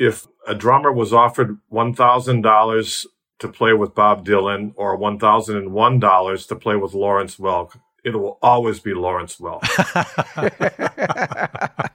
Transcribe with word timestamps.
if 0.00 0.26
a 0.48 0.54
drummer 0.54 0.90
was 0.90 1.12
offered 1.12 1.58
$1,000 1.70 3.06
to 3.38 3.48
play 3.48 3.74
with 3.74 3.94
Bob 3.94 4.26
Dylan 4.26 4.72
or 4.74 4.98
$1,001 4.98 6.48
to 6.48 6.56
play 6.56 6.74
with 6.74 6.94
Lawrence 6.94 7.36
Welk, 7.36 7.78
it 8.02 8.16
will 8.16 8.38
always 8.40 8.80
be 8.80 8.94
Lawrence 8.94 9.36
Welk. 9.36 9.60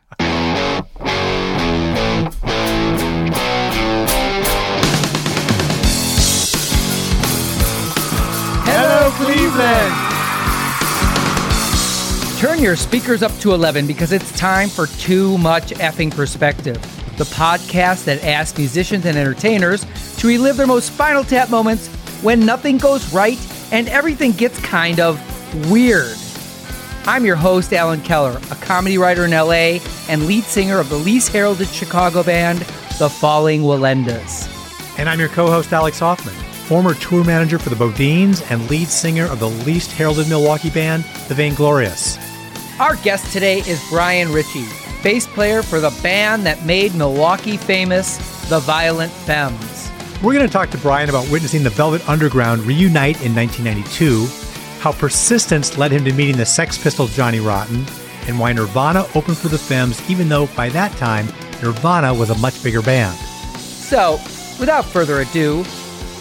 Hello, 8.67 9.11
Cleveland! 9.15 10.05
Turn 12.37 12.61
your 12.61 12.75
speakers 12.75 13.23
up 13.23 13.31
to 13.39 13.53
11 13.53 13.87
because 13.87 14.11
it's 14.11 14.31
time 14.37 14.69
for 14.69 14.85
Too 14.85 15.39
Much 15.39 15.71
Effing 15.71 16.13
Perspective, 16.13 16.77
the 17.17 17.23
podcast 17.25 18.05
that 18.05 18.23
asks 18.23 18.57
musicians 18.57 19.05
and 19.05 19.17
entertainers 19.17 19.85
to 20.17 20.27
relive 20.27 20.57
their 20.57 20.67
most 20.67 20.93
spinal 20.93 21.23
tap 21.23 21.49
moments 21.49 21.87
when 22.21 22.45
nothing 22.45 22.77
goes 22.77 23.13
right 23.13 23.39
and 23.71 23.87
everything 23.89 24.31
gets 24.31 24.59
kind 24.59 24.99
of 24.99 25.19
weird. 25.71 26.17
I'm 27.07 27.23
your 27.23 27.35
host, 27.35 27.71
Alan 27.71 28.01
Keller, 28.01 28.39
a 28.51 28.55
comedy 28.55 28.97
writer 28.97 29.25
in 29.25 29.31
LA 29.31 29.79
and 30.09 30.25
lead 30.25 30.43
singer 30.43 30.79
of 30.79 30.89
the 30.89 30.97
least 30.97 31.31
heralded 31.31 31.67
Chicago 31.67 32.23
band, 32.23 32.59
the 32.97 33.09
Falling 33.09 33.61
Wallendas. 33.61 34.51
And 34.97 35.07
I'm 35.07 35.19
your 35.19 35.29
co 35.29 35.47
host, 35.47 35.71
Alex 35.71 35.99
Hoffman, 35.99 36.33
former 36.67 36.95
tour 36.95 37.23
manager 37.23 37.59
for 37.59 37.69
the 37.69 37.75
BoDeans 37.75 38.49
and 38.49 38.67
lead 38.69 38.87
singer 38.87 39.25
of 39.25 39.39
the 39.39 39.49
least 39.49 39.91
heralded 39.91 40.27
Milwaukee 40.29 40.69
band, 40.71 41.03
the 41.27 41.35
Vainglorious. 41.35 42.17
Our 42.79 42.95
guest 42.97 43.31
today 43.31 43.59
is 43.59 43.83
Brian 43.89 44.31
Ritchie, 44.31 44.65
bass 45.05 45.27
player 45.27 45.61
for 45.61 45.79
the 45.79 45.91
band 46.01 46.47
that 46.47 46.65
made 46.65 46.95
Milwaukee 46.95 47.57
famous, 47.57 48.17
the 48.49 48.59
Violent 48.61 49.11
Femmes. 49.11 49.91
We're 50.23 50.33
going 50.33 50.47
to 50.47 50.51
talk 50.51 50.71
to 50.71 50.79
Brian 50.79 51.09
about 51.09 51.29
witnessing 51.29 51.61
the 51.61 51.69
Velvet 51.69 52.09
Underground 52.09 52.63
reunite 52.63 53.23
in 53.23 53.35
1992, 53.35 54.25
how 54.79 54.93
persistence 54.93 55.77
led 55.77 55.91
him 55.91 56.03
to 56.05 56.11
meeting 56.11 56.37
the 56.37 56.45
Sex 56.45 56.75
Pistols' 56.81 57.15
Johnny 57.15 57.39
Rotten, 57.39 57.85
and 58.27 58.39
why 58.39 58.51
Nirvana 58.51 59.05
opened 59.13 59.37
for 59.37 59.47
the 59.47 59.59
Femmes, 59.59 60.01
even 60.09 60.27
though 60.27 60.47
by 60.55 60.69
that 60.69 60.91
time 60.97 61.27
Nirvana 61.61 62.11
was 62.11 62.31
a 62.31 62.37
much 62.39 62.63
bigger 62.63 62.81
band. 62.81 63.15
So, 63.59 64.13
without 64.59 64.85
further 64.85 65.21
ado, 65.21 65.63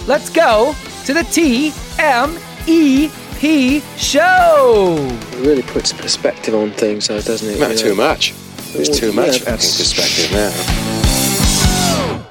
let's 0.06 0.28
go 0.28 0.74
to 1.06 1.14
the 1.14 1.22
TME 1.22 3.10
P 3.40 3.80
Show. 3.96 4.96
It 4.98 5.46
really 5.46 5.62
puts 5.62 5.90
perspective 5.94 6.54
on 6.54 6.70
things, 6.72 7.08
though, 7.08 7.22
doesn't 7.22 7.48
it? 7.48 7.58
Not 7.58 7.70
You 7.70 7.78
too 7.78 7.94
much. 7.94 8.34
There's 8.74 8.90
too 8.90 9.10
Yeah, 9.10 9.14
much 9.14 9.40
that's- 9.40 9.78
fucking 9.78 9.78
perspective 9.78 10.32
now. 10.32 12.24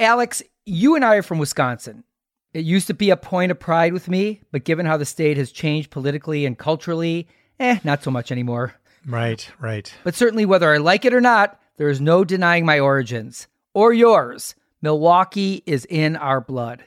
Alex, 0.00 0.42
you 0.66 0.94
and 0.96 1.04
I 1.04 1.16
are 1.16 1.22
from 1.22 1.38
Wisconsin. 1.38 2.04
It 2.52 2.64
used 2.64 2.86
to 2.88 2.94
be 2.94 3.10
a 3.10 3.16
point 3.16 3.52
of 3.52 3.60
pride 3.60 3.92
with 3.92 4.08
me, 4.08 4.40
but 4.52 4.64
given 4.64 4.86
how 4.86 4.96
the 4.96 5.04
state 5.04 5.36
has 5.36 5.52
changed 5.52 5.90
politically 5.90 6.44
and 6.46 6.58
culturally, 6.58 7.28
eh, 7.60 7.78
not 7.84 8.02
so 8.02 8.10
much 8.10 8.32
anymore. 8.32 8.74
Right, 9.06 9.48
right. 9.60 9.92
But 10.04 10.14
certainly, 10.14 10.44
whether 10.44 10.72
I 10.72 10.78
like 10.78 11.04
it 11.04 11.14
or 11.14 11.20
not, 11.20 11.60
there 11.76 11.88
is 11.88 12.00
no 12.00 12.24
denying 12.24 12.66
my 12.66 12.80
origins 12.80 13.46
or 13.74 13.92
yours. 13.92 14.54
Milwaukee 14.82 15.62
is 15.66 15.84
in 15.88 16.16
our 16.16 16.40
blood. 16.40 16.84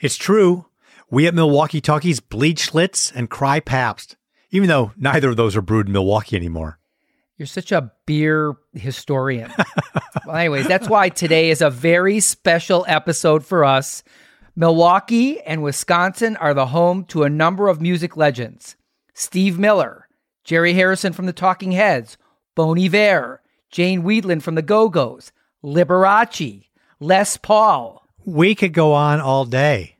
It's 0.00 0.16
true. 0.16 0.66
We 1.10 1.26
at 1.26 1.34
Milwaukee 1.34 1.80
Talkies 1.80 2.20
bleed 2.20 2.58
Schlitz 2.58 3.12
and 3.14 3.30
cry 3.30 3.60
Pabst, 3.60 4.16
even 4.50 4.68
though 4.68 4.92
neither 4.96 5.30
of 5.30 5.36
those 5.36 5.54
are 5.56 5.62
brewed 5.62 5.86
in 5.86 5.92
Milwaukee 5.92 6.36
anymore. 6.36 6.78
You're 7.36 7.46
such 7.46 7.72
a 7.72 7.92
beer 8.06 8.54
historian. 8.74 9.52
well, 10.26 10.36
anyways, 10.36 10.68
that's 10.68 10.88
why 10.88 11.08
today 11.08 11.50
is 11.50 11.62
a 11.62 11.70
very 11.70 12.20
special 12.20 12.84
episode 12.86 13.44
for 13.44 13.64
us. 13.64 14.04
Milwaukee 14.54 15.40
and 15.40 15.62
Wisconsin 15.62 16.36
are 16.36 16.54
the 16.54 16.66
home 16.66 17.04
to 17.06 17.24
a 17.24 17.30
number 17.30 17.68
of 17.68 17.80
music 17.80 18.16
legends 18.16 18.76
Steve 19.14 19.58
Miller, 19.58 20.08
Jerry 20.44 20.74
Harrison 20.74 21.12
from 21.12 21.26
the 21.26 21.32
Talking 21.32 21.72
Heads, 21.72 22.16
Bon 22.54 22.78
Iver, 22.78 23.42
Jane 23.70 24.02
Wiedlin 24.02 24.40
from 24.40 24.54
the 24.54 24.62
Go 24.62 24.88
Go's, 24.88 25.32
Liberace, 25.64 26.68
Les 27.00 27.36
Paul. 27.36 28.06
We 28.24 28.54
could 28.54 28.72
go 28.72 28.92
on 28.92 29.20
all 29.20 29.44
day. 29.44 29.96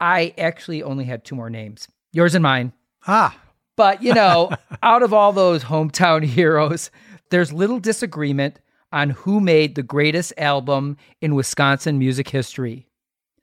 I 0.00 0.34
actually 0.36 0.82
only 0.82 1.06
had 1.06 1.24
two 1.24 1.34
more 1.34 1.50
names 1.50 1.88
yours 2.12 2.34
and 2.34 2.42
mine. 2.42 2.72
Ah, 3.06 3.38
But, 3.78 4.02
you 4.02 4.12
know, 4.12 4.50
out 4.82 5.04
of 5.04 5.14
all 5.14 5.32
those 5.32 5.62
hometown 5.62 6.24
heroes, 6.24 6.90
there's 7.30 7.52
little 7.52 7.78
disagreement 7.78 8.58
on 8.90 9.10
who 9.10 9.38
made 9.38 9.76
the 9.76 9.84
greatest 9.84 10.32
album 10.36 10.96
in 11.20 11.36
Wisconsin 11.36 11.96
music 11.96 12.28
history 12.28 12.88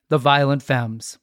The 0.10 0.18
Violent 0.18 0.62
Femmes. 0.62 1.18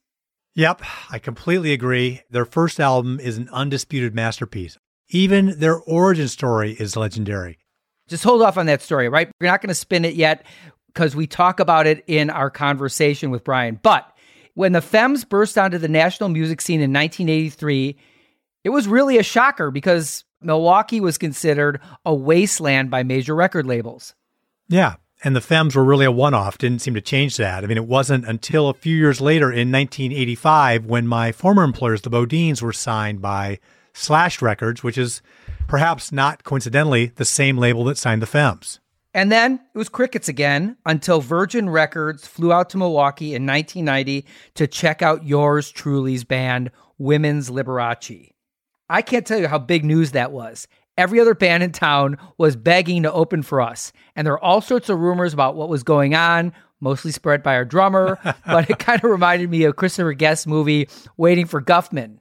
Yep, 0.55 0.81
I 1.11 1.19
completely 1.19 1.73
agree. 1.73 2.21
Their 2.31 2.45
first 2.45 2.79
album 2.79 3.19
is 3.19 3.37
an 3.37 3.49
undisputed 3.51 4.15
masterpiece. 4.15 4.79
Even 5.09 5.59
their 5.59 5.77
origin 5.77 6.27
story 6.27 6.71
is 6.71 6.97
legendary. 6.97 7.59
Just 8.07 8.23
hold 8.23 8.41
off 8.41 8.57
on 8.57 8.65
that 8.65 8.81
story, 8.81 9.09
right? 9.09 9.29
We're 9.39 9.47
not 9.47 9.61
going 9.61 9.69
to 9.69 9.75
spin 9.75 10.05
it 10.05 10.15
yet 10.15 10.43
because 10.87 11.15
we 11.15 11.27
talk 11.27 11.59
about 11.59 11.85
it 11.85 12.03
in 12.07 12.31
our 12.31 12.49
conversation 12.49 13.29
with 13.29 13.43
Brian. 13.43 13.79
But 13.83 14.11
when 14.55 14.71
the 14.71 14.81
Femmes 14.81 15.23
burst 15.23 15.55
onto 15.55 15.77
the 15.77 15.87
national 15.87 16.29
music 16.29 16.61
scene 16.61 16.81
in 16.81 16.91
1983, 16.91 17.95
it 18.63 18.69
was 18.69 18.87
really 18.87 19.17
a 19.17 19.23
shocker 19.23 19.71
because 19.71 20.23
Milwaukee 20.41 20.99
was 20.99 21.17
considered 21.17 21.79
a 22.05 22.13
wasteland 22.13 22.89
by 22.89 23.03
major 23.03 23.35
record 23.35 23.65
labels. 23.65 24.13
Yeah, 24.67 24.95
and 25.23 25.35
the 25.35 25.41
Femmes 25.41 25.75
were 25.75 25.83
really 25.83 26.05
a 26.05 26.11
one 26.11 26.33
off, 26.33 26.57
didn't 26.57 26.79
seem 26.79 26.93
to 26.95 27.01
change 27.01 27.37
that. 27.37 27.63
I 27.63 27.67
mean, 27.67 27.77
it 27.77 27.87
wasn't 27.87 28.25
until 28.25 28.67
a 28.69 28.73
few 28.73 28.95
years 28.95 29.21
later 29.21 29.51
in 29.51 29.71
1985 29.71 30.85
when 30.85 31.07
my 31.07 31.31
former 31.31 31.63
employers, 31.63 32.01
the 32.01 32.09
BoDeans, 32.09 32.61
were 32.61 32.73
signed 32.73 33.21
by 33.21 33.59
Slash 33.93 34.41
Records, 34.41 34.83
which 34.83 34.97
is 34.97 35.21
perhaps 35.67 36.11
not 36.11 36.43
coincidentally 36.43 37.07
the 37.15 37.25
same 37.25 37.57
label 37.57 37.85
that 37.85 37.97
signed 37.97 38.21
the 38.21 38.27
Femmes. 38.27 38.79
And 39.13 39.31
then 39.31 39.61
it 39.73 39.77
was 39.77 39.89
crickets 39.89 40.27
again 40.27 40.75
until 40.85 41.21
Virgin 41.21 41.69
Records 41.69 42.25
flew 42.25 42.51
out 42.51 42.71
to 42.71 42.77
Milwaukee 42.77 43.35
in 43.35 43.45
1990 43.45 44.25
to 44.55 44.67
check 44.67 45.01
out 45.03 45.25
yours 45.25 45.71
truly's 45.71 46.23
band, 46.23 46.71
Women's 46.97 47.49
Liberace. 47.49 48.32
I 48.89 49.01
can't 49.01 49.25
tell 49.25 49.39
you 49.39 49.47
how 49.47 49.59
big 49.59 49.85
news 49.85 50.11
that 50.11 50.31
was. 50.31 50.67
Every 50.97 51.19
other 51.19 51.33
band 51.33 51.63
in 51.63 51.71
town 51.71 52.17
was 52.37 52.55
begging 52.55 53.03
to 53.03 53.11
open 53.11 53.41
for 53.41 53.61
us, 53.61 53.91
and 54.15 54.27
there 54.27 54.33
are 54.33 54.43
all 54.43 54.61
sorts 54.61 54.89
of 54.89 54.99
rumors 54.99 55.33
about 55.33 55.55
what 55.55 55.69
was 55.69 55.81
going 55.83 56.13
on, 56.13 56.53
mostly 56.79 57.11
spread 57.11 57.41
by 57.41 57.55
our 57.55 57.65
drummer, 57.65 58.19
but 58.45 58.69
it 58.69 58.77
kind 58.79 59.03
of 59.03 59.09
reminded 59.09 59.49
me 59.49 59.63
of 59.63 59.75
Christopher 59.75 60.13
Guest's 60.13 60.45
movie, 60.45 60.87
Waiting 61.17 61.47
for 61.47 61.61
Guffman. 61.61 62.19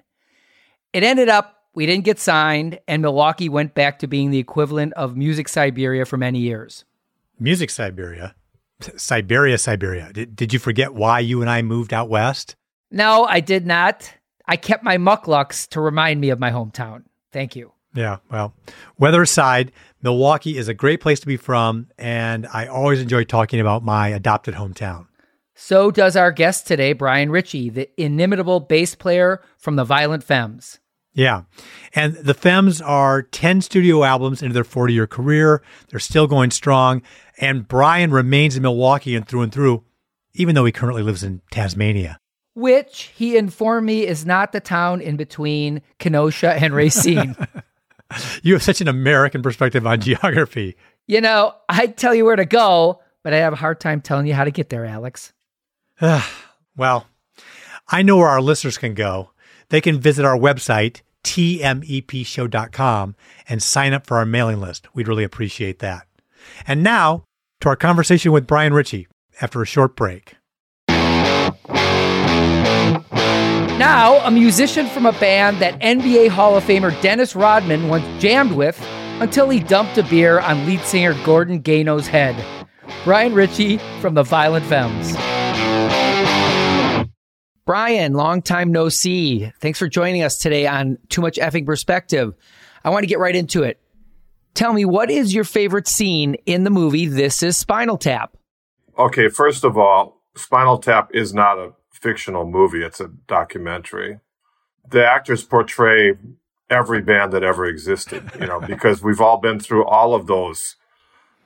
It 0.92 1.02
ended 1.02 1.28
up 1.28 1.62
we 1.74 1.86
didn't 1.86 2.04
get 2.04 2.18
signed, 2.18 2.78
and 2.86 3.00
Milwaukee 3.02 3.48
went 3.48 3.74
back 3.74 3.98
to 4.00 4.06
being 4.06 4.30
the 4.30 4.38
equivalent 4.38 4.92
of 4.92 5.16
Music 5.16 5.48
Siberia 5.48 6.04
for 6.04 6.18
many 6.18 6.38
years. 6.38 6.84
Music 7.38 7.70
Siberia. 7.70 8.34
Siberia, 8.96 9.56
Siberia. 9.56 10.12
Did, 10.12 10.36
did 10.36 10.52
you 10.52 10.58
forget 10.58 10.92
why 10.92 11.20
you 11.20 11.40
and 11.40 11.48
I 11.48 11.62
moved 11.62 11.94
out 11.94 12.08
west? 12.10 12.56
No, 12.90 13.24
I 13.24 13.40
did 13.40 13.66
not. 13.66 14.12
I 14.52 14.56
kept 14.56 14.84
my 14.84 14.98
mucklucks 14.98 15.66
to 15.68 15.80
remind 15.80 16.20
me 16.20 16.28
of 16.28 16.38
my 16.38 16.50
hometown. 16.50 17.04
Thank 17.32 17.56
you. 17.56 17.72
Yeah, 17.94 18.18
well, 18.30 18.52
weather 18.98 19.22
aside, 19.22 19.72
Milwaukee 20.02 20.58
is 20.58 20.68
a 20.68 20.74
great 20.74 21.00
place 21.00 21.20
to 21.20 21.26
be 21.26 21.38
from, 21.38 21.88
and 21.96 22.46
I 22.46 22.66
always 22.66 23.00
enjoy 23.00 23.24
talking 23.24 23.60
about 23.60 23.82
my 23.82 24.08
adopted 24.08 24.52
hometown. 24.52 25.06
So 25.54 25.90
does 25.90 26.16
our 26.16 26.30
guest 26.30 26.66
today, 26.66 26.92
Brian 26.92 27.30
Ritchie, 27.30 27.70
the 27.70 27.88
inimitable 27.98 28.60
bass 28.60 28.94
player 28.94 29.40
from 29.56 29.76
the 29.76 29.84
Violent 29.84 30.22
Femmes. 30.22 30.80
Yeah. 31.14 31.44
And 31.94 32.16
the 32.16 32.34
Femmes 32.34 32.82
are 32.82 33.22
10 33.22 33.62
studio 33.62 34.04
albums 34.04 34.42
into 34.42 34.52
their 34.52 34.64
40 34.64 34.92
year 34.92 35.06
career. 35.06 35.62
They're 35.88 35.98
still 35.98 36.26
going 36.26 36.50
strong. 36.50 37.00
And 37.38 37.66
Brian 37.66 38.10
remains 38.10 38.54
in 38.54 38.62
Milwaukee 38.62 39.16
and 39.16 39.26
through 39.26 39.42
and 39.42 39.52
through, 39.52 39.82
even 40.34 40.54
though 40.54 40.66
he 40.66 40.72
currently 40.72 41.02
lives 41.02 41.22
in 41.22 41.40
Tasmania. 41.50 42.18
Which 42.54 43.10
he 43.14 43.36
informed 43.36 43.86
me 43.86 44.06
is 44.06 44.26
not 44.26 44.52
the 44.52 44.60
town 44.60 45.00
in 45.00 45.16
between 45.16 45.80
Kenosha 45.98 46.52
and 46.52 46.74
Racine. 46.74 47.36
You 48.42 48.52
have 48.52 48.62
such 48.62 48.82
an 48.82 48.88
American 48.88 49.40
perspective 49.40 49.86
on 49.86 49.98
geography. 50.02 50.76
you 51.06 51.22
know, 51.22 51.54
I'd 51.70 51.96
tell 51.96 52.14
you 52.14 52.26
where 52.26 52.36
to 52.36 52.44
go, 52.44 53.00
but 53.24 53.32
I 53.32 53.38
have 53.38 53.54
a 53.54 53.56
hard 53.56 53.80
time 53.80 54.02
telling 54.02 54.26
you 54.26 54.34
how 54.34 54.44
to 54.44 54.50
get 54.50 54.68
there, 54.68 54.84
Alex. 54.84 55.32
Ah, 56.02 56.30
well, 56.76 57.06
I 57.88 58.02
know 58.02 58.18
where 58.18 58.28
our 58.28 58.42
listeners 58.42 58.76
can 58.76 58.92
go. 58.92 59.30
They 59.70 59.80
can 59.80 59.98
visit 59.98 60.26
our 60.26 60.36
website, 60.36 61.00
tmepshow.com, 61.24 63.16
and 63.48 63.62
sign 63.62 63.92
up 63.94 64.06
for 64.06 64.18
our 64.18 64.26
mailing 64.26 64.60
list. 64.60 64.94
We'd 64.94 65.08
really 65.08 65.24
appreciate 65.24 65.78
that. 65.78 66.06
And 66.66 66.82
now 66.82 67.24
to 67.60 67.68
our 67.70 67.76
conversation 67.76 68.32
with 68.32 68.46
Brian 68.46 68.74
Ritchie 68.74 69.08
after 69.40 69.62
a 69.62 69.66
short 69.66 69.96
break. 69.96 70.34
Now, 73.82 74.24
a 74.24 74.30
musician 74.30 74.86
from 74.86 75.06
a 75.06 75.12
band 75.14 75.58
that 75.58 75.76
NBA 75.80 76.28
Hall 76.28 76.56
of 76.56 76.62
Famer 76.62 76.98
Dennis 77.02 77.34
Rodman 77.34 77.88
once 77.88 78.06
jammed 78.22 78.52
with 78.52 78.80
until 79.20 79.50
he 79.50 79.58
dumped 79.58 79.98
a 79.98 80.04
beer 80.04 80.38
on 80.38 80.64
lead 80.66 80.82
singer 80.82 81.14
Gordon 81.24 81.60
Gano's 81.60 82.06
head. 82.06 82.36
Brian 83.02 83.34
Ritchie 83.34 83.78
from 84.00 84.14
the 84.14 84.22
Violent 84.22 84.64
Femmes. 84.66 85.16
Brian, 87.66 88.12
long 88.12 88.40
time 88.40 88.70
no 88.70 88.88
see. 88.88 89.50
Thanks 89.58 89.80
for 89.80 89.88
joining 89.88 90.22
us 90.22 90.38
today 90.38 90.68
on 90.68 90.96
Too 91.08 91.20
Much 91.20 91.36
Effing 91.36 91.66
Perspective. 91.66 92.34
I 92.84 92.90
want 92.90 93.02
to 93.02 93.08
get 93.08 93.18
right 93.18 93.34
into 93.34 93.64
it. 93.64 93.80
Tell 94.54 94.72
me, 94.72 94.84
what 94.84 95.10
is 95.10 95.34
your 95.34 95.42
favorite 95.42 95.88
scene 95.88 96.36
in 96.46 96.62
the 96.62 96.70
movie 96.70 97.06
This 97.06 97.42
is 97.42 97.56
Spinal 97.56 97.98
Tap? 97.98 98.36
Okay, 98.96 99.28
first 99.28 99.64
of 99.64 99.76
all, 99.76 100.22
Spinal 100.36 100.78
Tap 100.78 101.10
is 101.12 101.34
not 101.34 101.58
a 101.58 101.72
fictional 102.02 102.44
movie, 102.44 102.82
it's 102.82 103.00
a 103.00 103.08
documentary. 103.28 104.18
The 104.90 105.06
actors 105.06 105.44
portray 105.44 106.14
every 106.68 107.00
band 107.00 107.32
that 107.32 107.44
ever 107.44 107.64
existed, 107.64 108.30
you 108.38 108.46
know, 108.46 108.60
because 108.66 109.02
we've 109.02 109.20
all 109.20 109.38
been 109.38 109.60
through 109.60 109.84
all 109.84 110.14
of 110.14 110.26
those 110.26 110.76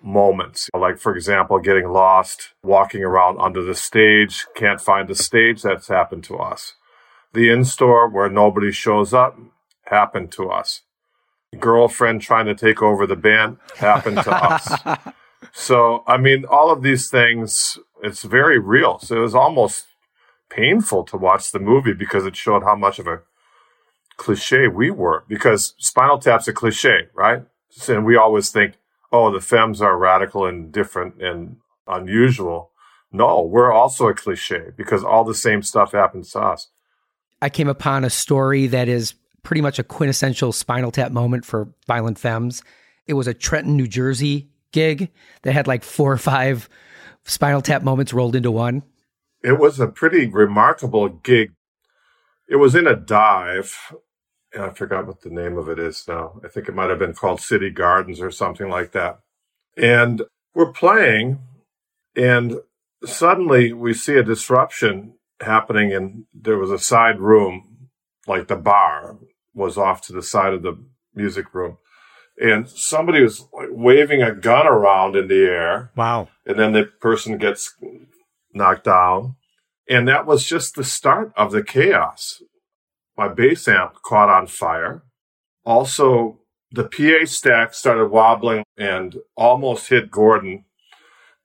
moments. 0.03 0.71
Like, 0.75 0.99
for 0.99 1.15
example, 1.15 1.59
getting 1.59 1.89
lost, 1.89 2.51
walking 2.63 3.03
around 3.03 3.39
under 3.41 3.63
the 3.63 3.75
stage, 3.75 4.47
can't 4.55 4.81
find 4.81 5.09
the 5.09 5.15
stage, 5.15 5.63
that's 5.63 5.89
happened 5.89 6.25
to 6.25 6.37
us. 6.37 6.75
The 7.33 7.51
in 7.51 7.65
store 7.65 8.09
where 8.09 8.31
nobody 8.31 8.73
shows 8.73 9.13
up 9.13 9.39
happened 9.85 10.33
to 10.33 10.49
us. 10.49 10.83
Girlfriend 11.59 12.23
trying 12.23 12.47
to 12.47 12.55
take 12.55 12.83
over 12.83 13.07
the 13.07 13.17
band 13.17 13.59
happened 13.77 14.19
to 14.19 14.31
us. 14.33 14.99
So, 15.53 16.03
I 16.07 16.17
mean, 16.17 16.45
all 16.45 16.71
of 16.71 16.83
these 16.83 17.11
things, 17.11 17.79
it's 18.03 18.23
very 18.23 18.59
real. 18.59 18.99
So 18.99 19.17
it 19.17 19.21
was 19.21 19.35
almost 19.35 19.87
painful 20.51 21.05
to 21.05 21.17
watch 21.17 21.53
the 21.53 21.59
movie 21.59 21.93
because 21.93 22.27
it 22.27 22.37
showed 22.37 22.63
how 22.63 22.77
much 22.77 22.99
of 22.99 23.07
a 23.07 23.23
cliche 24.17 24.69
we 24.69 24.91
were 24.91 25.25
because 25.29 25.75
Spinal 25.79 26.19
Tap's 26.19 26.49
a 26.49 26.53
cliche, 26.53 27.09
right? 27.15 27.43
And 27.89 28.05
we 28.05 28.17
always 28.17 28.51
think, 28.51 28.75
oh, 29.13 29.31
the 29.33 29.41
femmes 29.41 29.83
are 29.83 29.99
radical 29.99 30.47
and 30.47 30.73
different 30.73 31.23
and 31.23 31.57
unusual. 31.87 32.71
No, 33.13 33.43
we're 33.43 33.73
also 33.73 34.09
a 34.09 34.15
cliche 34.15 34.71
because 34.77 35.05
all 35.05 35.25
the 35.25 35.35
same 35.35 35.63
stuff 35.63 35.93
happens 35.93 36.33
to 36.33 36.41
us. 36.41 36.69
I 37.41 37.51
came 37.51 37.69
upon 37.69 38.05
a 38.05 38.11
story 38.11 38.67
that 38.69 38.89
is 38.89 39.15
pretty 39.43 39.61
much 39.61 39.79
a 39.79 39.85
quintessential 39.85 40.53
Spinal 40.53 40.91
Tap 40.91 41.13
moment 41.13 41.45
for 41.45 41.69
Violent 41.87 42.19
Femmes. 42.19 42.63
It 43.07 43.15
was 43.15 43.27
a 43.27 43.35
Trenton, 43.35 43.77
New 43.77 43.87
Jersey 43.87 44.49
gig 44.73 45.11
that 45.43 45.53
had 45.53 45.67
like 45.67 45.85
four 45.85 46.13
or 46.13 46.19
five 46.19 46.69
Spinal 47.25 47.63
Tap 47.63 47.83
moments 47.83 48.13
rolled 48.13 48.35
into 48.35 48.51
one. 48.51 48.83
It 49.47 49.61
was 49.61 49.79
a 49.79 49.87
pretty 49.87 50.27
remarkable 50.27 51.09
gig. 51.09 51.53
It 52.49 52.57
was 52.57 52.75
in 52.75 52.89
a 52.89 52.97
dive. 52.97 53.95
And 54.53 54.65
I 54.65 54.71
forgot 54.71 55.07
what 55.07 55.21
the 55.21 55.31
name 55.31 55.57
of 55.57 55.69
it 55.69 55.79
is 55.79 56.05
now. 56.09 56.41
I 56.45 56.49
think 56.49 56.69
it 56.69 56.75
might 56.75 56.91
have 56.91 56.99
been 56.99 57.13
called 57.13 57.41
City 57.41 57.71
Gardens 57.71 58.21
or 58.21 58.33
something 58.33 58.69
like 58.69 58.91
that. 58.91 59.21
And 59.77 60.23
we're 60.53 60.73
playing, 60.73 61.39
and 62.17 62.57
suddenly 63.05 63.73
we 63.73 63.95
see 63.95 64.17
a 64.17 64.25
disruption 64.25 65.15
happening, 65.41 65.93
and 65.93 66.25
there 66.35 66.59
was 66.59 66.73
a 66.73 66.79
side 66.79 67.21
room, 67.21 67.91
like 68.27 68.49
the 68.49 68.57
bar 68.57 69.17
was 69.55 69.79
off 69.79 70.01
to 70.07 70.13
the 70.13 70.23
side 70.23 70.55
of 70.55 70.63
the 70.63 70.77
music 71.15 71.55
room. 71.55 71.79
And 72.37 72.69
somebody 72.69 73.23
was 73.23 73.47
like 73.53 73.69
waving 73.71 74.23
a 74.23 74.35
gun 74.35 74.67
around 74.67 75.15
in 75.15 75.29
the 75.29 75.45
air. 75.45 75.93
Wow. 75.95 76.31
And 76.45 76.59
then 76.59 76.73
the 76.73 76.87
person 77.01 77.39
gets 77.39 77.77
knocked 78.57 78.85
down. 78.85 79.37
And 79.89 80.09
that 80.09 80.27
was 80.27 80.45
just 80.45 80.75
the 80.75 80.85
start 80.85 81.33
of 81.37 81.53
the 81.53 81.63
chaos. 81.63 82.43
My 83.17 83.29
bass 83.29 83.69
amp 83.69 83.95
caught 84.05 84.29
on 84.29 84.47
fire. 84.47 85.05
Also, 85.65 86.41
the 86.71 86.85
PA 86.85 87.25
stack 87.25 87.75
started 87.75 88.09
wobbling 88.09 88.65
and 88.77 89.17
almost 89.37 89.89
hit 89.89 90.11
Gordon. 90.11 90.65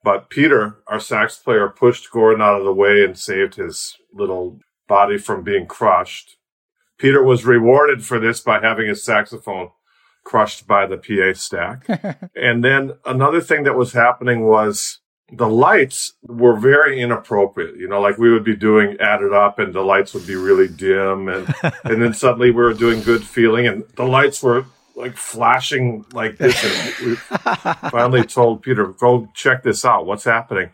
But 0.04 0.30
Peter, 0.30 0.78
our 0.88 0.98
sax 0.98 1.36
player, 1.36 1.68
pushed 1.68 2.10
Gordon 2.10 2.42
out 2.42 2.58
of 2.58 2.64
the 2.64 2.74
way 2.74 3.04
and 3.04 3.16
saved 3.16 3.54
his 3.54 3.96
little 4.12 4.58
body 4.88 5.16
from 5.16 5.44
being 5.44 5.66
crushed. 5.66 6.36
Peter 6.98 7.22
was 7.22 7.44
rewarded 7.44 8.04
for 8.04 8.18
this 8.18 8.40
by 8.40 8.60
having 8.60 8.88
his 8.88 9.04
saxophone 9.04 9.70
crushed 10.24 10.66
by 10.66 10.86
the 10.86 10.96
PA 10.96 11.32
stack. 11.38 11.86
and 12.36 12.64
then 12.64 12.92
another 13.04 13.40
thing 13.40 13.64
that 13.64 13.76
was 13.76 13.92
happening 13.92 14.46
was 14.46 15.00
the 15.32 15.48
lights 15.48 16.12
were 16.22 16.56
very 16.56 17.00
inappropriate. 17.00 17.76
You 17.76 17.88
know, 17.88 18.00
like 18.00 18.18
we 18.18 18.30
would 18.30 18.44
be 18.44 18.54
doing 18.54 18.96
Add 19.00 19.22
It 19.22 19.32
Up 19.32 19.58
and 19.58 19.74
the 19.74 19.80
lights 19.80 20.12
would 20.12 20.26
be 20.26 20.36
really 20.36 20.68
dim 20.68 21.28
and 21.28 21.52
and 21.84 22.02
then 22.02 22.12
suddenly 22.12 22.50
we 22.50 22.62
were 22.62 22.74
doing 22.74 23.02
good 23.02 23.24
feeling 23.24 23.66
and 23.66 23.84
the 23.96 24.04
lights 24.04 24.42
were 24.42 24.66
like 24.94 25.16
flashing 25.16 26.04
like 26.12 26.36
this 26.36 26.62
and 26.62 27.06
we 27.06 27.16
finally 27.90 28.22
told 28.26 28.62
Peter, 28.62 28.86
go 28.88 29.28
check 29.34 29.62
this 29.62 29.84
out. 29.84 30.06
What's 30.06 30.24
happening? 30.24 30.70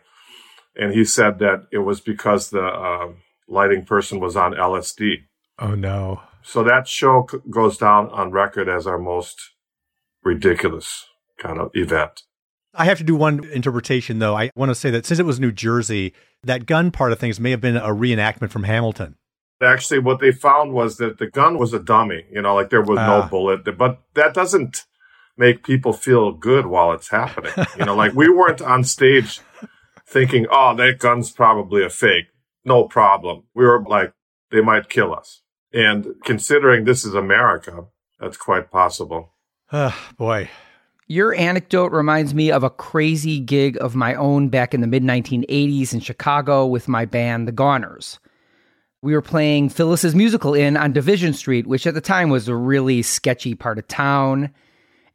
And 0.75 0.93
he 0.93 1.05
said 1.05 1.39
that 1.39 1.67
it 1.71 1.79
was 1.79 2.01
because 2.01 2.49
the 2.49 2.63
uh, 2.63 3.11
lighting 3.47 3.85
person 3.85 4.19
was 4.19 4.35
on 4.35 4.53
LSD. 4.53 5.23
Oh 5.57 5.75
no. 5.75 6.21
So 6.43 6.63
that 6.63 6.87
show 6.87 7.27
c- 7.29 7.37
goes 7.49 7.77
down 7.77 8.09
on 8.09 8.31
record 8.31 8.67
as 8.67 8.85
our 8.87 8.99
most 8.99 9.39
ridiculous 10.23 11.05
kind 11.37 11.59
of 11.59 11.71
event. 11.73 12.23
I 12.73 12.85
have 12.85 12.97
to 12.99 13.03
do 13.03 13.15
one 13.15 13.43
interpretation 13.51 14.19
though. 14.19 14.35
I 14.37 14.51
want 14.55 14.69
to 14.69 14.75
say 14.75 14.89
that 14.91 15.05
since 15.05 15.19
it 15.19 15.25
was 15.25 15.39
New 15.39 15.51
Jersey, 15.51 16.13
that 16.43 16.65
gun 16.65 16.91
part 16.91 17.11
of 17.11 17.19
things 17.19 17.39
may 17.39 17.51
have 17.51 17.61
been 17.61 17.77
a 17.77 17.89
reenactment 17.89 18.51
from 18.51 18.63
Hamilton. 18.63 19.15
Actually, 19.61 19.99
what 19.99 20.19
they 20.19 20.31
found 20.31 20.73
was 20.73 20.97
that 20.97 21.17
the 21.17 21.27
gun 21.27 21.57
was 21.57 21.73
a 21.73 21.79
dummy, 21.79 22.23
you 22.31 22.41
know, 22.41 22.55
like 22.55 22.69
there 22.69 22.81
was 22.81 22.95
no 22.97 23.21
Ah. 23.23 23.27
bullet, 23.27 23.65
but 23.77 24.01
that 24.13 24.33
doesn't 24.33 24.85
make 25.35 25.63
people 25.63 25.91
feel 25.93 26.31
good 26.31 26.65
while 26.67 26.91
it's 26.93 27.09
happening. 27.09 27.51
You 27.77 27.85
know, 27.85 27.95
like 27.95 28.13
we 28.13 28.29
weren't 28.29 28.61
on 28.61 28.83
stage 28.85 29.41
thinking, 30.07 30.45
oh, 30.51 30.75
that 30.75 30.99
gun's 30.99 31.31
probably 31.31 31.83
a 31.83 31.89
fake. 31.89 32.25
No 32.63 32.85
problem. 32.85 33.43
We 33.53 33.65
were 33.65 33.83
like, 33.85 34.13
they 34.51 34.61
might 34.61 34.89
kill 34.89 35.13
us. 35.13 35.41
And 35.73 36.15
considering 36.23 36.85
this 36.85 37.03
is 37.05 37.13
America, 37.13 37.85
that's 38.19 38.37
quite 38.37 38.71
possible. 38.71 39.33
Ah, 39.71 40.09
boy. 40.17 40.49
Your 41.11 41.33
anecdote 41.33 41.91
reminds 41.91 42.35
me 42.35 42.51
of 42.51 42.63
a 42.63 42.69
crazy 42.69 43.39
gig 43.39 43.79
of 43.81 43.95
my 43.95 44.13
own 44.13 44.49
back 44.49 44.75
in 44.75 44.81
the 44.81 44.85
mid 44.85 45.01
1980s 45.01 45.91
in 45.91 46.01
Chicago 46.01 46.67
with 46.67 46.87
my 46.87 47.05
band, 47.05 47.47
The 47.47 47.51
Goners. 47.51 48.19
We 49.01 49.13
were 49.13 49.21
playing 49.23 49.69
Phyllis's 49.69 50.13
Musical 50.13 50.53
Inn 50.53 50.77
on 50.77 50.93
Division 50.93 51.33
Street, 51.33 51.65
which 51.65 51.87
at 51.87 51.95
the 51.95 52.01
time 52.01 52.29
was 52.29 52.47
a 52.47 52.55
really 52.55 53.01
sketchy 53.01 53.55
part 53.55 53.79
of 53.79 53.87
town. 53.87 54.51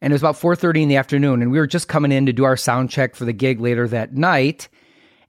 And 0.01 0.11
it 0.11 0.15
was 0.15 0.21
about 0.21 0.35
4:30 0.35 0.83
in 0.83 0.89
the 0.89 0.97
afternoon, 0.97 1.41
and 1.41 1.49
we 1.49 1.59
were 1.59 1.65
just 1.65 1.87
coming 1.87 2.11
in 2.11 2.25
to 2.25 2.33
do 2.33 2.43
our 2.43 2.57
sound 2.57 2.89
check 2.89 3.15
for 3.15 3.23
the 3.23 3.31
gig 3.31 3.61
later 3.61 3.87
that 3.87 4.13
night. 4.13 4.67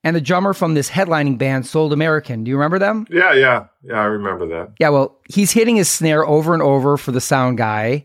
And 0.02 0.16
the 0.16 0.20
drummer 0.20 0.52
from 0.52 0.74
this 0.74 0.90
headlining 0.90 1.38
band, 1.38 1.66
Sold 1.66 1.92
American, 1.92 2.42
do 2.42 2.48
you 2.48 2.56
remember 2.56 2.80
them? 2.80 3.06
Yeah, 3.08 3.34
yeah, 3.34 3.66
yeah, 3.84 4.00
I 4.00 4.06
remember 4.06 4.48
that. 4.48 4.72
Yeah, 4.80 4.88
well, 4.88 5.16
he's 5.28 5.52
hitting 5.52 5.76
his 5.76 5.88
snare 5.88 6.26
over 6.26 6.54
and 6.54 6.62
over 6.62 6.96
for 6.96 7.12
the 7.12 7.20
sound 7.20 7.56
guy. 7.56 8.04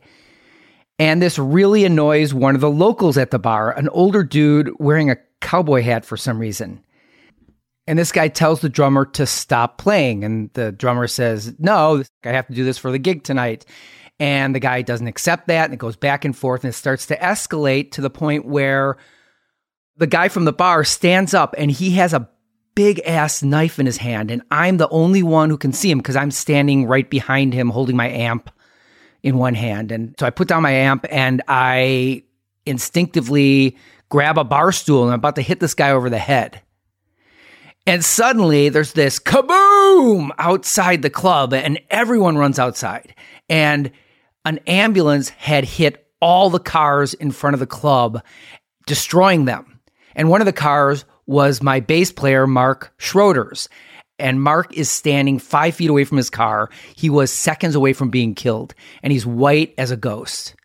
And 1.01 1.19
this 1.19 1.39
really 1.39 1.83
annoys 1.83 2.31
one 2.31 2.53
of 2.53 2.61
the 2.61 2.69
locals 2.69 3.17
at 3.17 3.31
the 3.31 3.39
bar, 3.39 3.71
an 3.71 3.89
older 3.89 4.23
dude 4.23 4.69
wearing 4.77 5.09
a 5.09 5.17
cowboy 5.39 5.81
hat 5.81 6.05
for 6.05 6.15
some 6.15 6.37
reason. 6.37 6.83
And 7.87 7.97
this 7.97 8.11
guy 8.11 8.27
tells 8.27 8.61
the 8.61 8.69
drummer 8.69 9.05
to 9.05 9.25
stop 9.25 9.79
playing. 9.79 10.23
And 10.23 10.53
the 10.53 10.71
drummer 10.71 11.07
says, 11.07 11.55
No, 11.57 12.03
I 12.23 12.29
have 12.29 12.45
to 12.45 12.53
do 12.53 12.63
this 12.63 12.77
for 12.77 12.91
the 12.91 12.99
gig 12.99 13.23
tonight. 13.23 13.65
And 14.19 14.53
the 14.53 14.59
guy 14.59 14.83
doesn't 14.83 15.07
accept 15.07 15.47
that. 15.47 15.65
And 15.65 15.73
it 15.73 15.77
goes 15.77 15.95
back 15.95 16.23
and 16.23 16.37
forth 16.37 16.63
and 16.63 16.69
it 16.69 16.77
starts 16.77 17.07
to 17.07 17.17
escalate 17.17 17.93
to 17.93 18.01
the 18.01 18.11
point 18.11 18.45
where 18.45 18.97
the 19.97 20.05
guy 20.05 20.27
from 20.27 20.45
the 20.45 20.53
bar 20.53 20.83
stands 20.83 21.33
up 21.33 21.55
and 21.57 21.71
he 21.71 21.93
has 21.93 22.13
a 22.13 22.29
big 22.75 23.01
ass 23.07 23.41
knife 23.41 23.79
in 23.79 23.87
his 23.87 23.97
hand. 23.97 24.29
And 24.29 24.43
I'm 24.51 24.77
the 24.77 24.89
only 24.89 25.23
one 25.23 25.49
who 25.49 25.57
can 25.57 25.73
see 25.73 25.89
him 25.89 25.97
because 25.97 26.15
I'm 26.15 26.29
standing 26.29 26.85
right 26.85 27.09
behind 27.09 27.55
him 27.55 27.71
holding 27.71 27.95
my 27.95 28.07
amp 28.07 28.51
in 29.23 29.37
one 29.37 29.55
hand. 29.55 29.91
And 29.91 30.15
so 30.19 30.25
I 30.25 30.29
put 30.29 30.47
down 30.47 30.63
my 30.63 30.71
amp 30.71 31.05
and 31.09 31.41
I 31.47 32.23
instinctively 32.65 33.77
grab 34.09 34.37
a 34.37 34.43
bar 34.43 34.71
stool 34.71 35.03
and 35.03 35.13
I'm 35.13 35.19
about 35.19 35.35
to 35.35 35.41
hit 35.41 35.59
this 35.59 35.73
guy 35.73 35.91
over 35.91 36.09
the 36.09 36.17
head. 36.17 36.61
And 37.87 38.05
suddenly 38.05 38.69
there's 38.69 38.93
this 38.93 39.19
kaboom 39.19 40.29
outside 40.37 41.01
the 41.01 41.09
club 41.09 41.53
and 41.53 41.79
everyone 41.89 42.37
runs 42.37 42.59
outside. 42.59 43.15
And 43.49 43.91
an 44.45 44.59
ambulance 44.67 45.29
had 45.29 45.65
hit 45.65 46.07
all 46.19 46.49
the 46.49 46.59
cars 46.59 47.13
in 47.15 47.31
front 47.31 47.55
of 47.55 47.59
the 47.59 47.67
club, 47.67 48.23
destroying 48.85 49.45
them. 49.45 49.79
And 50.15 50.29
one 50.29 50.41
of 50.41 50.45
the 50.45 50.53
cars 50.53 51.05
was 51.25 51.63
my 51.63 51.79
bass 51.79 52.11
player, 52.11 52.45
Mark 52.45 52.93
Schroeder's. 52.97 53.69
And 54.21 54.41
Mark 54.41 54.73
is 54.73 54.89
standing 54.89 55.39
five 55.39 55.75
feet 55.75 55.89
away 55.89 56.05
from 56.05 56.17
his 56.17 56.29
car. 56.29 56.69
He 56.95 57.09
was 57.09 57.31
seconds 57.31 57.75
away 57.75 57.93
from 57.93 58.09
being 58.09 58.35
killed, 58.35 58.73
and 59.03 59.11
he's 59.11 59.25
white 59.25 59.73
as 59.77 59.91
a 59.91 59.97
ghost. 59.97 60.55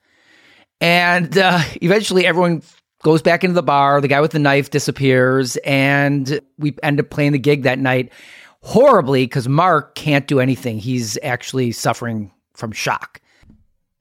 And 0.81 1.37
uh, 1.37 1.63
eventually, 1.83 2.27
everyone 2.27 2.63
goes 3.03 3.23
back 3.23 3.45
into 3.45 3.55
the 3.55 3.63
bar. 3.63 4.01
The 4.01 4.09
guy 4.09 4.21
with 4.21 4.33
the 4.33 4.39
knife 4.39 4.71
disappears, 4.71 5.57
and 5.59 6.41
we 6.59 6.77
end 6.83 7.01
up 7.01 7.11
playing 7.11 7.33
the 7.33 7.39
gig 7.39 7.63
that 7.63 7.79
night 7.79 8.13
horribly 8.63 9.25
because 9.25 9.49
Mark 9.49 9.95
can't 9.95 10.27
do 10.27 10.41
anything. 10.41 10.79
He's 10.79 11.19
actually 11.23 11.73
suffering 11.73 12.33
from 12.55 12.73
shock. 12.73 13.21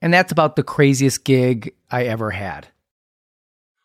And 0.01 0.13
that's 0.13 0.31
about 0.31 0.55
the 0.55 0.63
craziest 0.63 1.23
gig 1.23 1.75
I 1.89 2.05
ever 2.05 2.31
had. 2.31 2.67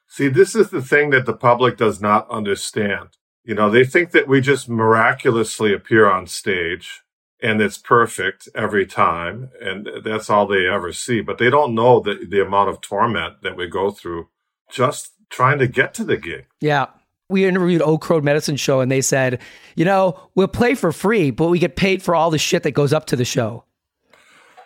See, 0.06 0.28
this 0.28 0.54
is 0.54 0.70
the 0.70 0.82
thing 0.82 1.10
that 1.10 1.26
the 1.26 1.34
public 1.34 1.76
does 1.76 2.00
not 2.00 2.28
understand. 2.30 3.10
You 3.50 3.56
know, 3.56 3.68
they 3.68 3.82
think 3.82 4.12
that 4.12 4.28
we 4.28 4.40
just 4.40 4.68
miraculously 4.68 5.74
appear 5.74 6.08
on 6.08 6.28
stage 6.28 7.02
and 7.42 7.60
it's 7.60 7.78
perfect 7.78 8.48
every 8.54 8.86
time. 8.86 9.50
And 9.60 9.88
that's 10.04 10.30
all 10.30 10.46
they 10.46 10.68
ever 10.68 10.92
see. 10.92 11.20
But 11.20 11.38
they 11.38 11.50
don't 11.50 11.74
know 11.74 11.98
the, 11.98 12.24
the 12.30 12.46
amount 12.46 12.68
of 12.68 12.80
torment 12.80 13.42
that 13.42 13.56
we 13.56 13.66
go 13.66 13.90
through 13.90 14.28
just 14.70 15.14
trying 15.30 15.58
to 15.58 15.66
get 15.66 15.94
to 15.94 16.04
the 16.04 16.16
gig. 16.16 16.46
Yeah. 16.60 16.86
We 17.28 17.44
interviewed 17.44 17.82
Old 17.82 18.02
Crow 18.02 18.20
Medicine 18.20 18.54
Show 18.54 18.78
and 18.78 18.88
they 18.88 19.00
said, 19.00 19.40
you 19.74 19.84
know, 19.84 20.30
we'll 20.36 20.46
play 20.46 20.76
for 20.76 20.92
free, 20.92 21.32
but 21.32 21.48
we 21.48 21.58
get 21.58 21.74
paid 21.74 22.04
for 22.04 22.14
all 22.14 22.30
the 22.30 22.38
shit 22.38 22.62
that 22.62 22.70
goes 22.70 22.92
up 22.92 23.06
to 23.06 23.16
the 23.16 23.24
show. 23.24 23.64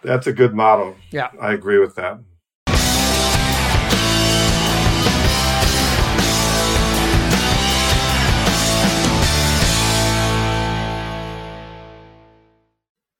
That's 0.02 0.26
a 0.26 0.32
good 0.34 0.52
motto. 0.52 0.94
Yeah. 1.10 1.30
I 1.40 1.54
agree 1.54 1.78
with 1.78 1.94
that. 1.94 2.18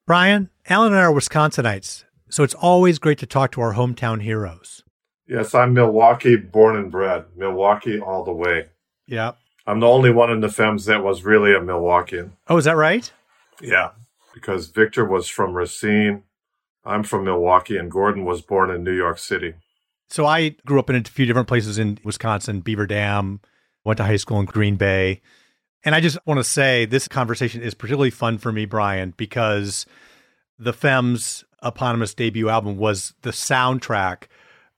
Brian, 0.07 0.51
Alan 0.69 0.93
and 0.93 1.01
I 1.01 1.05
are 1.05 1.13
Wisconsinites, 1.15 2.05
so 2.29 2.43
it's 2.43 2.53
always 2.53 2.99
great 2.99 3.17
to 3.21 3.27
talk 3.27 3.53
to 3.53 3.63
our 3.63 3.73
hometown 3.73 4.21
heroes. 4.21 4.83
Yes, 5.27 5.55
I'm 5.55 5.73
Milwaukee 5.73 6.37
born 6.37 6.77
and 6.77 6.91
bred. 6.91 7.25
Milwaukee 7.35 7.99
all 7.99 8.23
the 8.23 8.33
way. 8.33 8.67
Yeah. 9.07 9.33
I'm 9.67 9.81
the 9.81 9.89
only 9.89 10.11
one 10.11 10.31
in 10.31 10.41
the 10.41 10.51
Femmes 10.51 10.85
that 10.85 11.03
was 11.03 11.25
really 11.25 11.55
a 11.55 11.61
Milwaukeean. 11.61 12.33
Oh, 12.49 12.59
is 12.59 12.67
that 12.67 12.77
right? 12.77 13.11
Yeah, 13.63 13.93
because 14.35 14.69
Victor 14.69 15.07
was 15.07 15.27
from 15.27 15.55
Racine. 15.55 16.25
I'm 16.85 17.03
from 17.03 17.25
Milwaukee, 17.25 17.79
and 17.79 17.91
Gordon 17.91 18.27
was 18.27 18.43
born 18.43 18.71
in 18.71 18.85
New 18.85 18.93
York 18.93 19.19
City. 19.19 19.55
So 20.11 20.27
I 20.27 20.51
grew 20.67 20.79
up 20.79 20.91
in 20.91 20.97
a 20.97 21.05
few 21.05 21.25
different 21.25 21.49
places 21.49 21.79
in 21.79 21.99
Wisconsin, 22.05 22.61
Beaver 22.61 22.87
Dam, 22.87 23.41
went 23.85 23.97
to 23.97 24.05
high 24.05 24.17
school 24.17 24.39
in 24.39 24.45
Green 24.45 24.77
Bay. 24.77 25.23
And 25.85 25.95
I 25.95 26.01
just 26.01 26.19
want 26.27 26.39
to 26.39 26.45
say 26.45 26.87
this 26.87 27.09
conversation 27.09 27.61
is 27.63 27.75
particularly 27.75 28.11
fun 28.11 28.39
for 28.39 28.51
me, 28.51 28.65
Brian, 28.65 29.13
because 29.17 29.87
the 30.59 30.73
Femmes 30.73 31.45
eponymous 31.63 32.15
debut 32.15 32.49
album 32.49 32.77
was 32.77 33.15
the 33.23 33.31
soundtrack 33.31 34.25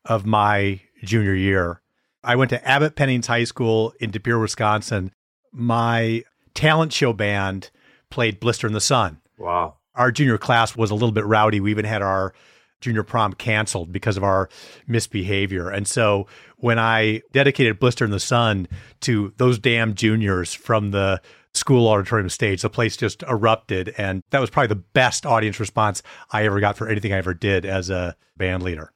of 0.05 0.27
my 0.27 0.81
junior 1.05 1.35
year. 1.35 1.81
I 2.25 2.35
went 2.35 2.51
to 2.51 2.69
Abbot 2.69 2.97
Pennings 2.97 3.29
High 3.29 3.45
School 3.45 3.93
in 4.01 4.11
De 4.11 4.19
Pere, 4.19 4.39
Wisconsin. 4.39 5.13
My 5.53 6.25
talent 6.55 6.93
show 6.93 7.13
band 7.13 7.71
played 8.11 8.41
Blister 8.41 8.67
in 8.67 8.73
the 8.73 8.81
Sun. 8.81 9.21
Wow. 9.39 9.77
Our 9.95 10.11
junior 10.11 10.39
class 10.39 10.77
was 10.77 10.91
a 10.91 10.95
little 10.95 11.13
bit 11.13 11.25
rowdy. 11.25 11.61
We 11.61 11.71
even 11.71 11.85
had 11.85 12.03
our 12.03 12.35
junior 12.81 13.03
prom 13.03 13.33
canceled 13.33 13.93
because 13.93 14.17
of 14.17 14.25
our 14.25 14.49
misbehavior. 14.87 15.71
And 15.71 15.87
so 15.87 16.27
when 16.57 16.79
I 16.79 17.23
dedicated 17.33 17.79
Blister 17.79 18.05
in 18.05 18.11
the 18.11 18.21
Sun 18.21 18.69
to 19.03 19.33
those 19.37 19.59
damn 19.59 19.95
juniors 19.95 20.53
from 20.53 20.91
the 20.91 21.21
school 21.55 21.89
auditorium 21.89 22.29
stage, 22.29 22.63
the 22.63 22.71
place 22.71 22.97
just 22.97 23.23
erupted. 23.25 23.95
And 23.97 24.23
that 24.31 24.41
was 24.41 24.51
probably 24.51 24.69
the 24.69 24.77
best 24.77 25.27
audience 25.27 25.59
response 25.59 26.03
I 26.31 26.45
ever 26.45 26.61
got 26.61 26.77
for 26.77 26.89
anything 26.89 27.13
I 27.13 27.19
ever 27.19 27.35
did 27.35 27.65
as 27.65 27.91
a 27.91 28.17
band 28.37 28.63
leader. 28.63 28.93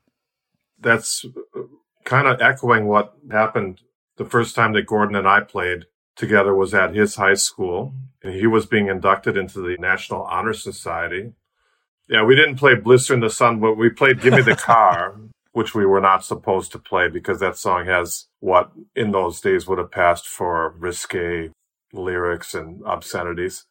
That's 0.78 1.24
uh, 1.24 1.62
kind 2.04 2.26
of 2.26 2.40
echoing 2.40 2.86
what 2.86 3.14
happened 3.30 3.80
the 4.16 4.24
first 4.24 4.54
time 4.54 4.72
that 4.74 4.86
Gordon 4.86 5.16
and 5.16 5.26
I 5.26 5.40
played 5.40 5.86
together 6.16 6.54
was 6.54 6.74
at 6.74 6.94
his 6.94 7.16
high 7.16 7.34
school. 7.34 7.94
And 8.22 8.34
he 8.34 8.46
was 8.46 8.66
being 8.66 8.88
inducted 8.88 9.36
into 9.38 9.60
the 9.60 9.76
National 9.78 10.24
Honor 10.24 10.52
Society. 10.52 11.32
Yeah, 12.10 12.24
we 12.24 12.34
didn't 12.34 12.56
play 12.56 12.74
Blister 12.74 13.14
in 13.14 13.20
the 13.20 13.30
Sun, 13.30 13.60
but 13.60 13.76
we 13.76 13.88
played 13.88 14.20
Give 14.20 14.34
Me 14.34 14.42
the 14.42 14.56
Car, 14.60 15.14
which 15.52 15.76
we 15.76 15.86
were 15.86 16.00
not 16.00 16.24
supposed 16.24 16.72
to 16.72 16.78
play 16.80 17.06
because 17.08 17.38
that 17.38 17.56
song 17.56 17.86
has 17.86 18.26
what 18.40 18.72
in 18.96 19.12
those 19.12 19.40
days 19.40 19.68
would 19.68 19.78
have 19.78 19.92
passed 19.92 20.26
for 20.26 20.74
risque 20.76 21.52
lyrics 21.92 22.52
and 22.52 22.82
obscenities. 22.84 23.64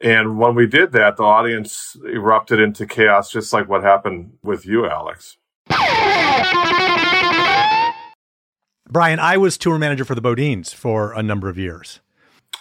And 0.00 0.38
when 0.38 0.54
we 0.54 0.66
did 0.66 0.92
that, 0.92 1.18
the 1.18 1.24
audience 1.24 1.94
erupted 2.10 2.58
into 2.58 2.86
chaos, 2.86 3.30
just 3.30 3.52
like 3.52 3.68
what 3.68 3.82
happened 3.82 4.32
with 4.42 4.64
you, 4.64 4.88
Alex. 4.88 5.36
Brian, 8.88 9.18
I 9.18 9.36
was 9.36 9.58
tour 9.58 9.78
manager 9.78 10.06
for 10.06 10.14
the 10.14 10.22
BoDeans 10.22 10.74
for 10.74 11.12
a 11.12 11.22
number 11.22 11.50
of 11.50 11.58
years. 11.58 12.00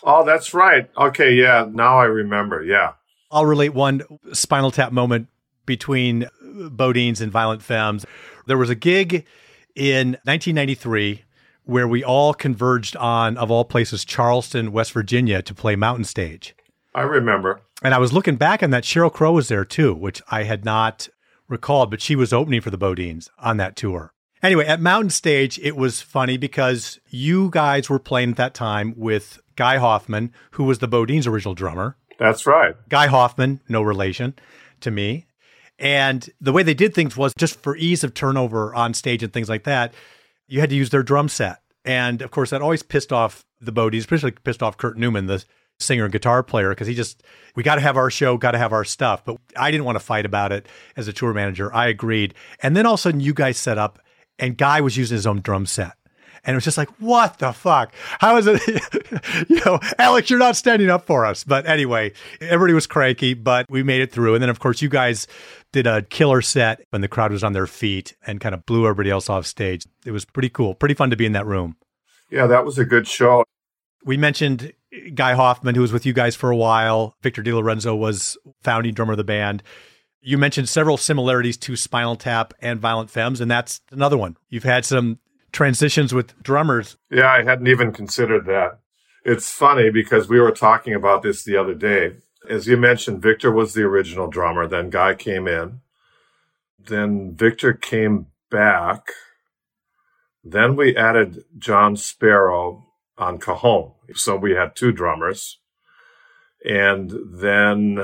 Oh, 0.03 0.25
that's 0.25 0.53
right. 0.53 0.89
Okay, 0.97 1.33
yeah, 1.33 1.65
now 1.71 1.97
I 1.97 2.05
remember. 2.05 2.61
Yeah. 2.61 2.93
I'll 3.31 3.45
relate 3.45 3.73
one 3.73 4.03
spinal 4.33 4.71
tap 4.71 4.91
moment 4.91 5.27
between 5.65 6.27
BoDeans 6.43 7.21
and 7.21 7.31
Violent 7.31 7.61
Femmes. 7.61 8.05
There 8.47 8.57
was 8.57 8.69
a 8.69 8.75
gig 8.75 9.25
in 9.75 10.17
1993 10.23 11.23
where 11.63 11.87
we 11.87 12.03
all 12.03 12.33
converged 12.33 12.95
on, 12.97 13.37
of 13.37 13.51
all 13.51 13.63
places, 13.63 14.03
Charleston, 14.03 14.71
West 14.71 14.91
Virginia 14.91 15.41
to 15.41 15.53
play 15.53 15.75
Mountain 15.75 16.05
Stage. 16.05 16.55
I 16.93 17.01
remember. 17.01 17.61
And 17.83 17.93
I 17.93 17.99
was 17.99 18.11
looking 18.11 18.35
back 18.35 18.61
on 18.61 18.71
that. 18.71 18.83
Sheryl 18.83 19.13
Crow 19.13 19.31
was 19.31 19.47
there 19.47 19.65
too, 19.65 19.93
which 19.93 20.21
I 20.29 20.43
had 20.43 20.65
not 20.65 21.07
recalled, 21.47 21.89
but 21.89 22.01
she 22.01 22.15
was 22.15 22.33
opening 22.33 22.61
for 22.61 22.69
the 22.69 22.77
BoDeans 22.77 23.29
on 23.39 23.57
that 23.57 23.75
tour. 23.75 24.13
Anyway, 24.43 24.65
at 24.65 24.81
Mountain 24.81 25.11
Stage, 25.11 25.59
it 25.59 25.75
was 25.75 26.01
funny 26.01 26.35
because 26.35 26.99
you 27.09 27.49
guys 27.51 27.89
were 27.89 27.99
playing 27.99 28.31
at 28.31 28.37
that 28.37 28.53
time 28.55 28.93
with 28.97 29.39
Guy 29.55 29.77
Hoffman, 29.77 30.33
who 30.51 30.63
was 30.63 30.79
the 30.79 30.87
BoDeans' 30.87 31.27
original 31.27 31.53
drummer. 31.53 31.95
That's 32.21 32.45
right. 32.45 32.75
Guy 32.87 33.07
Hoffman, 33.07 33.61
no 33.67 33.81
relation 33.81 34.35
to 34.81 34.91
me. 34.91 35.25
And 35.79 36.29
the 36.39 36.51
way 36.51 36.61
they 36.61 36.75
did 36.75 36.93
things 36.93 37.17
was 37.17 37.33
just 37.35 37.59
for 37.59 37.75
ease 37.75 38.03
of 38.03 38.13
turnover 38.13 38.75
on 38.75 38.93
stage 38.93 39.23
and 39.23 39.33
things 39.33 39.49
like 39.49 39.63
that, 39.63 39.95
you 40.47 40.59
had 40.59 40.69
to 40.69 40.75
use 40.75 40.91
their 40.91 41.01
drum 41.01 41.29
set. 41.29 41.61
And 41.83 42.21
of 42.21 42.29
course, 42.29 42.51
that 42.51 42.61
always 42.61 42.83
pissed 42.83 43.11
off 43.11 43.43
the 43.59 43.71
BoDeans, 43.71 44.01
especially 44.01 44.33
pissed 44.33 44.61
off 44.61 44.77
Kurt 44.77 44.99
Neumann, 44.99 45.25
the 45.25 45.43
singer 45.79 46.03
and 46.03 46.13
guitar 46.13 46.43
player, 46.43 46.69
because 46.69 46.85
he 46.85 46.93
just, 46.93 47.23
we 47.55 47.63
got 47.63 47.75
to 47.75 47.81
have 47.81 47.97
our 47.97 48.11
show, 48.11 48.37
got 48.37 48.51
to 48.51 48.59
have 48.59 48.71
our 48.71 48.85
stuff. 48.85 49.25
But 49.25 49.37
I 49.57 49.71
didn't 49.71 49.85
want 49.85 49.95
to 49.95 50.05
fight 50.05 50.27
about 50.27 50.51
it 50.51 50.67
as 50.95 51.07
a 51.07 51.13
tour 51.13 51.33
manager. 51.33 51.73
I 51.73 51.87
agreed. 51.87 52.35
And 52.61 52.77
then 52.77 52.85
all 52.85 52.93
of 52.93 52.99
a 52.99 53.01
sudden, 53.01 53.19
you 53.19 53.33
guys 53.33 53.57
set 53.57 53.79
up, 53.79 53.97
and 54.37 54.55
Guy 54.55 54.81
was 54.81 54.95
using 54.95 55.15
his 55.15 55.25
own 55.25 55.41
drum 55.41 55.65
set. 55.65 55.93
And 56.43 56.53
it 56.53 56.57
was 56.57 56.63
just 56.63 56.77
like, 56.77 56.89
what 56.99 57.37
the 57.37 57.51
fuck? 57.51 57.93
How 58.19 58.37
is 58.37 58.47
it? 58.47 58.61
you 59.49 59.61
know, 59.63 59.79
Alex, 59.99 60.29
you're 60.29 60.39
not 60.39 60.55
standing 60.55 60.89
up 60.89 61.05
for 61.05 61.25
us. 61.25 61.43
But 61.43 61.67
anyway, 61.67 62.13
everybody 62.39 62.73
was 62.73 62.87
cranky, 62.87 63.33
but 63.35 63.69
we 63.69 63.83
made 63.83 64.01
it 64.01 64.11
through. 64.11 64.33
And 64.33 64.41
then, 64.41 64.49
of 64.49 64.59
course, 64.59 64.81
you 64.81 64.89
guys 64.89 65.27
did 65.71 65.85
a 65.85 66.01
killer 66.01 66.41
set 66.41 66.81
when 66.89 67.01
the 67.01 67.07
crowd 67.07 67.31
was 67.31 67.43
on 67.43 67.53
their 67.53 67.67
feet 67.67 68.15
and 68.25 68.41
kind 68.41 68.55
of 68.55 68.65
blew 68.65 68.85
everybody 68.85 69.11
else 69.11 69.29
off 69.29 69.45
stage. 69.45 69.85
It 70.05 70.11
was 70.11 70.25
pretty 70.25 70.49
cool, 70.49 70.73
pretty 70.73 70.95
fun 70.95 71.11
to 71.11 71.15
be 71.15 71.25
in 71.25 71.33
that 71.33 71.45
room. 71.45 71.77
Yeah, 72.31 72.47
that 72.47 72.65
was 72.65 72.79
a 72.79 72.85
good 72.85 73.07
show. 73.07 73.43
We 74.03 74.17
mentioned 74.17 74.73
Guy 75.13 75.33
Hoffman, 75.33 75.75
who 75.75 75.81
was 75.81 75.93
with 75.93 76.05
you 76.05 76.13
guys 76.13 76.35
for 76.35 76.49
a 76.49 76.55
while. 76.55 77.15
Victor 77.21 77.43
DeLorenzo 77.43 77.97
was 77.97 78.37
founding 78.61 78.93
drummer 78.93 79.13
of 79.13 79.17
the 79.17 79.23
band. 79.23 79.61
You 80.21 80.37
mentioned 80.37 80.69
several 80.69 80.97
similarities 80.97 81.57
to 81.57 81.75
Spinal 81.75 82.15
Tap 82.15 82.53
and 82.61 82.79
Violent 82.79 83.09
Femmes, 83.09 83.41
and 83.41 83.49
that's 83.49 83.81
another 83.91 84.17
one. 84.17 84.37
You've 84.49 84.63
had 84.63 84.85
some 84.85 85.19
transitions 85.51 86.13
with 86.13 86.41
drummers. 86.41 86.97
Yeah, 87.09 87.31
I 87.31 87.43
hadn't 87.43 87.67
even 87.67 87.91
considered 87.91 88.45
that. 88.45 88.79
It's 89.23 89.51
funny 89.51 89.89
because 89.89 90.27
we 90.27 90.39
were 90.39 90.51
talking 90.51 90.93
about 90.93 91.21
this 91.21 91.43
the 91.43 91.57
other 91.57 91.75
day. 91.75 92.15
As 92.49 92.67
you 92.67 92.77
mentioned, 92.77 93.21
Victor 93.21 93.51
was 93.51 93.73
the 93.73 93.83
original 93.83 94.27
drummer. 94.27 94.67
Then 94.67 94.89
Guy 94.89 95.13
came 95.13 95.47
in. 95.47 95.81
Then 96.79 97.35
Victor 97.35 97.73
came 97.73 98.27
back. 98.49 99.11
Then 100.43 100.75
we 100.75 100.97
added 100.97 101.43
John 101.57 101.95
Sparrow 101.95 102.87
on 103.17 103.37
cajon. 103.37 103.91
So 104.15 104.35
we 104.35 104.53
had 104.53 104.75
two 104.75 104.91
drummers. 104.91 105.59
And 106.65 107.13
then 107.31 108.03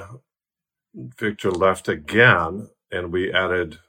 Victor 0.93 1.51
left 1.51 1.87
again 1.87 2.69
and 2.91 3.11
we 3.11 3.33
added 3.33 3.79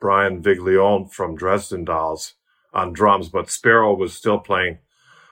Brian 0.00 0.42
Viglione 0.42 1.12
from 1.12 1.36
Dresden 1.36 1.84
Dolls 1.84 2.34
on 2.76 2.92
drums, 2.92 3.28
but 3.28 3.50
Sparrow 3.50 3.94
was 3.94 4.12
still 4.14 4.38
playing 4.38 4.78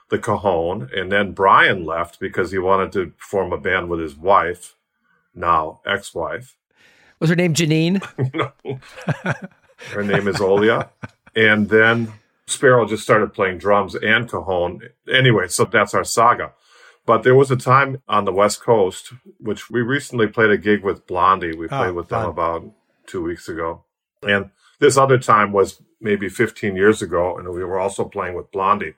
the 0.09 0.17
cajon. 0.19 0.89
And 0.95 1.11
then 1.11 1.31
Brian 1.33 1.85
left 1.85 2.19
because 2.19 2.51
he 2.51 2.57
wanted 2.57 2.91
to 2.93 3.13
form 3.17 3.53
a 3.53 3.57
band 3.57 3.89
with 3.89 3.99
his 3.99 4.15
wife, 4.15 4.75
now 5.33 5.79
ex 5.85 6.13
wife. 6.13 6.55
Was 7.19 7.29
her 7.29 7.35
name 7.35 7.53
Janine? 7.53 8.03
Her 9.91 10.03
name 10.03 10.27
is 10.27 10.37
Olia. 10.37 10.89
and 11.35 11.69
then 11.69 12.13
Sparrow 12.47 12.85
just 12.85 13.03
started 13.03 13.33
playing 13.33 13.57
drums 13.57 13.95
and 13.95 14.29
cajon. 14.29 14.81
Anyway, 15.11 15.47
so 15.47 15.65
that's 15.65 15.93
our 15.93 16.03
saga. 16.03 16.53
But 17.05 17.23
there 17.23 17.35
was 17.35 17.51
a 17.51 17.55
time 17.55 18.01
on 18.07 18.25
the 18.25 18.31
West 18.33 18.61
Coast, 18.61 19.13
which 19.39 19.69
we 19.69 19.81
recently 19.81 20.27
played 20.27 20.49
a 20.49 20.57
gig 20.57 20.83
with 20.83 21.05
Blondie. 21.07 21.55
We 21.55 21.67
ah, 21.69 21.79
played 21.79 21.89
Oh, 21.91 21.93
with 21.93 22.09
fun. 22.09 22.21
them 22.21 22.29
about 22.31 22.71
two 23.05 23.21
weeks 23.23 23.47
ago. 23.47 23.83
And 24.23 24.49
this 24.79 24.97
other 24.97 25.17
time 25.17 25.51
was 25.51 25.81
maybe 26.01 26.29
15 26.29 26.75
years 26.75 27.01
ago, 27.01 27.37
and 27.37 27.49
we 27.49 27.63
were 27.63 27.79
also 27.79 28.05
playing 28.05 28.35
with 28.35 28.51
Blondie. 28.51 28.95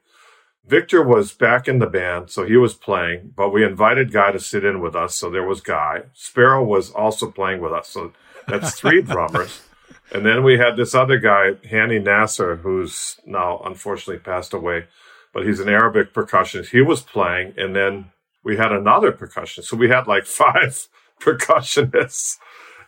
Victor 0.66 1.02
was 1.02 1.32
back 1.32 1.68
in 1.68 1.80
the 1.80 1.88
band, 1.88 2.30
so 2.30 2.46
he 2.46 2.58
was 2.58 2.74
playing, 2.74 3.32
but 3.36 3.52
we 3.52 3.64
invited 3.64 4.12
Guy 4.12 4.32
to 4.32 4.40
sit 4.40 4.66
in 4.66 4.82
with 4.82 4.96
us, 4.96 5.16
so 5.16 5.30
there 5.30 5.48
was 5.48 5.62
Guy. 5.62 6.04
Sparrow 6.14 6.64
was 6.64 6.92
also 6.92 7.32
playing 7.32 7.62
with 7.62 7.72
us, 7.72 7.88
so 7.88 8.12
that's 8.48 8.78
three 8.78 9.02
drummers. 9.04 9.62
And 10.12 10.26
then 10.26 10.44
we 10.44 10.58
had 10.58 10.78
this 10.78 10.96
other 10.96 11.18
guy, 11.18 11.52
Hani 11.70 12.02
Naser, 12.02 12.62
who's 12.62 13.20
now 13.26 13.62
unfortunately 13.66 14.20
passed 14.20 14.54
away, 14.54 14.86
but 15.34 15.46
he's 15.46 15.60
an 15.60 15.70
Arabic 15.70 16.14
percussionist. 16.14 16.70
He 16.70 16.82
was 16.82 17.02
playing, 17.02 17.54
and 17.58 17.76
then 17.76 18.12
we 18.44 18.58
had 18.58 18.72
another 18.72 19.12
percussionist. 19.12 19.66
So 19.66 19.78
we 19.78 19.90
had 19.90 20.08
like 20.08 20.26
five 20.26 20.88
percussionists, 21.22 22.38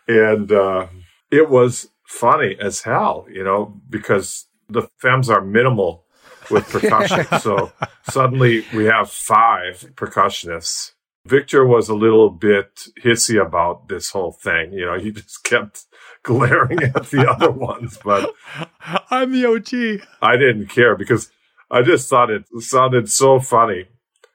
and 0.07 0.51
uh, 0.51 0.87
it 1.29 1.49
was 1.49 1.89
funny 2.09 2.57
as 2.59 2.81
hell, 2.81 3.27
you 3.31 3.43
know, 3.43 3.79
because 3.89 4.47
the 4.67 4.89
femmes 4.97 5.29
are 5.29 5.41
minimal 5.41 6.05
with 6.49 6.67
percussion. 6.69 7.25
so 7.39 7.71
suddenly 8.09 8.65
we 8.73 8.85
have 8.85 9.11
five 9.11 9.91
percussionists. 9.95 10.93
Victor 11.25 11.65
was 11.65 11.87
a 11.87 11.93
little 11.93 12.31
bit 12.31 12.87
hissy 13.03 13.39
about 13.39 13.89
this 13.89 14.09
whole 14.09 14.31
thing. 14.31 14.73
You 14.73 14.85
know, 14.85 14.97
he 14.97 15.11
just 15.21 15.43
kept 15.43 15.85
glaring 16.23 16.81
at 16.81 17.05
the 17.11 17.29
other 17.29 17.51
ones, 17.51 17.99
but 18.03 18.33
I'm 19.11 19.31
the 19.31 19.45
OG. 19.45 20.07
I 20.21 20.35
didn't 20.35 20.67
care 20.67 20.95
because 20.95 21.31
I 21.69 21.83
just 21.83 22.09
thought 22.09 22.31
it 22.31 22.45
sounded 22.59 23.09
so 23.11 23.39
funny. 23.39 23.85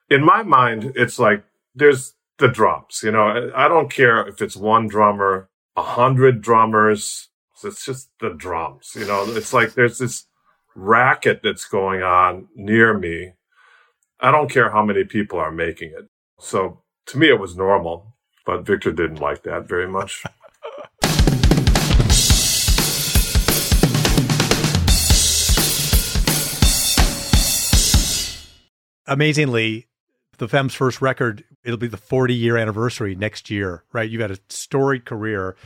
In 0.09 0.25
my 0.25 0.45
mind, 0.45 0.93
it's 0.95 1.19
like 1.19 1.45
there's 1.75 2.15
the 2.39 2.49
drums. 2.49 3.01
You 3.03 3.11
know, 3.11 3.51
I 3.55 3.67
don't 3.67 3.91
care 3.91 4.27
if 4.29 4.41
it's 4.41 4.57
one 4.57 4.87
drummer, 4.87 5.49
a 5.75 5.83
hundred 5.83 6.41
drummers. 6.41 7.31
It's 7.63 7.85
just 7.85 8.11
the 8.21 8.31
drums. 8.31 8.93
You 8.97 9.07
know, 9.07 9.25
it's 9.29 9.53
like 9.53 9.75
there's 9.75 9.99
this 9.99 10.27
racket 10.75 11.41
that's 11.43 11.67
going 11.67 12.03
on 12.03 12.49
near 12.57 12.97
me. 12.97 13.35
I 14.21 14.31
don't 14.31 14.51
care 14.51 14.71
how 14.71 14.85
many 14.85 15.05
people 15.05 15.39
are 15.39 15.53
making 15.53 15.91
it. 15.91 16.09
So 16.41 16.83
to 17.07 17.19
me, 17.19 17.29
it 17.29 17.39
was 17.39 17.57
normal, 17.57 18.17
but 18.45 18.67
Victor 18.67 18.91
didn't 18.93 19.21
like 19.21 19.45
that 19.45 19.69
very 19.69 19.87
much. 19.89 20.25
Amazingly, 29.07 29.87
the 30.39 30.49
Femmes' 30.49 30.75
first 30.75 31.03
record, 31.03 31.45
it'll 31.63 31.77
be 31.77 31.89
the 31.89 31.99
40 31.99 32.35
year 32.35 32.57
anniversary 32.57 33.15
next 33.15 33.51
year, 33.51 33.85
right? 33.93 34.09
You've 34.11 34.23
had 34.23 34.31
a 34.31 34.39
storied 34.49 35.05
career. 35.05 35.57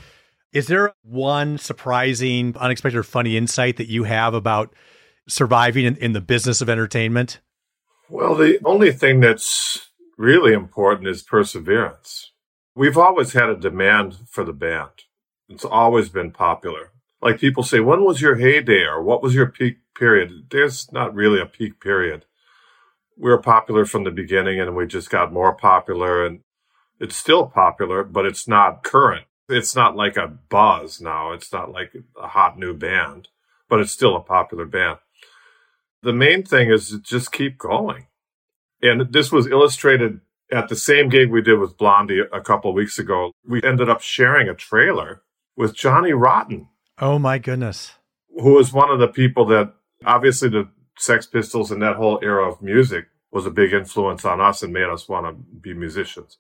Is 0.59 0.67
there 0.67 0.93
one 1.03 1.57
surprising, 1.57 2.57
unexpected, 2.59 2.99
or 2.99 3.05
funny 3.05 3.37
insight 3.37 3.77
that 3.77 3.87
you 3.87 4.03
have 4.03 4.35
about 4.35 4.75
surviving 5.29 5.85
in, 5.85 5.95
in 5.99 6.15
the 6.15 6.21
business 6.21 6.61
of 6.61 6.69
entertainment? 6.69 7.39
Well, 8.11 8.35
the 8.35 8.59
only 8.65 8.91
thing 8.91 9.21
that's 9.21 9.91
really 10.17 10.53
important 10.53 11.07
is 11.07 11.23
perseverance. 11.23 12.33
We've 12.75 12.99
always 12.99 13.35
had 13.35 13.49
a 13.51 13.57
demand 13.57 14.17
for 14.29 14.43
the 14.43 14.53
band. 14.53 14.91
It's 15.49 15.65
always 15.65 16.09
been 16.09 16.33
popular. 16.33 16.91
Like 17.23 17.39
people 17.39 17.63
say, 17.63 17.79
when 17.79 18.03
was 18.03 18.21
your 18.21 18.35
heyday 18.35 18.83
or 18.83 19.01
what 19.01 19.23
was 19.23 19.37
your 19.37 19.47
peak 19.47 19.77
period? 19.97 20.49
There's 20.51 20.91
not 20.91 21.15
really 21.15 21.41
a 21.41 21.47
peak 21.47 21.81
period. 21.81 22.25
We 23.17 23.31
were 23.31 23.41
popular 23.41 23.85
from 23.85 24.03
the 24.03 24.11
beginning 24.11 24.59
and 24.59 24.75
we 24.75 24.89
just 24.89 25.09
got 25.09 25.33
more 25.33 25.55
popular 25.55 26.27
and 26.27 26.41
it's 26.99 27.15
still 27.15 27.47
popular, 27.47 28.03
but 28.03 28.27
it's 28.27 28.49
not 28.49 28.83
current. 28.83 29.28
It's 29.49 29.75
not 29.75 29.97
like 29.97 30.17
a 30.17 30.29
buzz 30.29 31.01
now. 31.01 31.33
It's 31.33 31.53
not 31.53 31.73
like 31.73 31.93
a 32.21 32.29
hot 32.29 32.59
new 32.59 32.75
band, 32.75 33.29
but 33.69 33.81
it's 33.81 33.93
still 33.93 34.17
a 34.17 34.21
popular 34.21 34.67
band. 34.67 34.99
The 36.03 36.13
main 36.13 36.45
thing 36.45 36.71
is 36.71 36.91
to 36.91 37.01
just 37.01 37.33
keep 37.33 37.59
going. 37.59 38.07
And 38.83 39.13
this 39.13 39.33
was 39.33 39.47
illustrated 39.47 40.21
at 40.53 40.69
the 40.69 40.77
same 40.77 41.09
gig 41.09 41.31
we 41.31 41.43
did 41.43 41.59
with 41.59 41.77
Blondie 41.77 42.23
a 42.33 42.41
couple 42.41 42.73
weeks 42.73 42.99
ago. 42.99 43.33
We 43.47 43.63
ended 43.63 43.89
up 43.89 44.01
sharing 44.01 44.49
a 44.49 44.55
trailer 44.55 45.23
with 45.57 45.75
Johnny 45.75 46.13
Rotten. 46.13 46.69
Oh 47.01 47.19
my 47.19 47.39
goodness. 47.39 47.93
Who 48.41 48.55
was 48.55 48.73
one 48.73 48.91
of 48.91 49.01
the 49.01 49.09
people 49.09 49.47
that 49.47 49.73
obviously 50.05 50.49
the 50.49 50.69
Sex 50.97 51.27
Pistols 51.27 51.71
and 51.71 51.83
that 51.83 51.97
whole 51.97 52.19
era 52.23 52.49
of 52.49 52.63
music 52.63 53.07
was 53.31 53.47
a 53.47 53.51
big 53.51 53.73
influence 53.73 54.25
on 54.25 54.41
us 54.41 54.63
and 54.63 54.73
made 54.73 54.89
us 54.89 55.09
want 55.09 55.27
to 55.27 55.33
be 55.33 55.75
musicians. 55.75 56.39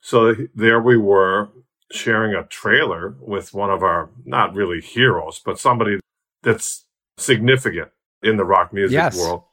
So 0.00 0.34
there 0.54 0.80
we 0.80 0.96
were 0.96 1.48
sharing 1.92 2.34
a 2.34 2.44
trailer 2.44 3.16
with 3.20 3.54
one 3.54 3.70
of 3.70 3.82
our 3.82 4.10
not 4.24 4.54
really 4.54 4.80
heroes, 4.80 5.40
but 5.44 5.58
somebody 5.58 6.00
that's 6.42 6.84
significant 7.18 7.90
in 8.22 8.36
the 8.36 8.44
rock 8.44 8.72
music 8.72 8.94
yes. 8.94 9.16
world. 9.16 9.44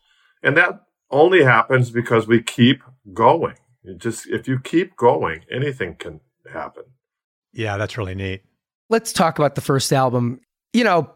And 0.41 0.57
that 0.57 0.83
only 1.11 1.43
happens 1.43 1.91
because 1.91 2.27
we 2.27 2.41
keep 2.41 2.83
going. 3.13 3.55
You 3.83 3.95
just 3.95 4.27
if 4.27 4.47
you 4.47 4.59
keep 4.59 4.95
going, 4.95 5.41
anything 5.51 5.95
can 5.95 6.21
happen. 6.51 6.83
Yeah, 7.51 7.77
that's 7.77 7.97
really 7.97 8.15
neat. 8.15 8.43
Let's 8.89 9.13
talk 9.13 9.37
about 9.37 9.55
the 9.55 9.61
first 9.61 9.91
album. 9.93 10.39
You 10.73 10.83
know, 10.83 11.11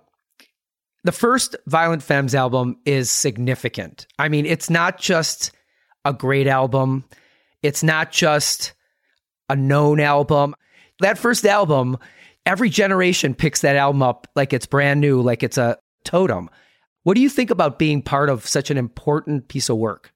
the 1.04 1.12
first 1.12 1.56
Violent 1.66 2.04
Femmes 2.04 2.36
album 2.36 2.78
is 2.86 3.10
significant. 3.10 4.08
I 4.20 4.30
mean, 4.30 4.46
it's 4.46 4.70
not 4.70 5.00
just 5.00 5.52
a 6.06 6.14
great 6.14 6.48
album. 6.48 7.06
It's 7.64 7.84
not 7.84 8.12
just 8.12 8.74
a 9.50 9.56
known 9.56 10.00
album. 10.00 10.56
That 11.00 11.18
first 11.18 11.46
album, 11.46 11.98
every 12.46 12.70
generation 12.70 13.36
picks 13.36 13.62
that 13.62 13.76
album 13.76 14.02
up 14.02 14.28
like 14.36 14.54
it's 14.54 14.66
brand 14.66 15.00
new, 15.00 15.22
like 15.22 15.44
it's 15.44 15.58
a 15.58 15.78
totem. 16.04 16.50
What 17.04 17.16
do 17.16 17.22
you 17.22 17.30
think 17.30 17.52
about 17.52 17.80
being 17.80 18.02
part 18.02 18.30
of 18.30 18.48
such 18.48 18.72
an 18.72 18.78
important 18.78 19.48
piece 19.48 19.70
of 19.70 19.78
work? 19.78 20.12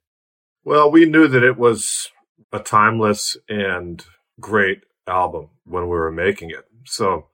Well, 0.63 0.91
we 0.91 1.06
knew 1.06 1.28
that 1.28 1.44
it 1.44 1.58
was 1.58 2.10
a 2.52 2.60
timeless 2.60 3.38
and 3.48 4.04
great 4.39 4.82
album 5.08 5.50
when 5.65 5.84
we 5.84 5.89
were 5.89 6.12
making 6.12 6.50
it. 6.50 6.65
So 6.86 7.28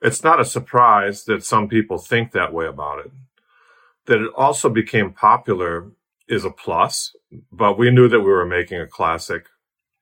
it's 0.00 0.24
not 0.24 0.40
a 0.40 0.44
surprise 0.44 1.24
that 1.24 1.44
some 1.44 1.68
people 1.68 1.98
think 1.98 2.32
that 2.32 2.52
way 2.52 2.66
about 2.66 3.06
it. 3.06 3.12
That 4.06 4.20
it 4.20 4.32
also 4.36 4.68
became 4.68 5.12
popular 5.12 5.92
is 6.28 6.44
a 6.44 6.50
plus, 6.50 7.14
but 7.52 7.78
we 7.78 7.90
knew 7.90 8.08
that 8.08 8.20
we 8.20 8.30
were 8.30 8.46
making 8.46 8.80
a 8.80 8.86
classic, 8.86 9.46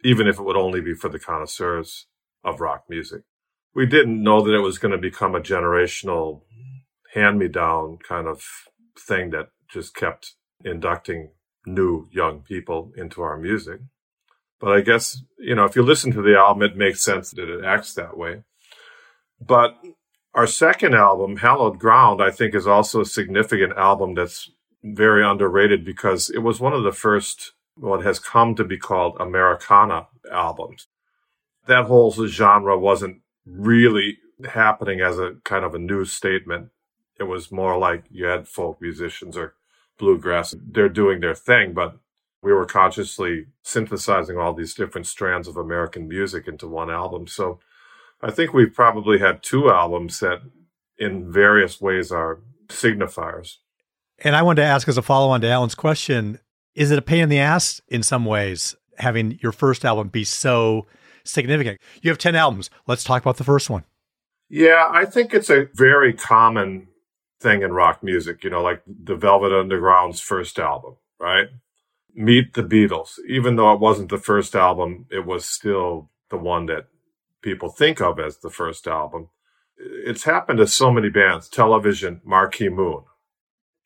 even 0.02 0.26
if 0.26 0.38
it 0.38 0.42
would 0.42 0.56
only 0.56 0.80
be 0.80 0.94
for 0.94 1.08
the 1.08 1.18
connoisseurs 1.18 2.06
of 2.44 2.60
rock 2.60 2.84
music. 2.88 3.22
We 3.74 3.86
didn't 3.86 4.22
know 4.22 4.42
that 4.42 4.54
it 4.54 4.60
was 4.60 4.78
going 4.78 4.92
to 4.92 4.98
become 4.98 5.34
a 5.34 5.40
generational 5.40 6.42
hand 7.14 7.38
me 7.38 7.48
down 7.48 7.98
kind 8.06 8.26
of 8.26 8.42
thing 8.98 9.30
that 9.30 9.48
just 9.72 9.94
kept 9.94 10.34
inducting 10.64 11.30
new 11.66 12.08
young 12.12 12.40
people 12.40 12.92
into 12.96 13.22
our 13.22 13.36
music. 13.36 13.80
But 14.60 14.72
I 14.72 14.80
guess, 14.80 15.22
you 15.38 15.54
know, 15.54 15.64
if 15.64 15.74
you 15.74 15.82
listen 15.82 16.12
to 16.12 16.22
the 16.22 16.36
album, 16.36 16.62
it 16.62 16.76
makes 16.76 17.02
sense 17.02 17.30
that 17.30 17.48
it 17.48 17.64
acts 17.64 17.94
that 17.94 18.16
way. 18.16 18.42
But 19.40 19.76
our 20.34 20.46
second 20.46 20.94
album, 20.94 21.38
Hallowed 21.38 21.78
Ground, 21.78 22.22
I 22.22 22.30
think 22.30 22.54
is 22.54 22.66
also 22.66 23.00
a 23.00 23.06
significant 23.06 23.72
album 23.76 24.14
that's 24.14 24.50
very 24.82 25.24
underrated 25.24 25.84
because 25.84 26.30
it 26.30 26.38
was 26.38 26.60
one 26.60 26.72
of 26.72 26.82
the 26.82 26.92
first, 26.92 27.52
what 27.74 28.04
has 28.04 28.18
come 28.18 28.54
to 28.54 28.64
be 28.64 28.76
called 28.76 29.16
Americana 29.18 30.08
albums. 30.30 30.86
That 31.70 31.86
whole 31.86 32.10
genre 32.12 32.78
wasn't 32.78 33.22
really 33.46 34.18
happening 34.44 35.00
as 35.00 35.18
a 35.18 35.36
kind 35.44 35.64
of 35.64 35.74
a 35.74 35.78
new 35.78 36.04
statement 36.04 36.70
it 37.20 37.24
was 37.24 37.52
more 37.52 37.78
like 37.78 38.04
you 38.10 38.24
had 38.24 38.48
folk 38.48 38.80
musicians 38.80 39.36
or 39.36 39.54
bluegrass. 39.98 40.54
They're 40.58 40.88
doing 40.88 41.20
their 41.20 41.34
thing, 41.34 41.74
but 41.74 41.98
we 42.42 42.52
were 42.52 42.64
consciously 42.64 43.48
synthesizing 43.62 44.38
all 44.38 44.54
these 44.54 44.74
different 44.74 45.06
strands 45.06 45.46
of 45.46 45.58
American 45.58 46.08
music 46.08 46.48
into 46.48 46.66
one 46.66 46.90
album. 46.90 47.26
So 47.26 47.60
I 48.22 48.30
think 48.30 48.54
we've 48.54 48.72
probably 48.72 49.18
had 49.18 49.42
two 49.42 49.70
albums 49.70 50.18
that 50.20 50.40
in 50.96 51.30
various 51.30 51.78
ways 51.78 52.10
are 52.10 52.40
signifiers. 52.68 53.56
And 54.18 54.34
I 54.34 54.40
wanted 54.40 54.62
to 54.62 54.68
ask 54.68 54.88
as 54.88 54.96
a 54.96 55.02
follow 55.02 55.28
on 55.28 55.42
to 55.42 55.48
Alan's 55.48 55.74
question 55.74 56.40
is 56.74 56.90
it 56.90 56.98
a 56.98 57.02
pain 57.02 57.24
in 57.24 57.28
the 57.28 57.38
ass 57.38 57.82
in 57.88 58.02
some 58.02 58.24
ways 58.24 58.76
having 58.96 59.38
your 59.42 59.52
first 59.52 59.84
album 59.84 60.08
be 60.08 60.24
so 60.24 60.86
significant? 61.30 61.80
You 62.02 62.10
have 62.10 62.18
10 62.18 62.34
albums. 62.34 62.70
Let's 62.86 63.04
talk 63.04 63.22
about 63.22 63.36
the 63.36 63.44
first 63.44 63.70
one. 63.70 63.84
Yeah, 64.48 64.88
I 64.90 65.04
think 65.04 65.32
it's 65.32 65.50
a 65.50 65.68
very 65.74 66.12
common 66.12 66.88
thing 67.40 67.62
in 67.62 67.72
rock 67.72 68.02
music, 68.02 68.44
you 68.44 68.50
know, 68.50 68.62
like 68.62 68.82
the 68.86 69.16
Velvet 69.16 69.52
Underground's 69.52 70.20
first 70.20 70.58
album, 70.58 70.96
right? 71.18 71.48
Meet 72.14 72.54
the 72.54 72.62
Beatles. 72.62 73.18
Even 73.28 73.56
though 73.56 73.72
it 73.72 73.80
wasn't 73.80 74.10
the 74.10 74.18
first 74.18 74.54
album, 74.54 75.06
it 75.10 75.24
was 75.24 75.44
still 75.44 76.10
the 76.30 76.36
one 76.36 76.66
that 76.66 76.88
people 77.42 77.70
think 77.70 78.00
of 78.00 78.18
as 78.18 78.38
the 78.38 78.50
first 78.50 78.86
album. 78.86 79.28
It's 79.78 80.24
happened 80.24 80.58
to 80.58 80.66
so 80.66 80.90
many 80.90 81.08
bands, 81.08 81.48
Television, 81.48 82.20
Marquee 82.24 82.68
Moon. 82.68 83.04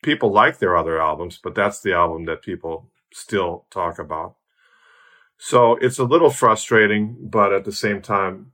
People 0.02 0.32
like 0.32 0.58
their 0.58 0.76
other 0.76 1.00
albums, 1.00 1.38
but 1.42 1.54
that's 1.54 1.80
the 1.80 1.92
album 1.92 2.24
that 2.24 2.42
people 2.42 2.90
still 3.12 3.66
talk 3.70 3.98
about. 3.98 4.36
So 5.46 5.76
it's 5.76 5.98
a 5.98 6.04
little 6.04 6.30
frustrating, 6.30 7.18
but 7.20 7.52
at 7.52 7.66
the 7.66 7.72
same 7.72 8.00
time, 8.00 8.52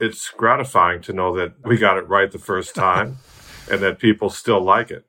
it's 0.00 0.28
gratifying 0.30 1.00
to 1.02 1.12
know 1.12 1.36
that 1.36 1.54
we 1.64 1.76
got 1.76 1.98
it 1.98 2.08
right 2.08 2.32
the 2.32 2.40
first 2.40 2.74
time 2.86 3.18
and 3.70 3.80
that 3.80 4.00
people 4.00 4.28
still 4.28 4.60
like 4.60 4.90
it. 4.90 5.04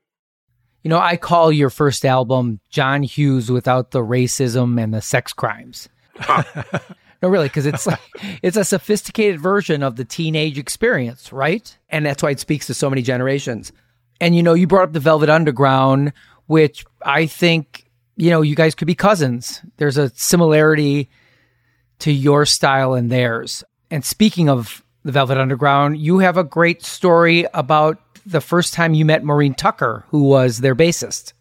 You 0.84 0.90
know, 0.90 0.98
I 1.00 1.16
call 1.16 1.50
your 1.50 1.70
first 1.70 2.04
album 2.04 2.60
John 2.70 3.02
Hughes 3.02 3.50
without 3.50 3.90
the 3.90 3.98
racism 3.98 4.80
and 4.80 4.94
the 4.94 5.02
sex 5.02 5.32
crimes. 5.32 5.88
No, 7.22 7.30
really, 7.30 7.46
because 7.46 7.64
it's 7.64 7.86
like 7.86 8.00
it's 8.42 8.58
a 8.58 8.66
sophisticated 8.66 9.40
version 9.40 9.82
of 9.82 9.96
the 9.96 10.04
teenage 10.04 10.58
experience, 10.58 11.32
right? 11.32 11.74
And 11.88 12.04
that's 12.04 12.22
why 12.22 12.32
it 12.32 12.40
speaks 12.40 12.66
to 12.66 12.74
so 12.74 12.90
many 12.90 13.00
generations. 13.00 13.72
And 14.20 14.36
you 14.36 14.42
know, 14.42 14.52
you 14.52 14.66
brought 14.66 14.88
up 14.88 14.92
the 14.92 15.00
Velvet 15.00 15.30
Underground, 15.30 16.12
which 16.48 16.84
I 17.00 17.24
think 17.24 17.90
you 18.16 18.28
know 18.28 18.42
you 18.42 18.54
guys 18.54 18.74
could 18.74 18.86
be 18.86 18.94
cousins. 18.94 19.62
There's 19.78 19.96
a 19.96 20.10
similarity 20.10 21.08
to 22.00 22.12
your 22.12 22.46
style 22.46 22.94
and 22.94 23.10
theirs. 23.10 23.64
And 23.90 24.04
speaking 24.04 24.48
of 24.48 24.84
the 25.04 25.12
Velvet 25.12 25.38
Underground, 25.38 25.98
you 25.98 26.18
have 26.18 26.36
a 26.36 26.44
great 26.44 26.82
story 26.82 27.46
about 27.54 27.98
the 28.26 28.40
first 28.40 28.74
time 28.74 28.94
you 28.94 29.04
met 29.04 29.24
Maureen 29.24 29.54
Tucker, 29.54 30.04
who 30.08 30.24
was 30.24 30.58
their 30.58 30.74
bassist. 30.74 31.32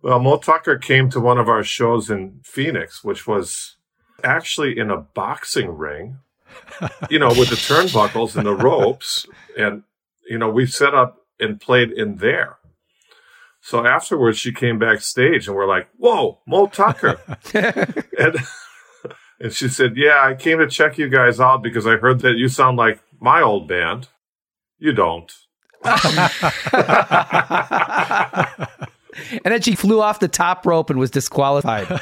Well, 0.00 0.20
Mo 0.20 0.38
Tucker 0.38 0.78
came 0.78 1.10
to 1.10 1.20
one 1.20 1.38
of 1.38 1.48
our 1.48 1.64
shows 1.64 2.08
in 2.08 2.40
Phoenix, 2.44 3.02
which 3.02 3.26
was 3.26 3.76
actually 4.22 4.78
in 4.78 4.90
a 4.90 4.96
boxing 4.96 5.76
ring, 5.76 6.18
you 7.10 7.18
know, 7.18 7.28
with 7.28 7.50
the 7.50 7.56
turnbuckles 7.56 8.36
and 8.36 8.46
the 8.46 8.54
ropes. 8.56 9.26
And, 9.56 9.82
you 10.28 10.38
know, 10.38 10.50
we 10.50 10.66
set 10.66 10.94
up 10.94 11.26
and 11.40 11.60
played 11.60 11.90
in 11.90 12.16
there. 12.16 12.58
So 13.60 13.84
afterwards, 13.84 14.38
she 14.38 14.52
came 14.52 14.78
backstage 14.78 15.48
and 15.48 15.56
we're 15.56 15.66
like, 15.66 15.88
whoa, 15.96 16.38
Mo 16.46 16.68
Tucker. 16.68 17.20
and, 17.54 18.36
and 19.40 19.52
she 19.52 19.68
said, 19.68 19.96
yeah, 19.96 20.20
I 20.22 20.34
came 20.34 20.58
to 20.58 20.66
check 20.66 20.98
you 20.98 21.08
guys 21.08 21.40
out 21.40 21.62
because 21.62 21.86
I 21.86 21.96
heard 21.96 22.20
that 22.20 22.36
you 22.36 22.48
sound 22.48 22.76
like 22.76 23.00
my 23.20 23.40
old 23.40 23.68
band. 23.68 24.08
You 24.78 24.92
don't. 24.92 25.32
and 25.84 25.98
then 29.44 29.60
she 29.60 29.74
flew 29.74 30.00
off 30.00 30.20
the 30.20 30.28
top 30.28 30.66
rope 30.66 30.90
and 30.90 30.98
was 30.98 31.10
disqualified. 31.10 31.88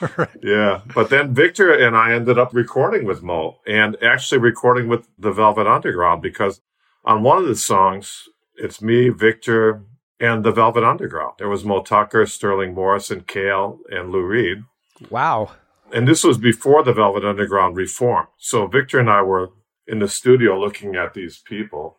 right. 0.00 0.28
Yeah. 0.42 0.80
But 0.94 1.10
then 1.10 1.34
Victor 1.34 1.72
and 1.72 1.96
I 1.96 2.12
ended 2.12 2.38
up 2.38 2.52
recording 2.52 3.04
with 3.04 3.22
Mo 3.22 3.58
and 3.66 3.96
actually 4.02 4.38
recording 4.38 4.88
with 4.88 5.08
the 5.18 5.32
Velvet 5.32 5.66
Underground 5.66 6.22
because 6.22 6.60
on 7.04 7.22
one 7.22 7.38
of 7.38 7.46
the 7.46 7.56
songs, 7.56 8.24
it's 8.56 8.82
me, 8.82 9.08
Victor, 9.08 9.84
and 10.20 10.44
the 10.44 10.52
Velvet 10.52 10.82
Underground. 10.82 11.34
There 11.38 11.48
was 11.48 11.64
Mo 11.64 11.82
Tucker, 11.82 12.26
Sterling 12.26 12.74
Morrison, 12.74 13.20
Cale, 13.20 13.78
and 13.90 14.10
Lou 14.10 14.24
Reed. 14.24 14.64
Wow. 15.10 15.52
And 15.92 16.06
this 16.06 16.24
was 16.24 16.38
before 16.38 16.82
the 16.82 16.92
Velvet 16.92 17.24
Underground 17.24 17.76
reform. 17.76 18.26
So 18.36 18.66
Victor 18.66 18.98
and 18.98 19.10
I 19.10 19.22
were 19.22 19.50
in 19.86 20.00
the 20.00 20.08
studio 20.08 20.58
looking 20.58 20.96
at 20.96 21.14
these 21.14 21.38
people 21.38 21.96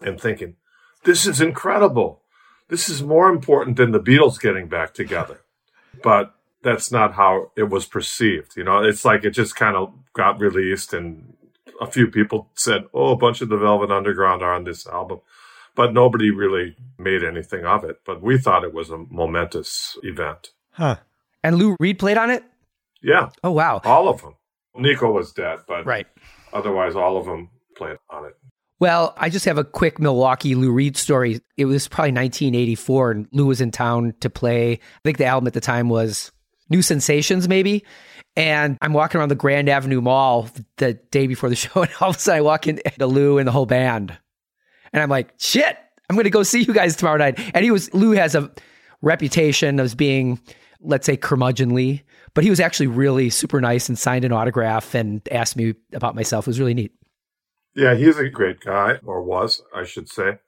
and 0.00 0.20
thinking, 0.20 0.56
this 1.04 1.26
is 1.26 1.40
incredible. 1.40 2.22
This 2.68 2.88
is 2.88 3.02
more 3.02 3.28
important 3.28 3.76
than 3.76 3.92
the 3.92 4.00
Beatles 4.00 4.40
getting 4.40 4.68
back 4.68 4.94
together. 4.94 5.40
But 6.02 6.34
that's 6.62 6.90
not 6.90 7.14
how 7.14 7.52
it 7.56 7.70
was 7.70 7.86
perceived. 7.86 8.56
You 8.56 8.64
know, 8.64 8.82
it's 8.82 9.04
like 9.04 9.24
it 9.24 9.30
just 9.30 9.56
kind 9.56 9.76
of 9.76 9.92
got 10.12 10.40
released 10.40 10.92
and 10.92 11.34
a 11.80 11.86
few 11.86 12.08
people 12.08 12.48
said, 12.54 12.84
oh, 12.92 13.12
a 13.12 13.16
bunch 13.16 13.40
of 13.40 13.48
the 13.48 13.56
Velvet 13.56 13.90
Underground 13.90 14.42
are 14.42 14.54
on 14.54 14.64
this 14.64 14.86
album. 14.86 15.20
But 15.74 15.94
nobody 15.94 16.30
really 16.30 16.76
made 16.98 17.24
anything 17.24 17.64
of 17.64 17.84
it. 17.84 18.00
But 18.04 18.20
we 18.20 18.38
thought 18.38 18.64
it 18.64 18.74
was 18.74 18.90
a 18.90 18.98
momentous 18.98 19.96
event. 20.02 20.50
Huh. 20.72 20.96
And 21.42 21.56
Lou 21.56 21.76
Reed 21.80 21.98
played 21.98 22.18
on 22.18 22.30
it? 22.30 22.44
Yeah. 23.02 23.30
Oh, 23.42 23.52
wow. 23.52 23.80
All 23.84 24.08
of 24.08 24.22
them. 24.22 24.34
Nico 24.76 25.10
was 25.10 25.32
dead, 25.32 25.60
but 25.66 25.84
right. 25.84 26.06
otherwise, 26.52 26.94
all 26.94 27.16
of 27.16 27.26
them 27.26 27.50
played 27.76 27.98
on 28.08 28.26
it. 28.26 28.36
Well, 28.78 29.14
I 29.18 29.28
just 29.28 29.44
have 29.44 29.58
a 29.58 29.64
quick 29.64 29.98
Milwaukee 29.98 30.54
Lou 30.54 30.72
Reed 30.72 30.96
story. 30.96 31.40
It 31.58 31.66
was 31.66 31.86
probably 31.86 32.12
1984, 32.12 33.10
and 33.10 33.28
Lou 33.32 33.46
was 33.46 33.60
in 33.60 33.70
town 33.70 34.14
to 34.20 34.30
play. 34.30 34.72
I 34.72 34.78
think 35.04 35.18
the 35.18 35.26
album 35.26 35.46
at 35.46 35.52
the 35.52 35.60
time 35.60 35.90
was 35.90 36.32
New 36.70 36.80
Sensations, 36.80 37.46
maybe. 37.46 37.84
And 38.36 38.78
I'm 38.80 38.94
walking 38.94 39.18
around 39.18 39.28
the 39.28 39.34
Grand 39.34 39.68
Avenue 39.68 40.00
Mall 40.00 40.48
the 40.76 40.94
day 40.94 41.26
before 41.26 41.50
the 41.50 41.56
show, 41.56 41.82
and 41.82 41.90
all 42.00 42.10
of 42.10 42.16
a 42.16 42.18
sudden 42.18 42.38
I 42.38 42.40
walk 42.40 42.66
into 42.66 43.06
Lou 43.06 43.38
and 43.38 43.46
the 43.46 43.52
whole 43.52 43.66
band. 43.66 44.16
And 44.92 45.02
I'm 45.02 45.10
like, 45.10 45.34
shit, 45.38 45.76
I'm 46.08 46.16
going 46.16 46.24
to 46.24 46.30
go 46.30 46.42
see 46.42 46.62
you 46.62 46.72
guys 46.72 46.96
tomorrow 46.96 47.18
night. 47.18 47.38
And 47.54 47.64
he 47.64 47.70
was, 47.70 47.92
Lou 47.92 48.12
has 48.12 48.34
a 48.34 48.50
reputation 49.02 49.78
of 49.78 49.96
being, 49.96 50.40
let's 50.82 51.06
say, 51.06 51.16
curmudgeonly, 51.16 52.02
but 52.34 52.44
he 52.44 52.50
was 52.50 52.60
actually 52.60 52.86
really 52.86 53.30
super 53.30 53.60
nice 53.60 53.88
and 53.88 53.98
signed 53.98 54.24
an 54.24 54.32
autograph 54.32 54.94
and 54.94 55.26
asked 55.30 55.56
me 55.56 55.74
about 55.92 56.14
myself. 56.14 56.46
It 56.46 56.50
was 56.50 56.60
really 56.60 56.74
neat. 56.74 56.92
Yeah, 57.74 57.94
he's 57.94 58.18
a 58.18 58.28
great 58.28 58.60
guy, 58.60 58.98
or 59.04 59.22
was, 59.22 59.62
I 59.74 59.84
should 59.84 60.08
say. 60.08 60.38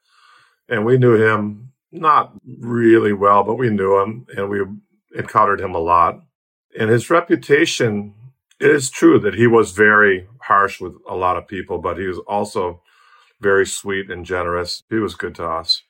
And 0.69 0.85
we 0.85 0.99
knew 0.99 1.15
him 1.15 1.73
not 1.91 2.33
really 2.59 3.13
well, 3.13 3.45
but 3.45 3.57
we 3.57 3.71
knew 3.71 4.01
him 4.01 4.27
and 4.37 4.49
we 4.49 4.61
encountered 5.15 5.61
him 5.61 5.75
a 5.75 5.79
lot. 5.79 6.21
And 6.79 6.89
his 6.89 7.11
reputation, 7.11 8.15
it 8.59 8.71
is 8.71 8.91
true 8.91 9.19
that 9.21 9.35
he 9.35 9.47
was 9.47 9.73
very 9.73 10.27
harsh 10.43 10.81
with 10.81 10.95
a 11.09 11.15
lot 11.15 11.37
of 11.37 11.47
people, 11.47 11.79
but 11.79 11.99
he 11.99 12.07
was 12.07 12.19
also 12.27 12.83
very 13.41 13.67
sweet 13.67 14.11
and 14.11 14.25
generous. 14.25 14.83
He 14.89 14.97
was 14.97 15.15
good 15.15 15.35
to 15.35 15.45
us. 15.45 15.83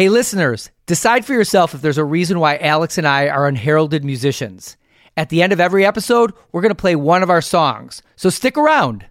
Hey, 0.00 0.08
listeners, 0.08 0.70
decide 0.86 1.26
for 1.26 1.34
yourself 1.34 1.74
if 1.74 1.82
there's 1.82 1.98
a 1.98 2.04
reason 2.06 2.40
why 2.40 2.56
Alex 2.56 2.96
and 2.96 3.06
I 3.06 3.28
are 3.28 3.46
unheralded 3.46 4.02
musicians. 4.02 4.78
At 5.14 5.28
the 5.28 5.42
end 5.42 5.52
of 5.52 5.60
every 5.60 5.84
episode, 5.84 6.32
we're 6.52 6.62
going 6.62 6.70
to 6.70 6.74
play 6.74 6.96
one 6.96 7.22
of 7.22 7.28
our 7.28 7.42
songs. 7.42 8.00
So 8.16 8.30
stick 8.30 8.56
around. 8.56 9.04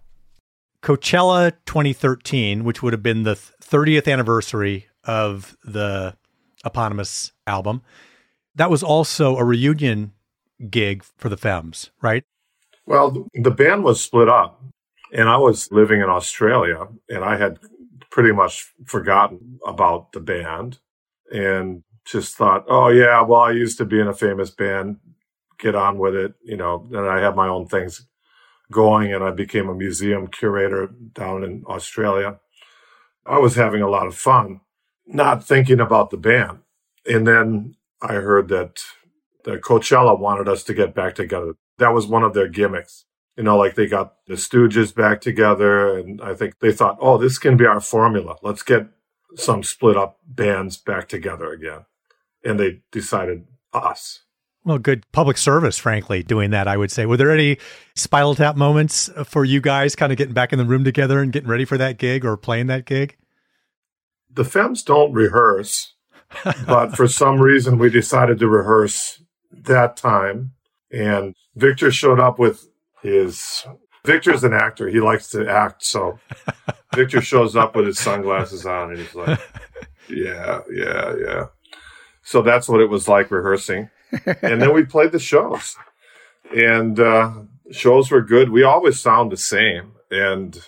Coachella 0.82 1.52
2013, 1.64 2.64
which 2.64 2.82
would 2.82 2.92
have 2.92 3.04
been 3.04 3.22
the 3.22 3.36
30th 3.36 4.12
anniversary 4.12 4.88
of 5.04 5.56
the 5.62 6.16
eponymous 6.64 7.30
album, 7.46 7.82
that 8.56 8.68
was 8.68 8.82
also 8.82 9.36
a 9.36 9.44
reunion 9.44 10.10
gig 10.70 11.04
for 11.04 11.28
the 11.28 11.36
Femmes, 11.36 11.92
right? 12.02 12.24
Well, 12.84 13.28
the 13.32 13.52
band 13.52 13.84
was 13.84 14.02
split 14.02 14.28
up, 14.28 14.60
and 15.12 15.28
I 15.28 15.36
was 15.36 15.70
living 15.70 16.00
in 16.00 16.08
Australia, 16.08 16.88
and 17.08 17.22
I 17.22 17.36
had 17.36 17.60
pretty 18.10 18.32
much 18.32 18.72
forgotten 18.84 19.58
about 19.66 20.12
the 20.12 20.20
band 20.20 20.78
and 21.32 21.82
just 22.04 22.34
thought, 22.34 22.64
oh, 22.68 22.88
yeah, 22.88 23.20
well, 23.22 23.40
I 23.40 23.52
used 23.52 23.78
to 23.78 23.84
be 23.84 24.00
in 24.00 24.08
a 24.08 24.14
famous 24.14 24.50
band, 24.50 24.96
get 25.58 25.74
on 25.74 25.98
with 25.98 26.14
it, 26.14 26.34
you 26.42 26.56
know, 26.56 26.88
and 26.92 27.08
I 27.08 27.20
have 27.20 27.36
my 27.36 27.48
own 27.48 27.66
things 27.66 28.06
going, 28.72 29.12
and 29.12 29.22
I 29.22 29.30
became 29.30 29.68
a 29.68 29.74
museum 29.74 30.26
curator 30.26 30.88
down 31.12 31.44
in 31.44 31.64
Australia. 31.66 32.40
I 33.26 33.38
was 33.38 33.54
having 33.54 33.82
a 33.82 33.90
lot 33.90 34.06
of 34.06 34.16
fun, 34.16 34.60
not 35.06 35.46
thinking 35.46 35.80
about 35.80 36.10
the 36.10 36.16
band. 36.16 36.60
And 37.06 37.26
then 37.26 37.76
I 38.02 38.14
heard 38.14 38.48
that 38.48 38.82
the 39.44 39.58
Coachella 39.58 40.18
wanted 40.18 40.48
us 40.48 40.62
to 40.64 40.74
get 40.74 40.94
back 40.94 41.14
together. 41.14 41.54
That 41.78 41.94
was 41.94 42.06
one 42.06 42.22
of 42.22 42.34
their 42.34 42.48
gimmicks 42.48 43.04
you 43.36 43.44
know, 43.44 43.56
like 43.56 43.74
they 43.74 43.86
got 43.86 44.14
the 44.26 44.34
Stooges 44.34 44.94
back 44.94 45.20
together, 45.20 45.98
and 45.98 46.20
I 46.20 46.34
think 46.34 46.58
they 46.58 46.72
thought, 46.72 46.98
oh, 47.00 47.18
this 47.18 47.38
can 47.38 47.56
be 47.56 47.66
our 47.66 47.80
formula. 47.80 48.36
Let's 48.42 48.62
get 48.62 48.88
some 49.36 49.62
split 49.62 49.96
up 49.96 50.18
bands 50.26 50.76
back 50.76 51.08
together 51.08 51.52
again. 51.52 51.84
And 52.44 52.58
they 52.58 52.82
decided 52.90 53.46
us. 53.72 54.22
Well, 54.64 54.78
good 54.78 55.10
public 55.12 55.38
service, 55.38 55.78
frankly, 55.78 56.22
doing 56.22 56.50
that, 56.50 56.68
I 56.68 56.76
would 56.76 56.90
say. 56.90 57.06
Were 57.06 57.16
there 57.16 57.30
any 57.30 57.56
spinal 57.94 58.34
tap 58.34 58.56
moments 58.56 59.08
for 59.24 59.44
you 59.44 59.60
guys 59.60 59.96
kind 59.96 60.12
of 60.12 60.18
getting 60.18 60.34
back 60.34 60.52
in 60.52 60.58
the 60.58 60.66
room 60.66 60.84
together 60.84 61.20
and 61.20 61.32
getting 61.32 61.48
ready 61.48 61.64
for 61.64 61.78
that 61.78 61.96
gig 61.96 62.24
or 62.24 62.36
playing 62.36 62.66
that 62.66 62.84
gig? 62.84 63.16
The 64.30 64.44
Femmes 64.44 64.82
don't 64.82 65.12
rehearse, 65.12 65.94
but 66.66 66.94
for 66.94 67.08
some 67.08 67.40
reason 67.40 67.78
we 67.78 67.88
decided 67.88 68.38
to 68.38 68.48
rehearse 68.48 69.22
that 69.50 69.96
time. 69.96 70.52
And 70.92 71.34
Victor 71.56 71.90
showed 71.90 72.20
up 72.20 72.38
with 72.38 72.68
is 73.02 73.66
Victor's 74.04 74.44
an 74.44 74.52
actor. 74.52 74.88
He 74.88 75.00
likes 75.00 75.28
to 75.30 75.48
act. 75.48 75.84
So 75.84 76.18
Victor 76.94 77.20
shows 77.20 77.56
up 77.56 77.76
with 77.76 77.86
his 77.86 77.98
sunglasses 77.98 78.66
on 78.66 78.90
and 78.90 78.98
he's 78.98 79.14
like, 79.14 79.40
yeah, 80.08 80.60
yeah, 80.72 81.14
yeah. 81.16 81.46
So 82.22 82.42
that's 82.42 82.68
what 82.68 82.80
it 82.80 82.90
was 82.90 83.08
like 83.08 83.30
rehearsing. 83.30 83.90
And 84.42 84.60
then 84.60 84.74
we 84.74 84.84
played 84.84 85.12
the 85.12 85.18
shows 85.18 85.76
and, 86.54 86.98
uh, 86.98 87.32
shows 87.70 88.10
were 88.10 88.22
good. 88.22 88.50
We 88.50 88.64
always 88.64 88.98
sound 88.98 89.30
the 89.30 89.36
same 89.36 89.92
and 90.10 90.58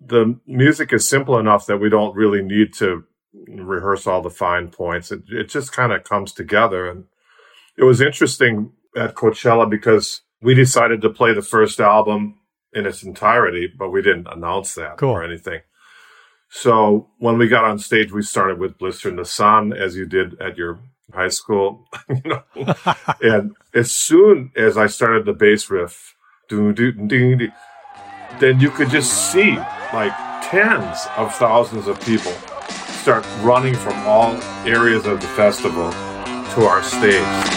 the 0.00 0.38
music 0.46 0.92
is 0.92 1.08
simple 1.08 1.38
enough 1.38 1.66
that 1.66 1.78
we 1.78 1.88
don't 1.88 2.14
really 2.14 2.42
need 2.42 2.74
to 2.74 3.04
rehearse 3.48 4.06
all 4.06 4.22
the 4.22 4.30
fine 4.30 4.68
points. 4.68 5.10
It, 5.10 5.22
it 5.28 5.48
just 5.48 5.72
kind 5.72 5.92
of 5.92 6.04
comes 6.04 6.32
together. 6.32 6.88
And 6.88 7.04
it 7.76 7.84
was 7.84 8.00
interesting 8.00 8.72
at 8.96 9.14
Coachella 9.14 9.68
because 9.68 10.20
we 10.44 10.54
decided 10.54 11.00
to 11.00 11.08
play 11.08 11.32
the 11.32 11.42
first 11.42 11.80
album 11.80 12.38
in 12.74 12.86
its 12.86 13.02
entirety, 13.02 13.66
but 13.66 13.88
we 13.88 14.02
didn't 14.02 14.28
announce 14.30 14.74
that 14.74 14.98
cool. 14.98 15.10
or 15.10 15.24
anything. 15.24 15.60
So 16.50 17.08
when 17.18 17.38
we 17.38 17.48
got 17.48 17.64
on 17.64 17.78
stage, 17.78 18.12
we 18.12 18.22
started 18.22 18.58
with 18.58 18.76
Blister 18.78 19.08
in 19.08 19.16
the 19.16 19.24
Sun, 19.24 19.72
as 19.72 19.96
you 19.96 20.04
did 20.04 20.38
at 20.40 20.58
your 20.58 20.80
high 21.12 21.28
school, 21.28 21.86
you 22.08 22.20
know. 22.26 22.42
and 23.22 23.56
as 23.72 23.90
soon 23.90 24.52
as 24.54 24.76
I 24.76 24.86
started 24.86 25.24
the 25.24 25.32
bass 25.32 25.70
riff, 25.70 26.14
doo, 26.48 26.74
doo, 26.74 26.92
doo, 26.92 27.36
doo, 27.36 27.48
then 28.38 28.60
you 28.60 28.70
could 28.70 28.90
just 28.90 29.32
see 29.32 29.56
like 29.94 30.12
tens 30.42 31.06
of 31.16 31.34
thousands 31.34 31.86
of 31.86 31.98
people 32.02 32.32
start 33.00 33.24
running 33.40 33.74
from 33.74 33.94
all 34.06 34.34
areas 34.66 35.06
of 35.06 35.22
the 35.22 35.28
festival 35.28 35.90
to 35.90 36.66
our 36.66 36.82
stage. 36.82 37.54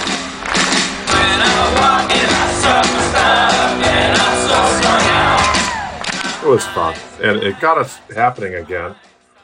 It 6.47 6.51
was 6.51 6.65
fun, 6.67 6.95
and 7.21 7.43
it 7.43 7.59
got 7.59 7.77
us 7.77 7.97
happening 8.15 8.55
again. 8.55 8.95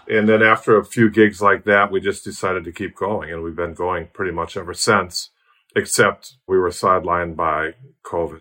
And 0.07 0.27
then 0.27 0.41
after 0.41 0.77
a 0.77 0.85
few 0.85 1.09
gigs 1.09 1.41
like 1.41 1.65
that, 1.65 1.91
we 1.91 1.99
just 1.99 2.23
decided 2.23 2.63
to 2.63 2.71
keep 2.71 2.95
going, 2.95 3.31
and 3.31 3.43
we've 3.43 3.55
been 3.55 3.73
going 3.73 4.07
pretty 4.13 4.31
much 4.31 4.55
ever 4.55 4.73
since, 4.73 5.29
except 5.75 6.37
we 6.47 6.57
were 6.57 6.69
sidelined 6.69 7.35
by 7.35 7.73
COVID. 8.05 8.39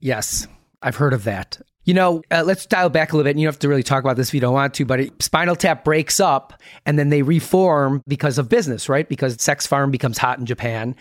Yes, 0.00 0.48
I've 0.82 0.96
heard 0.96 1.12
of 1.12 1.24
that. 1.24 1.60
You 1.88 1.94
know, 1.94 2.20
uh, 2.30 2.42
let's 2.44 2.66
dial 2.66 2.90
back 2.90 3.14
a 3.14 3.16
little 3.16 3.24
bit. 3.24 3.30
And 3.30 3.40
you 3.40 3.46
don't 3.46 3.54
have 3.54 3.60
to 3.60 3.68
really 3.68 3.82
talk 3.82 4.04
about 4.04 4.18
this 4.18 4.28
if 4.28 4.34
you 4.34 4.40
don't 4.40 4.52
want 4.52 4.74
to, 4.74 4.84
but 4.84 5.00
it, 5.00 5.22
Spinal 5.22 5.56
Tap 5.56 5.84
breaks 5.84 6.20
up 6.20 6.52
and 6.84 6.98
then 6.98 7.08
they 7.08 7.22
reform 7.22 8.02
because 8.06 8.36
of 8.36 8.46
business, 8.50 8.90
right? 8.90 9.08
Because 9.08 9.40
Sex 9.40 9.66
Farm 9.66 9.90
becomes 9.90 10.18
hot 10.18 10.38
in 10.38 10.44
Japan. 10.44 10.94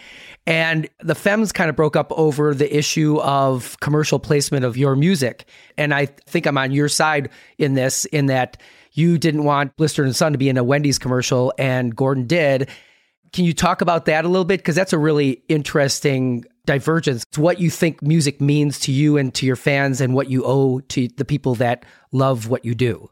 And 0.45 0.87
the 1.01 1.13
Femmes 1.13 1.51
kind 1.51 1.69
of 1.69 1.75
broke 1.75 1.97
up 1.97 2.13
over 2.13 2.53
the 2.53 2.73
issue 2.73 3.19
of 3.19 3.77
commercial 3.81 4.17
placement 4.17 4.63
of 4.63 4.77
your 4.77 4.95
music. 4.95 5.43
And 5.77 5.93
I 5.93 6.05
think 6.05 6.45
I'm 6.45 6.57
on 6.57 6.71
your 6.71 6.87
side 6.87 7.31
in 7.57 7.73
this, 7.73 8.05
in 8.05 8.27
that 8.27 8.55
you 8.93 9.17
didn't 9.17 9.43
want 9.43 9.75
Blister 9.75 10.05
and 10.05 10.15
Son 10.15 10.31
to 10.31 10.37
be 10.37 10.47
in 10.47 10.55
a 10.55 10.63
Wendy's 10.63 10.99
commercial 10.99 11.51
and 11.57 11.93
Gordon 11.97 12.27
did. 12.27 12.69
Can 13.33 13.43
you 13.43 13.53
talk 13.53 13.81
about 13.81 14.05
that 14.05 14.23
a 14.23 14.29
little 14.29 14.45
bit? 14.45 14.61
Because 14.61 14.75
that's 14.75 14.93
a 14.93 14.97
really 14.97 15.43
interesting 15.49 16.45
divergence. 16.67 17.23
It's 17.29 17.37
what 17.39 17.59
you 17.59 17.71
think 17.71 18.03
music 18.03 18.39
means 18.39 18.79
to 18.81 18.91
you 18.91 19.17
and 19.17 19.33
to 19.33 19.47
your 19.47 19.55
fans 19.55 19.99
and 19.99 20.13
what 20.13 20.29
you 20.29 20.43
owe 20.45 20.81
to 20.81 21.07
the 21.17 21.25
people 21.25 21.55
that 21.55 21.83
love 22.11 22.47
what 22.47 22.63
you 22.63 22.75
do. 22.75 23.09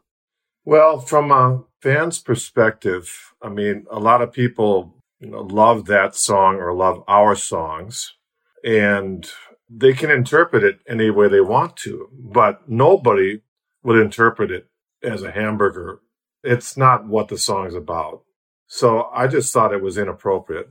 Well, 0.64 1.00
from 1.00 1.32
a 1.32 1.64
fan's 1.80 2.20
perspective, 2.20 3.34
I 3.42 3.48
mean, 3.48 3.86
a 3.90 3.98
lot 3.98 4.22
of 4.22 4.32
people 4.32 4.94
you 5.20 5.30
know, 5.30 5.40
love 5.40 5.86
that 5.86 6.14
song 6.14 6.56
or 6.56 6.72
love 6.74 7.02
our 7.08 7.34
songs, 7.34 8.14
and 8.64 9.28
they 9.68 9.92
can 9.92 10.10
interpret 10.10 10.62
it 10.62 10.80
any 10.88 11.10
way 11.10 11.28
they 11.28 11.40
want 11.40 11.76
to, 11.78 12.08
but 12.12 12.68
nobody 12.68 13.40
would 13.82 13.98
interpret 13.98 14.50
it 14.50 14.68
as 15.02 15.22
a 15.22 15.32
hamburger. 15.32 16.00
It's 16.42 16.76
not 16.76 17.06
what 17.06 17.28
the 17.28 17.38
song's 17.38 17.74
about. 17.74 18.22
So 18.66 19.08
I 19.14 19.26
just 19.26 19.52
thought 19.52 19.72
it 19.72 19.82
was 19.82 19.96
inappropriate. 19.96 20.70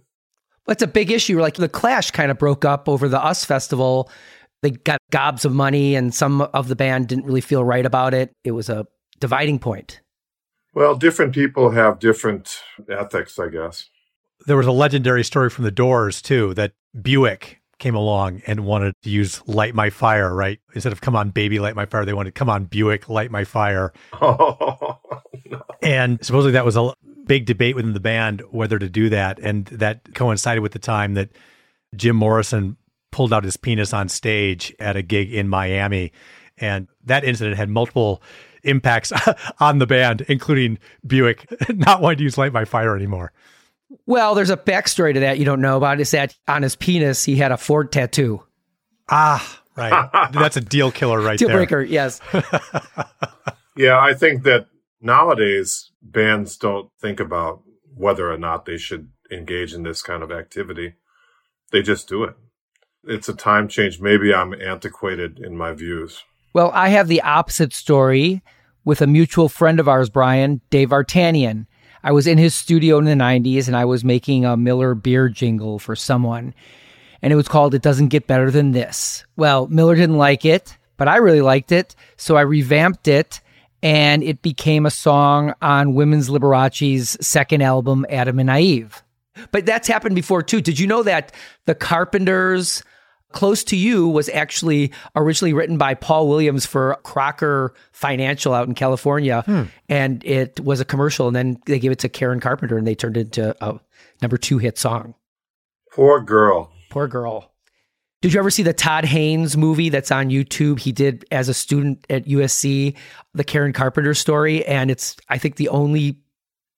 It's 0.67 0.83
a 0.83 0.87
big 0.87 1.11
issue. 1.11 1.39
Like 1.39 1.55
the 1.55 1.69
Clash 1.69 2.11
kind 2.11 2.31
of 2.31 2.37
broke 2.37 2.65
up 2.65 2.89
over 2.89 3.07
the 3.07 3.19
US 3.19 3.45
Festival. 3.45 4.09
They 4.61 4.71
got 4.71 4.99
gobs 5.11 5.45
of 5.45 5.53
money, 5.53 5.95
and 5.95 6.13
some 6.13 6.41
of 6.41 6.69
the 6.69 6.75
band 6.75 7.07
didn't 7.07 7.25
really 7.25 7.41
feel 7.41 7.63
right 7.63 7.85
about 7.85 8.13
it. 8.13 8.31
It 8.43 8.51
was 8.51 8.69
a 8.69 8.87
dividing 9.19 9.59
point. 9.59 10.01
Well, 10.73 10.95
different 10.95 11.33
people 11.33 11.71
have 11.71 11.99
different 11.99 12.61
ethics, 12.89 13.37
I 13.37 13.49
guess. 13.49 13.89
There 14.47 14.57
was 14.57 14.67
a 14.67 14.71
legendary 14.71 15.23
story 15.23 15.49
from 15.49 15.65
the 15.65 15.71
Doors, 15.71 16.21
too, 16.21 16.53
that 16.55 16.73
Buick 16.99 17.61
came 17.79 17.95
along 17.95 18.41
and 18.47 18.65
wanted 18.65 18.93
to 19.03 19.09
use 19.09 19.41
Light 19.47 19.75
My 19.75 19.89
Fire, 19.89 20.33
right? 20.33 20.59
Instead 20.73 20.93
of 20.93 21.01
Come 21.01 21.15
On 21.15 21.29
Baby, 21.29 21.59
Light 21.59 21.75
My 21.75 21.85
Fire, 21.85 22.05
they 22.05 22.13
wanted 22.13 22.35
Come 22.35 22.49
On 22.49 22.65
Buick, 22.65 23.07
Light 23.09 23.31
My 23.31 23.43
Fire. 23.43 23.93
Oh, 24.21 24.99
no. 25.45 25.61
And 25.81 26.25
supposedly 26.25 26.53
that 26.53 26.65
was 26.65 26.75
a 26.75 26.93
big 27.25 27.45
debate 27.45 27.75
within 27.75 27.93
the 27.93 27.99
band 27.99 28.41
whether 28.51 28.79
to 28.79 28.89
do 28.89 29.09
that. 29.09 29.39
And 29.39 29.65
that 29.67 30.13
coincided 30.13 30.61
with 30.61 30.71
the 30.73 30.79
time 30.79 31.13
that 31.15 31.29
Jim 31.95 32.15
Morrison 32.15 32.77
pulled 33.11 33.33
out 33.33 33.43
his 33.43 33.57
penis 33.57 33.93
on 33.93 34.09
stage 34.09 34.75
at 34.79 34.95
a 34.95 35.01
gig 35.01 35.33
in 35.33 35.47
Miami. 35.47 36.11
And 36.57 36.87
that 37.05 37.23
incident 37.23 37.57
had 37.57 37.69
multiple 37.69 38.21
impacts 38.63 39.13
on 39.59 39.79
the 39.79 39.87
band, 39.87 40.21
including 40.27 40.79
Buick 41.05 41.45
not 41.69 42.01
wanting 42.01 42.17
to 42.19 42.23
use 42.23 42.37
Light 42.37 42.53
My 42.53 42.65
Fire 42.65 42.95
anymore. 42.95 43.31
Well, 44.05 44.35
there's 44.35 44.49
a 44.49 44.57
backstory 44.57 45.13
to 45.13 45.19
that 45.21 45.37
you 45.37 45.45
don't 45.45 45.61
know 45.61 45.77
about. 45.77 45.99
Is 45.99 46.11
that 46.11 46.35
on 46.47 46.63
his 46.63 46.75
penis 46.75 47.23
he 47.23 47.35
had 47.35 47.51
a 47.51 47.57
Ford 47.57 47.91
tattoo? 47.91 48.43
Ah, 49.09 49.61
right. 49.75 50.09
That's 50.33 50.57
a 50.57 50.61
deal 50.61 50.91
killer 50.91 51.21
right 51.21 51.37
Deal 51.37 51.49
there. 51.49 51.57
breaker, 51.57 51.81
yes. 51.81 52.19
yeah, 53.75 53.99
I 53.99 54.13
think 54.13 54.43
that 54.43 54.67
nowadays 55.05 55.91
bands 56.01 56.57
don't 56.57 56.89
think 56.99 57.19
about 57.19 57.61
whether 57.95 58.29
or 58.29 58.37
not 58.37 58.65
they 58.65 58.77
should 58.77 59.09
engage 59.31 59.73
in 59.73 59.83
this 59.83 60.01
kind 60.01 60.23
of 60.23 60.31
activity. 60.31 60.95
They 61.71 61.81
just 61.81 62.09
do 62.09 62.23
it. 62.23 62.35
It's 63.05 63.29
a 63.29 63.33
time 63.33 63.67
change. 63.67 64.01
Maybe 64.01 64.33
I'm 64.33 64.53
antiquated 64.53 65.39
in 65.39 65.55
my 65.55 65.73
views. 65.73 66.23
Well, 66.53 66.71
I 66.73 66.89
have 66.89 67.07
the 67.07 67.21
opposite 67.21 67.73
story 67.73 68.41
with 68.83 69.01
a 69.01 69.07
mutual 69.07 69.47
friend 69.47 69.79
of 69.79 69.87
ours, 69.87 70.09
Brian, 70.09 70.61
Dave 70.69 70.89
Artanian. 70.89 71.67
I 72.03 72.11
was 72.11 72.27
in 72.27 72.37
his 72.37 72.53
studio 72.53 72.97
in 72.97 73.05
the 73.05 73.13
90s 73.13 73.67
and 73.67 73.75
I 73.75 73.85
was 73.85 74.03
making 74.03 74.45
a 74.45 74.57
Miller 74.57 74.95
beer 74.95 75.29
jingle 75.29 75.79
for 75.79 75.95
someone. 75.95 76.53
And 77.21 77.31
it 77.33 77.35
was 77.35 77.47
called 77.47 77.73
It 77.73 77.81
Doesn't 77.81 78.09
Get 78.09 78.27
Better 78.27 78.51
Than 78.51 78.71
This. 78.71 79.25
Well, 79.35 79.67
Miller 79.67 79.95
didn't 79.95 80.17
like 80.17 80.45
it, 80.45 80.77
but 80.97 81.07
I 81.07 81.17
really 81.17 81.41
liked 81.41 81.71
it. 81.71 81.95
So 82.17 82.37
I 82.37 82.41
revamped 82.41 83.07
it 83.07 83.41
and 83.85 84.23
it 84.23 84.41
became 84.41 84.87
a 84.87 84.91
song 84.91 85.53
on 85.61 85.93
Women's 85.93 86.27
Liberace's 86.27 87.15
second 87.21 87.61
album, 87.61 88.03
Adam 88.09 88.39
and 88.39 88.49
Eve. 88.49 89.03
But 89.51 89.67
that's 89.67 89.87
happened 89.87 90.15
before 90.15 90.41
too. 90.41 90.59
Did 90.59 90.79
you 90.79 90.87
know 90.87 91.03
that 91.03 91.31
the 91.65 91.75
Carpenters 91.75 92.83
Close 93.31 93.65
to 93.65 93.75
You 93.75 94.07
was 94.07 94.29
actually 94.29 94.93
originally 95.13 95.51
written 95.51 95.77
by 95.77 95.93
Paul 95.93 96.29
Williams 96.29 96.65
for 96.65 96.97
Crocker 97.03 97.73
Financial 97.91 98.53
out 98.53 98.65
in 98.65 98.75
California. 98.75 99.43
Hmm. 99.45 99.63
And 99.89 100.23
it 100.23 100.61
was 100.61 100.79
a 100.79 100.85
commercial. 100.85 101.27
And 101.27 101.35
then 101.35 101.59
they 101.65 101.77
gave 101.77 101.91
it 101.91 101.99
to 101.99 102.09
Karen 102.09 102.39
Carpenter 102.39 102.77
and 102.77 102.87
they 102.87 102.95
turned 102.95 103.17
it 103.17 103.37
into 103.37 103.53
a 103.61 103.77
number 104.21 104.37
two 104.37 104.57
hit 104.57 104.77
song. 104.77 105.15
Poor 105.91 106.21
girl. 106.21 106.71
Poor 106.89 107.09
girl. 107.09 107.51
Did 108.21 108.33
you 108.33 108.39
ever 108.39 108.49
see 108.49 108.63
the 108.63 108.73
Todd 108.73 109.05
Haynes 109.05 109.55
movie 109.55 109.89
that's 109.89 110.11
on 110.11 110.29
YouTube? 110.29 110.79
He 110.79 110.91
did 110.91 111.25
as 111.31 111.47
a 111.47 111.53
student 111.53 112.05
at 112.09 112.25
USC, 112.25 112.95
the 113.33 113.43
Karen 113.43 113.73
Carpenter 113.73 114.13
story. 114.13 114.65
And 114.65 114.89
it's, 114.89 115.15
I 115.29 115.37
think, 115.37 115.57
the 115.57 115.69
only 115.69 116.17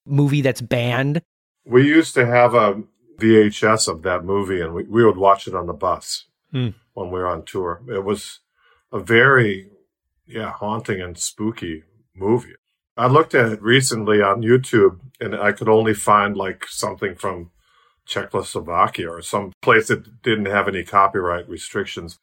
movie 0.04 0.42
that's 0.42 0.60
banned. 0.60 1.22
We 1.64 1.86
used 1.86 2.14
to 2.14 2.26
have 2.26 2.54
a 2.54 2.82
VHS 3.18 3.88
of 3.88 4.02
that 4.02 4.24
movie 4.24 4.60
and 4.60 4.74
we, 4.74 4.84
we 4.84 5.04
would 5.04 5.16
watch 5.16 5.46
it 5.48 5.54
on 5.54 5.66
the 5.66 5.72
bus 5.72 6.24
Hmm. 6.50 6.68
when 6.94 7.10
we 7.10 7.18
were 7.18 7.26
on 7.28 7.44
tour. 7.44 7.82
It 7.88 8.04
was 8.04 8.40
a 8.90 8.98
very, 9.00 9.70
yeah, 10.26 10.50
haunting 10.52 11.00
and 11.00 11.18
spooky 11.18 11.82
movie. 12.14 12.54
I 12.96 13.06
looked 13.06 13.34
at 13.34 13.52
it 13.52 13.62
recently 13.62 14.22
on 14.22 14.42
YouTube 14.42 14.98
and 15.20 15.34
I 15.36 15.52
could 15.52 15.68
only 15.68 15.92
find 15.94 16.36
like 16.36 16.64
something 16.66 17.14
from 17.16 17.50
Czechoslovakia 18.08 19.08
or 19.08 19.22
some 19.22 19.52
place 19.62 19.88
that 19.88 20.22
didn't 20.22 20.46
have 20.46 20.66
any 20.66 20.82
copyright 20.82 21.48
restrictions. 21.48 22.18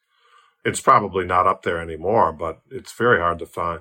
It's 0.64 0.80
probably 0.80 1.24
not 1.24 1.46
up 1.46 1.62
there 1.62 1.78
anymore, 1.80 2.32
but 2.32 2.60
it's 2.70 2.92
very 2.92 3.20
hard 3.20 3.38
to 3.38 3.46
find. 3.46 3.80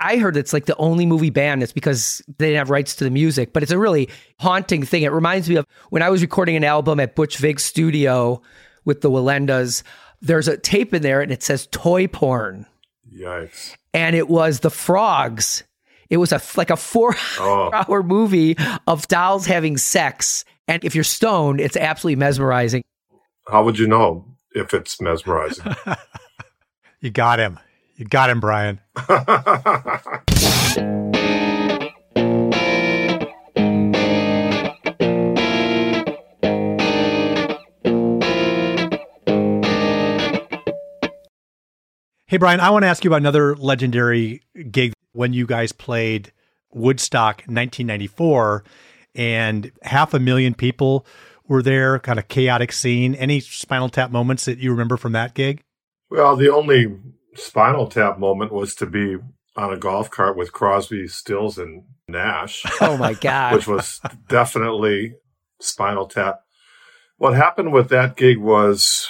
I 0.00 0.16
heard 0.16 0.36
it's 0.36 0.52
like 0.52 0.64
the 0.66 0.76
only 0.78 1.06
movie 1.06 1.30
banned. 1.30 1.62
It's 1.62 1.72
because 1.72 2.22
they 2.38 2.46
didn't 2.46 2.58
have 2.58 2.70
rights 2.70 2.96
to 2.96 3.04
the 3.04 3.10
music, 3.10 3.52
but 3.52 3.62
it's 3.62 3.70
a 3.70 3.78
really 3.78 4.08
haunting 4.40 4.82
thing. 4.84 5.02
It 5.02 5.12
reminds 5.12 5.48
me 5.48 5.56
of 5.56 5.66
when 5.90 6.02
I 6.02 6.10
was 6.10 6.22
recording 6.22 6.56
an 6.56 6.64
album 6.64 6.98
at 6.98 7.14
Butch 7.14 7.36
Vig's 7.36 7.62
studio 7.62 8.42
with 8.84 9.02
the 9.02 9.10
Wallendas. 9.10 9.82
There's 10.20 10.48
a 10.48 10.56
tape 10.56 10.92
in 10.94 11.02
there 11.02 11.20
and 11.20 11.30
it 11.30 11.42
says 11.42 11.68
toy 11.70 12.08
porn. 12.08 12.66
Yikes. 13.14 13.76
And 13.94 14.16
it 14.16 14.28
was 14.28 14.60
the 14.60 14.70
frogs. 14.70 15.62
It 16.10 16.16
was 16.16 16.32
a 16.32 16.40
like 16.56 16.70
a 16.70 16.76
four 16.76 17.14
Oh. 17.38 17.70
hour 17.88 18.02
movie 18.02 18.56
of 18.86 19.06
dolls 19.08 19.46
having 19.46 19.76
sex. 19.76 20.44
And 20.68 20.84
if 20.84 20.94
you're 20.94 21.04
stoned, 21.04 21.60
it's 21.60 21.76
absolutely 21.76 22.16
mesmerizing. 22.16 22.82
How 23.48 23.64
would 23.64 23.78
you 23.78 23.86
know 23.86 24.26
if 24.54 24.74
it's 24.74 25.00
mesmerizing? 25.00 25.74
You 27.02 27.10
got 27.10 27.40
him. 27.40 27.58
You 27.96 28.04
got 28.04 28.30
him, 28.30 28.38
Brian. 28.38 28.80
Hey, 42.28 42.38
Brian, 42.38 42.60
I 42.60 42.70
want 42.70 42.84
to 42.84 42.86
ask 42.86 43.04
you 43.04 43.10
about 43.10 43.20
another 43.20 43.54
legendary 43.56 44.40
gig 44.70 44.94
when 45.12 45.34
you 45.34 45.44
guys 45.44 45.72
played 45.72 46.32
Woodstock 46.72 47.40
1994, 47.40 48.64
and 49.14 49.70
half 49.82 50.14
a 50.14 50.18
million 50.20 50.54
people 50.54 51.06
were 51.48 51.62
there, 51.62 51.98
kind 51.98 52.18
of 52.18 52.28
chaotic 52.28 52.72
scene. 52.72 53.14
Any 53.14 53.40
Spinal 53.40 53.88
Tap 53.88 54.10
moments 54.10 54.44
that 54.46 54.58
you 54.58 54.70
remember 54.70 54.96
from 54.96 55.12
that 55.12 55.34
gig? 55.34 55.62
well, 56.10 56.36
the 56.36 56.52
only 56.52 56.98
spinal 57.34 57.86
tap 57.86 58.18
moment 58.18 58.52
was 58.52 58.74
to 58.74 58.84
be 58.84 59.16
on 59.56 59.72
a 59.72 59.78
golf 59.78 60.10
cart 60.10 60.36
with 60.36 60.52
Crosby, 60.52 61.08
Stills, 61.08 61.56
and 61.56 61.84
Nash, 62.06 62.62
Oh 62.82 62.98
my 62.98 63.14
God. 63.14 63.54
which 63.54 63.66
was 63.66 63.98
definitely 64.28 65.14
Spinal 65.58 66.06
Tap. 66.06 66.40
What 67.16 67.34
happened 67.34 67.72
with 67.72 67.88
that 67.88 68.16
gig 68.16 68.36
was 68.38 69.08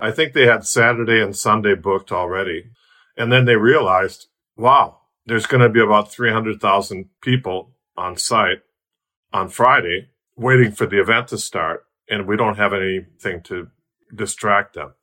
I 0.00 0.10
think 0.12 0.32
they 0.32 0.46
had 0.46 0.64
Saturday 0.64 1.20
and 1.20 1.34
Sunday 1.34 1.74
booked 1.74 2.12
already. 2.12 2.70
And 3.16 3.32
then 3.32 3.44
they 3.44 3.56
realized, 3.56 4.26
wow, 4.56 5.00
there's 5.26 5.46
going 5.46 5.62
to 5.62 5.68
be 5.68 5.80
about 5.80 6.12
300,000 6.12 7.08
people 7.20 7.72
on 7.96 8.16
site 8.16 8.60
on 9.32 9.48
Friday 9.48 10.08
waiting 10.36 10.72
for 10.72 10.86
the 10.86 11.00
event 11.00 11.28
to 11.28 11.38
start. 11.38 11.86
And 12.08 12.26
we 12.26 12.36
don't 12.36 12.56
have 12.56 12.72
anything 12.72 13.42
to 13.44 13.68
distract 14.14 14.74
them. 14.74 14.94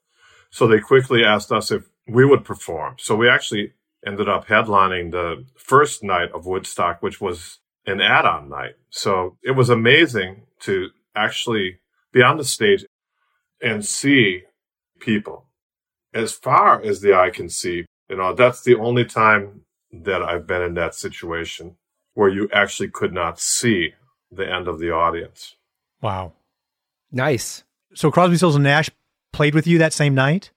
So 0.51 0.67
they 0.67 0.79
quickly 0.79 1.23
asked 1.23 1.51
us 1.51 1.71
if 1.71 1.89
we 2.07 2.25
would 2.25 2.43
perform. 2.43 2.95
So 2.99 3.15
we 3.15 3.29
actually 3.29 3.73
ended 4.05 4.29
up 4.29 4.47
headlining 4.47 5.11
the 5.11 5.45
first 5.55 6.03
night 6.03 6.31
of 6.33 6.45
Woodstock, 6.45 7.01
which 7.01 7.19
was 7.19 7.59
an 7.85 8.01
add 8.01 8.25
on 8.25 8.49
night. 8.49 8.75
So 8.89 9.37
it 9.43 9.51
was 9.51 9.69
amazing 9.69 10.43
to 10.61 10.89
actually 11.15 11.79
be 12.11 12.21
on 12.21 12.37
the 12.37 12.43
stage 12.43 12.85
and 13.61 13.85
see 13.85 14.43
people 14.99 15.45
as 16.13 16.31
far 16.31 16.81
as 16.81 17.01
the 17.01 17.13
eye 17.13 17.29
can 17.29 17.49
see. 17.49 17.85
You 18.09 18.17
know, 18.17 18.33
that's 18.33 18.61
the 18.61 18.75
only 18.75 19.05
time 19.05 19.61
that 19.91 20.21
I've 20.21 20.47
been 20.47 20.61
in 20.61 20.73
that 20.75 20.95
situation 20.95 21.75
where 22.13 22.29
you 22.29 22.49
actually 22.53 22.89
could 22.89 23.13
not 23.13 23.39
see 23.39 23.93
the 24.31 24.49
end 24.51 24.67
of 24.67 24.79
the 24.79 24.91
audience. 24.91 25.55
Wow. 26.01 26.33
Nice. 27.11 27.63
So 27.95 28.11
Crosby, 28.11 28.37
Stills, 28.37 28.55
and 28.55 28.63
Nash 28.63 28.89
played 29.33 29.55
with 29.55 29.67
you 29.67 29.77
that 29.79 29.93
same 29.93 30.13
night? 30.15 30.51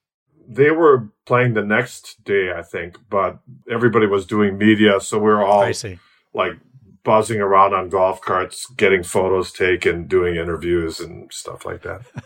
They 0.48 0.70
were 0.70 1.08
playing 1.24 1.54
the 1.54 1.64
next 1.64 2.22
day, 2.24 2.52
I 2.52 2.62
think, 2.62 2.98
but 3.08 3.38
everybody 3.70 4.06
was 4.06 4.26
doing 4.26 4.58
media, 4.58 5.00
so 5.00 5.18
we 5.18 5.24
were 5.24 5.44
all 5.44 5.62
I 5.62 5.72
see. 5.72 5.98
like 6.34 6.52
buzzing 7.04 7.40
around 7.40 7.74
on 7.74 7.88
golf 7.88 8.20
carts, 8.20 8.66
getting 8.76 9.02
photos 9.02 9.52
taken, 9.52 10.06
doing 10.06 10.36
interviews 10.36 11.00
and 11.00 11.32
stuff 11.32 11.64
like 11.64 11.82
that. 11.82 12.02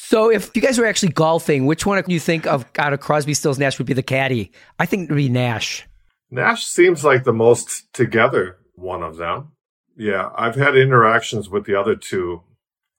So 0.00 0.30
if 0.30 0.56
you 0.56 0.62
guys 0.62 0.78
were 0.78 0.86
actually 0.86 1.12
golfing, 1.12 1.66
which 1.66 1.84
one 1.84 2.02
do 2.02 2.10
you 2.14 2.20
think 2.20 2.46
of 2.46 2.64
out 2.78 2.94
of 2.94 3.00
Crosby, 3.00 3.34
Stills, 3.34 3.58
Nash 3.58 3.76
would 3.76 3.86
be 3.86 3.92
the 3.92 4.02
caddy? 4.02 4.52
I 4.78 4.86
think 4.86 5.02
it 5.02 5.12
would 5.12 5.18
be 5.18 5.28
Nash. 5.28 5.86
Nash 6.30 6.64
seems 6.64 7.04
like 7.04 7.24
the 7.24 7.32
most 7.34 7.92
together 7.92 8.56
one 8.74 9.02
of 9.02 9.18
them. 9.18 9.52
Yeah, 9.98 10.30
I've 10.36 10.54
had 10.54 10.76
interactions 10.76 11.50
with 11.50 11.66
the 11.66 11.74
other 11.74 11.96
two. 11.96 12.42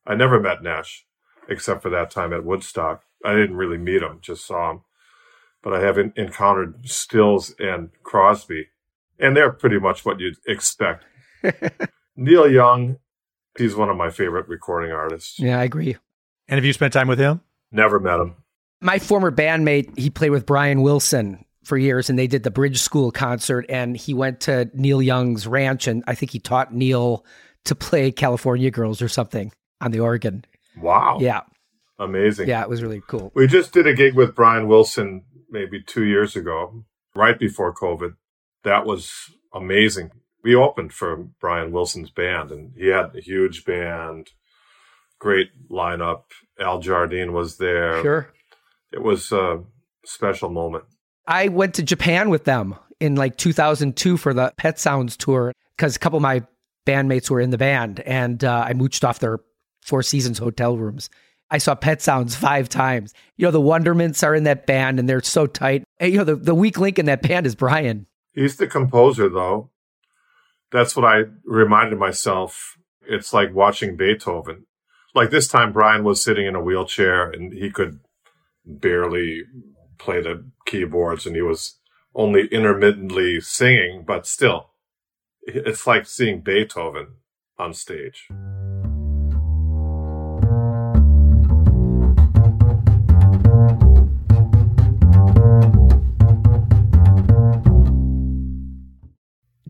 I 0.06 0.16
never 0.16 0.40
met 0.40 0.62
Nash 0.62 1.06
except 1.48 1.82
for 1.82 1.90
that 1.90 2.12
time 2.12 2.34
at 2.34 2.44
Woodstock. 2.44 3.04
I 3.26 3.34
didn't 3.34 3.56
really 3.56 3.78
meet 3.78 4.04
him, 4.04 4.20
just 4.22 4.46
saw 4.46 4.72
him. 4.72 4.82
But 5.64 5.74
I 5.74 5.80
have 5.80 5.98
in- 5.98 6.14
encountered 6.16 6.88
Stills 6.88 7.56
and 7.58 7.90
Crosby, 8.04 8.68
and 9.18 9.36
they're 9.36 9.52
pretty 9.52 9.80
much 9.80 10.06
what 10.06 10.20
you'd 10.20 10.38
expect. 10.46 11.06
Neil 12.16 12.50
Young, 12.50 12.98
he's 13.58 13.76
one 13.76 13.90
of 13.90 13.98
my 13.98 14.10
favorite 14.10 14.48
recording 14.48 14.92
artists. 14.92 15.40
Yeah, 15.40 15.60
I 15.60 15.64
agree. 15.64 15.98
And 16.48 16.58
have 16.58 16.66
you 16.66 16.74
spent 16.74 16.94
time 16.94 17.08
with 17.08 17.20
him? 17.20 17.42
Never 17.72 18.00
met 18.00 18.20
him. 18.20 18.36
My 18.82 19.00
former 19.00 19.32
bandmate, 19.32 19.98
he 19.98 20.10
played 20.10 20.32
with 20.32 20.46
Brian 20.46 20.82
Wilson 20.82 21.46
for 21.63 21.78
years, 21.78 22.10
and 22.10 22.17
they 22.17 22.28
did 22.28 22.43
the 22.43 22.52
Bridge 22.52 22.80
School 22.82 23.12
concert. 23.12 23.65
And 23.69 23.95
he 23.95 24.13
went 24.13 24.41
to 24.41 24.69
Neil 24.74 25.02
Young's 25.02 25.45
ranch, 25.48 25.88
and 25.88 26.04
I 26.08 26.15
think 26.15 26.32
he 26.32 26.39
taught 26.39 26.74
Neil 26.74 27.26
to 27.65 27.76
play 27.76 28.12
California 28.12 28.72
Girls 28.72 29.02
or 29.02 29.10
something 29.10 29.52
on 29.82 29.91
the 29.91 30.00
organ. 30.00 30.45
Wow. 30.78 31.17
Yeah, 31.19 31.41
Amazing. 31.98 32.48
yeah, 32.48 32.62
it 32.62 32.69
was 32.69 32.82
really 32.82 33.02
cool. 33.08 33.32
We 33.36 33.48
just 33.48 33.74
did 33.74 33.86
a 33.88 33.93
gig 33.93 34.15
with 34.15 34.36
Brian 34.36 34.67
Wilson 34.67 35.24
maybe 35.50 35.82
two 35.82 36.06
years 36.06 36.36
ago, 36.36 36.86
right 37.15 37.38
before 37.38 37.74
COVID. 37.74 38.13
That 38.63 38.86
was 38.86 39.12
amazing. 39.54 40.12
We 40.43 40.56
opened 40.56 40.93
for 40.93 41.28
Brian 41.41 41.72
Wilson's 41.72 42.12
band, 42.12 42.52
and 42.52 42.72
he 42.78 42.88
had 42.88 43.13
a 43.15 43.19
huge 43.22 43.65
band, 43.65 44.30
great 45.19 45.50
lineup. 45.69 46.24
Al 46.60 46.80
Jardine 46.80 47.34
was 47.34 47.58
there. 47.58 48.02
Sure. 48.02 48.34
It 48.93 49.02
was 49.04 49.32
a 49.32 49.63
special 50.06 50.50
moment. 50.50 50.86
I 51.30 51.48
went 51.48 51.76
to 51.76 51.84
Japan 51.84 52.32
with 52.32 52.46
them 52.46 52.76
in 53.00 53.15
like 53.15 53.38
2002 53.38 54.18
for 54.18 54.34
the 54.34 54.52
Pet 54.58 54.80
Sounds 54.80 55.15
tour 55.15 55.54
because 55.78 55.96
a 55.96 56.00
couple 56.00 56.18
of 56.18 56.24
my 56.24 56.42
bandmates 56.88 57.30
were 57.30 57.39
in 57.39 57.52
the 57.52 57.58
band, 57.58 58.00
and 58.00 58.44
uh, 58.44 58.65
I 58.68 58.74
mooched 58.74 59.04
off 59.08 59.20
their 59.20 59.39
Four 59.84 60.02
Seasons 60.02 60.39
hotel 60.39 60.76
rooms. 60.76 61.10
I 61.52 61.60
saw 61.60 61.76
Pet 61.76 62.02
Sounds 62.02 62.36
five 62.36 62.68
times. 62.68 63.13
You 63.38 63.46
know, 63.46 63.52
the 63.52 63.62
Wondermints 63.62 64.26
are 64.26 64.34
in 64.34 64.44
that 64.46 64.65
band, 64.65 65.00
and 65.00 65.08
they're 65.08 65.22
so 65.22 65.46
tight. 65.46 65.84
You 66.02 66.18
know, 66.18 66.24
the, 66.24 66.36
the 66.36 66.56
weak 66.56 66.80
link 66.80 66.98
in 66.98 67.06
that 67.06 67.22
band 67.22 67.46
is 67.46 67.56
Brian. 67.56 68.08
He's 68.34 68.58
the 68.58 68.68
composer, 68.68 69.30
though. 69.30 69.70
That's 70.72 70.96
what 70.96 71.06
I 71.06 71.26
reminded 71.46 72.00
myself. 72.00 72.76
It's 73.08 73.34
like 73.34 73.54
watching 73.54 73.96
Beethoven. 73.96 74.65
Like 75.13 75.30
this 75.30 75.48
time, 75.48 75.74
Brian 75.74 76.04
was 76.04 76.24
sitting 76.24 76.48
in 76.48 76.56
a 76.56 76.62
wheelchair 76.62 77.30
and 77.30 77.54
he 77.54 77.72
could 77.72 78.00
barely 78.65 79.44
play 80.00 80.22
the 80.22 80.44
keyboards 80.66 81.26
and 81.26 81.36
he 81.36 81.42
was 81.42 81.76
only 82.16 82.48
intermittently 82.48 83.40
singing, 83.40 84.04
but 84.08 84.26
still, 84.26 84.72
it's 85.44 85.86
like 85.86 86.08
seeing 86.08 86.42
Beethoven 86.42 87.08
on 87.58 87.74
stage. 87.74 88.28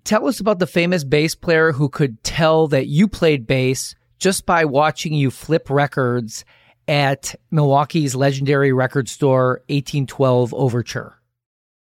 Tell 0.06 0.28
us 0.28 0.40
about 0.40 0.58
the 0.58 0.66
famous 0.66 1.04
bass 1.04 1.36
player 1.36 1.72
who 1.72 1.88
could 1.88 2.24
tell 2.24 2.68
that 2.70 2.88
you 2.88 3.08
played 3.08 3.46
bass 3.46 3.96
just 4.18 4.46
by 4.46 4.66
watching 4.66 5.14
you 5.14 5.30
flip 5.30 5.70
records 5.70 6.46
at 6.90 7.36
Milwaukee's 7.52 8.16
legendary 8.16 8.74
record 8.74 9.08
store, 9.08 9.62
1812 9.68 10.56
Overture. 10.56 11.22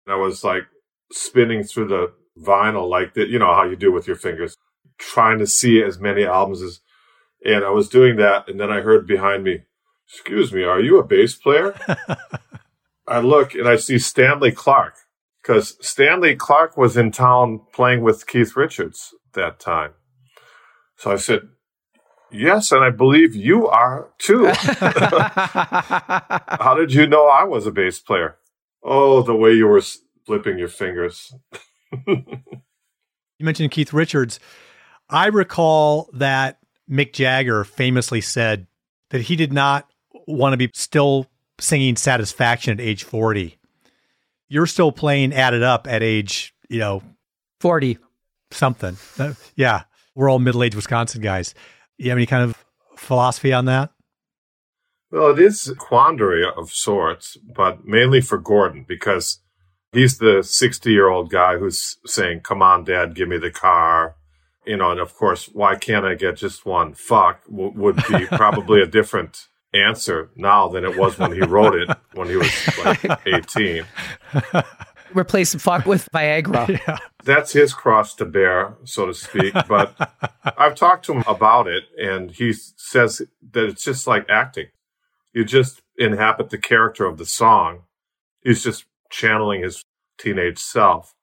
I 0.07 0.15
was 0.15 0.45
like 0.45 0.63
spinning 1.11 1.65
through 1.65 1.89
the 1.89 2.13
vinyl, 2.39 2.89
like 2.89 3.15
that, 3.15 3.29
you 3.29 3.39
know, 3.39 3.53
how 3.53 3.65
you 3.65 3.75
do 3.75 3.93
with 3.93 4.07
your 4.07 4.17
fingers, 4.17 4.57
trying 4.99 5.41
to 5.41 5.47
see 5.47 5.83
as 5.83 5.99
many 5.99 6.25
albums 6.25 6.63
as, 6.63 6.81
and 7.45 7.65
I 7.65 7.71
was 7.71 7.89
doing 7.89 8.17
that. 8.17 8.49
And 8.49 8.61
then 8.61 8.71
I 8.71 8.81
heard 8.81 9.07
behind 9.07 9.43
me, 9.43 9.65
excuse 10.09 10.53
me, 10.53 10.63
are 10.63 10.81
you 10.81 10.99
a 10.99 11.05
bass 11.05 11.35
player? 11.35 11.75
I 13.09 13.19
look 13.19 13.55
and 13.55 13.69
I 13.69 13.77
see 13.77 13.99
Stanley 13.99 14.53
Clarke 14.53 14.99
because 15.43 15.77
Stanley 15.81 16.37
Clarke 16.37 16.77
was 16.77 16.97
in 16.97 17.11
town 17.11 17.61
playing 17.73 18.03
with 18.03 18.29
Keith 18.29 18.57
Richards 18.57 19.13
that 19.35 19.59
time. 19.59 19.95
So 20.97 21.11
I 21.11 21.17
said, 21.17 21.49
Yes, 22.33 22.73
and 22.73 22.83
I 22.83 22.91
believe 22.91 23.35
you 23.35 23.69
are 23.69 24.09
too. 24.19 24.47
How 24.57 26.75
did 26.77 26.93
you 26.93 27.07
know 27.07 27.27
I 27.27 27.45
was 27.45 27.67
a 27.67 27.71
bass 27.71 28.01
player? 28.01 28.37
Oh, 28.83 29.23
the 29.23 29.35
way 29.35 29.53
you 29.53 29.69
were 29.69 29.83
flipping 30.27 30.59
your 30.59 30.69
fingers. 30.69 31.35
You 33.39 33.45
mentioned 33.45 33.73
Keith 33.73 33.93
Richards. 33.93 34.39
I 35.11 35.27
recall 35.27 36.09
that 36.13 36.59
Mick 36.89 37.13
Jagger 37.13 37.65
famously 37.65 38.21
said 38.21 38.69
that 39.11 39.23
he 39.23 39.35
did 39.35 39.53
not 39.53 39.91
want 40.29 40.53
to 40.53 40.57
be 40.57 40.71
still 40.75 41.27
singing 41.59 41.97
Satisfaction 41.97 42.79
at 42.79 42.81
age 42.81 43.03
40. 43.03 43.59
You're 44.49 44.67
still 44.67 44.93
playing 44.93 45.35
Add 45.35 45.55
It 45.55 45.63
Up 45.65 45.89
at 45.89 46.05
age, 46.05 46.55
you 46.69 46.79
know, 46.79 47.03
40. 47.59 47.99
something. 48.53 48.97
Uh, 49.19 49.35
yeah. 49.57 49.83
We're 50.15 50.31
all 50.31 50.39
middle 50.39 50.63
aged 50.63 50.77
Wisconsin 50.77 51.21
guys. 51.21 51.53
You 52.03 52.11
have 52.11 52.19
any 52.19 52.27
kind 52.27 52.43
of 52.43 52.65
philosophy 52.97 53.53
on 53.53 53.67
that? 53.67 53.91
Well, 55.13 55.31
it 55.31 55.39
is 55.39 55.69
a 55.69 55.75
quandary 55.77 56.45
of 56.45 56.71
sorts, 56.71 57.37
but 57.37 57.85
mainly 57.85 58.21
for 58.21 58.39
Gordon 58.39 58.85
because 58.89 59.39
he's 59.93 60.19
the 60.19 60.43
60 60.43 60.91
year 60.91 61.09
old 61.09 61.31
guy 61.31 61.59
who's 61.59 61.99
saying, 62.05 62.41
Come 62.41 62.61
on, 62.61 62.83
dad, 62.83 63.15
give 63.15 63.29
me 63.29 63.39
the 63.39 63.53
car. 63.53 64.17
You 64.67 64.77
know, 64.79 64.91
and 64.91 65.01
of 65.01 65.15
course, 65.15 65.47
why 65.53 65.77
can't 65.77 66.05
I 66.05 66.15
get 66.15 66.37
just 66.37 66.67
one? 66.67 66.95
Fuck 66.95 67.45
w- 67.47 67.73
would 67.77 67.97
be 68.09 68.27
probably 68.33 68.81
a 68.81 68.87
different 68.87 69.47
answer 69.73 70.31
now 70.35 70.69
than 70.69 70.85
it 70.85 70.97
was 70.97 71.19
when 71.19 71.33
he 71.33 71.41
wrote 71.41 71.75
it 71.75 71.89
when 72.15 72.29
he 72.29 72.37
was 72.37 72.79
like 72.85 73.05
18. 73.27 73.85
Replace 75.17 75.55
fuck 75.55 75.87
with 75.87 76.09
Viagra. 76.13 76.99
That's 77.25 77.53
his 77.53 77.73
cross 77.73 78.15
to 78.17 78.25
bear, 78.25 78.75
so 78.85 79.07
to 79.07 79.15
speak. 79.15 79.55
But 79.69 79.95
I've 80.59 80.75
talked 80.75 81.05
to 81.07 81.13
him 81.15 81.25
about 81.27 81.69
it, 81.69 81.85
and 81.99 82.31
he 82.31 82.53
says 82.53 83.23
that 83.53 83.65
it's 83.65 83.85
just 83.85 84.07
like 84.07 84.29
acting. 84.29 84.67
You 85.33 85.45
just 85.45 85.83
inhabit 85.97 86.51
the 86.51 86.59
character 86.59 87.07
of 87.07 87.19
the 87.19 87.27
song. 87.27 87.83
He's 88.43 88.63
just 88.63 88.85
channeling 89.11 89.63
his 89.63 89.85
teenage 90.19 90.59
self. 90.59 91.15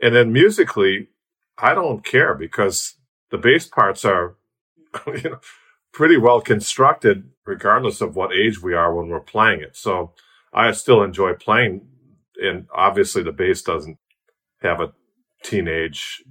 And 0.00 0.14
then 0.14 0.32
musically, 0.32 1.08
I 1.58 1.74
don't 1.74 2.04
care 2.04 2.34
because 2.34 2.94
the 3.30 3.38
bass 3.38 3.66
parts 3.66 4.04
are 4.04 4.36
you 5.06 5.30
know, 5.30 5.40
pretty 5.92 6.16
well 6.16 6.40
constructed, 6.40 7.30
regardless 7.46 8.00
of 8.00 8.16
what 8.16 8.32
age 8.32 8.62
we 8.62 8.74
are 8.74 8.94
when 8.94 9.08
we're 9.08 9.20
playing 9.20 9.60
it. 9.60 9.76
So 9.76 10.12
I 10.52 10.72
still 10.72 11.02
enjoy 11.02 11.34
playing. 11.34 11.86
And 12.42 12.66
obviously, 12.74 13.22
the 13.22 13.32
bass 13.32 13.62
doesn't 13.62 13.98
have 14.60 14.80
a 14.80 14.92
teenage 15.42 16.22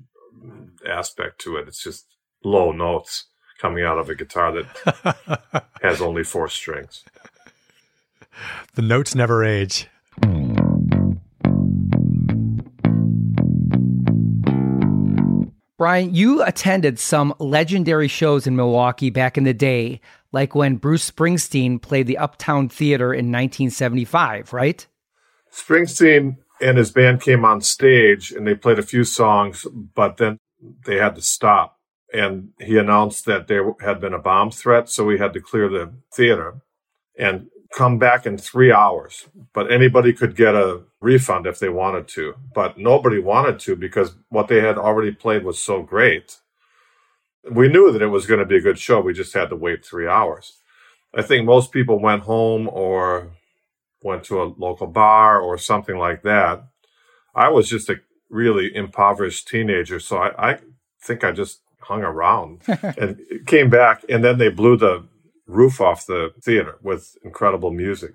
aspect 0.87 1.39
to 1.41 1.57
it. 1.57 1.67
It's 1.67 1.83
just 1.83 2.05
low 2.43 2.71
notes 2.71 3.27
coming 3.59 3.83
out 3.83 3.97
of 3.97 4.09
a 4.09 4.15
guitar 4.15 4.51
that 4.51 5.65
has 5.81 6.01
only 6.01 6.23
four 6.23 6.47
strings. 6.47 7.03
The 8.75 8.81
notes 8.81 9.13
never 9.13 9.43
age. 9.43 9.87
Brian, 15.77 16.13
you 16.13 16.43
attended 16.43 16.99
some 16.99 17.33
legendary 17.39 18.07
shows 18.07 18.45
in 18.45 18.55
Milwaukee 18.55 19.09
back 19.09 19.35
in 19.35 19.45
the 19.45 19.53
day, 19.53 19.99
like 20.31 20.53
when 20.53 20.75
Bruce 20.75 21.09
Springsteen 21.09 21.81
played 21.81 22.05
the 22.05 22.19
Uptown 22.19 22.69
Theater 22.69 23.11
in 23.11 23.31
1975, 23.31 24.53
right? 24.53 24.85
Springsteen 25.53 26.37
and 26.61 26.77
his 26.77 26.91
band 26.91 27.21
came 27.21 27.43
on 27.43 27.61
stage 27.61 28.31
and 28.31 28.47
they 28.47 28.55
played 28.55 28.79
a 28.79 28.83
few 28.83 29.03
songs, 29.03 29.65
but 29.71 30.17
then 30.17 30.37
they 30.85 30.97
had 30.97 31.15
to 31.15 31.21
stop. 31.21 31.77
And 32.13 32.49
he 32.59 32.77
announced 32.77 33.25
that 33.25 33.47
there 33.47 33.73
had 33.81 34.01
been 34.01 34.13
a 34.13 34.19
bomb 34.19 34.51
threat, 34.51 34.89
so 34.89 35.05
we 35.05 35.17
had 35.17 35.33
to 35.33 35.41
clear 35.41 35.69
the 35.69 35.93
theater 36.13 36.61
and 37.17 37.47
come 37.73 37.97
back 37.97 38.25
in 38.25 38.37
three 38.37 38.71
hours. 38.71 39.27
But 39.53 39.71
anybody 39.71 40.13
could 40.13 40.35
get 40.35 40.55
a 40.55 40.81
refund 40.99 41.47
if 41.47 41.59
they 41.59 41.69
wanted 41.69 42.07
to, 42.09 42.35
but 42.53 42.77
nobody 42.77 43.19
wanted 43.19 43.59
to 43.61 43.75
because 43.75 44.15
what 44.29 44.47
they 44.49 44.61
had 44.61 44.77
already 44.77 45.11
played 45.11 45.43
was 45.43 45.57
so 45.59 45.81
great. 45.81 46.37
We 47.49 47.69
knew 47.69 47.91
that 47.91 48.01
it 48.01 48.07
was 48.07 48.27
going 48.27 48.39
to 48.39 48.45
be 48.45 48.57
a 48.57 48.61
good 48.61 48.77
show. 48.77 49.01
We 49.01 49.13
just 49.13 49.33
had 49.33 49.49
to 49.49 49.55
wait 49.55 49.85
three 49.85 50.07
hours. 50.07 50.59
I 51.13 51.21
think 51.21 51.45
most 51.45 51.71
people 51.71 51.99
went 51.99 52.23
home 52.23 52.69
or 52.71 53.31
went 54.03 54.23
to 54.25 54.41
a 54.41 54.53
local 54.57 54.87
bar 54.87 55.39
or 55.39 55.57
something 55.57 55.97
like 55.97 56.23
that. 56.23 56.63
I 57.35 57.49
was 57.49 57.69
just 57.69 57.89
a 57.89 58.01
really 58.29 58.75
impoverished 58.75 59.47
teenager, 59.47 59.99
so 59.99 60.17
I, 60.17 60.51
I 60.51 60.59
think 61.01 61.23
I 61.23 61.31
just 61.31 61.61
hung 61.81 62.03
around 62.03 62.61
and 62.67 63.19
came 63.45 63.69
back. 63.69 64.03
And 64.09 64.23
then 64.23 64.37
they 64.37 64.49
blew 64.49 64.77
the 64.77 65.07
roof 65.47 65.81
off 65.81 66.05
the 66.05 66.33
theater 66.41 66.77
with 66.81 67.15
incredible 67.23 67.71
music. 67.71 68.13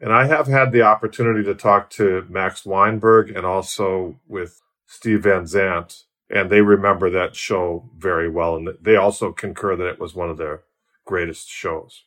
And 0.00 0.12
I 0.12 0.26
have 0.26 0.46
had 0.46 0.72
the 0.72 0.82
opportunity 0.82 1.42
to 1.44 1.54
talk 1.54 1.88
to 1.90 2.26
Max 2.28 2.66
Weinberg 2.66 3.30
and 3.30 3.46
also 3.46 4.20
with 4.28 4.60
Steve 4.86 5.22
Van 5.22 5.46
Zandt, 5.46 6.04
and 6.28 6.50
they 6.50 6.60
remember 6.60 7.10
that 7.10 7.34
show 7.34 7.90
very 7.96 8.28
well. 8.28 8.56
And 8.56 8.68
they 8.80 8.96
also 8.96 9.32
concur 9.32 9.74
that 9.76 9.88
it 9.88 10.00
was 10.00 10.14
one 10.14 10.28
of 10.28 10.36
their 10.36 10.62
greatest 11.06 11.48
shows. 11.48 12.04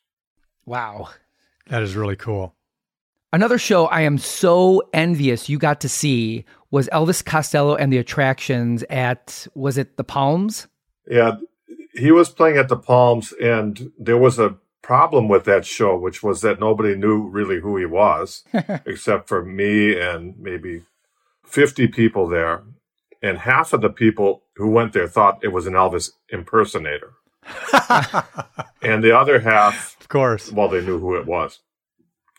Wow. 0.65 1.09
That 1.67 1.81
is 1.81 1.95
really 1.95 2.15
cool. 2.15 2.55
Another 3.32 3.59
show 3.59 3.86
I 3.86 4.01
am 4.01 4.17
so 4.17 4.82
envious 4.91 5.49
you 5.49 5.59
got 5.59 5.82
to 5.82 5.89
see 5.89 6.45
was 6.71 6.89
Elvis 6.89 7.23
Costello 7.23 7.75
and 7.75 7.93
the 7.93 7.97
Attractions 7.99 8.84
at, 8.89 9.47
was 9.53 9.77
it 9.77 9.97
the 9.97 10.03
Palms? 10.03 10.67
Yeah, 11.07 11.38
he 11.93 12.11
was 12.11 12.30
playing 12.30 12.57
at 12.57 12.69
the 12.69 12.77
Palms, 12.77 13.34
and 13.34 13.91
there 13.99 14.17
was 14.17 14.39
a 14.39 14.55
problem 14.82 15.27
with 15.27 15.45
that 15.45 15.65
show, 15.65 15.95
which 15.97 16.23
was 16.23 16.41
that 16.41 16.59
nobody 16.59 16.95
knew 16.95 17.27
really 17.27 17.59
who 17.59 17.77
he 17.77 17.86
was, 17.86 18.43
except 18.86 19.27
for 19.27 19.43
me 19.45 19.99
and 19.99 20.36
maybe 20.39 20.84
50 21.45 21.88
people 21.88 22.27
there. 22.27 22.63
And 23.21 23.38
half 23.39 23.73
of 23.73 23.82
the 23.82 23.89
people 23.89 24.43
who 24.55 24.69
went 24.69 24.93
there 24.93 25.07
thought 25.07 25.43
it 25.43 25.49
was 25.49 25.67
an 25.67 25.73
Elvis 25.73 26.11
impersonator. 26.30 27.13
and 28.82 29.03
the 29.03 29.15
other 29.15 29.39
half, 29.41 29.99
Of 29.99 30.09
course. 30.09 30.51
well, 30.51 30.69
they 30.69 30.82
knew 30.82 30.99
who 30.99 31.15
it 31.15 31.25
was. 31.27 31.59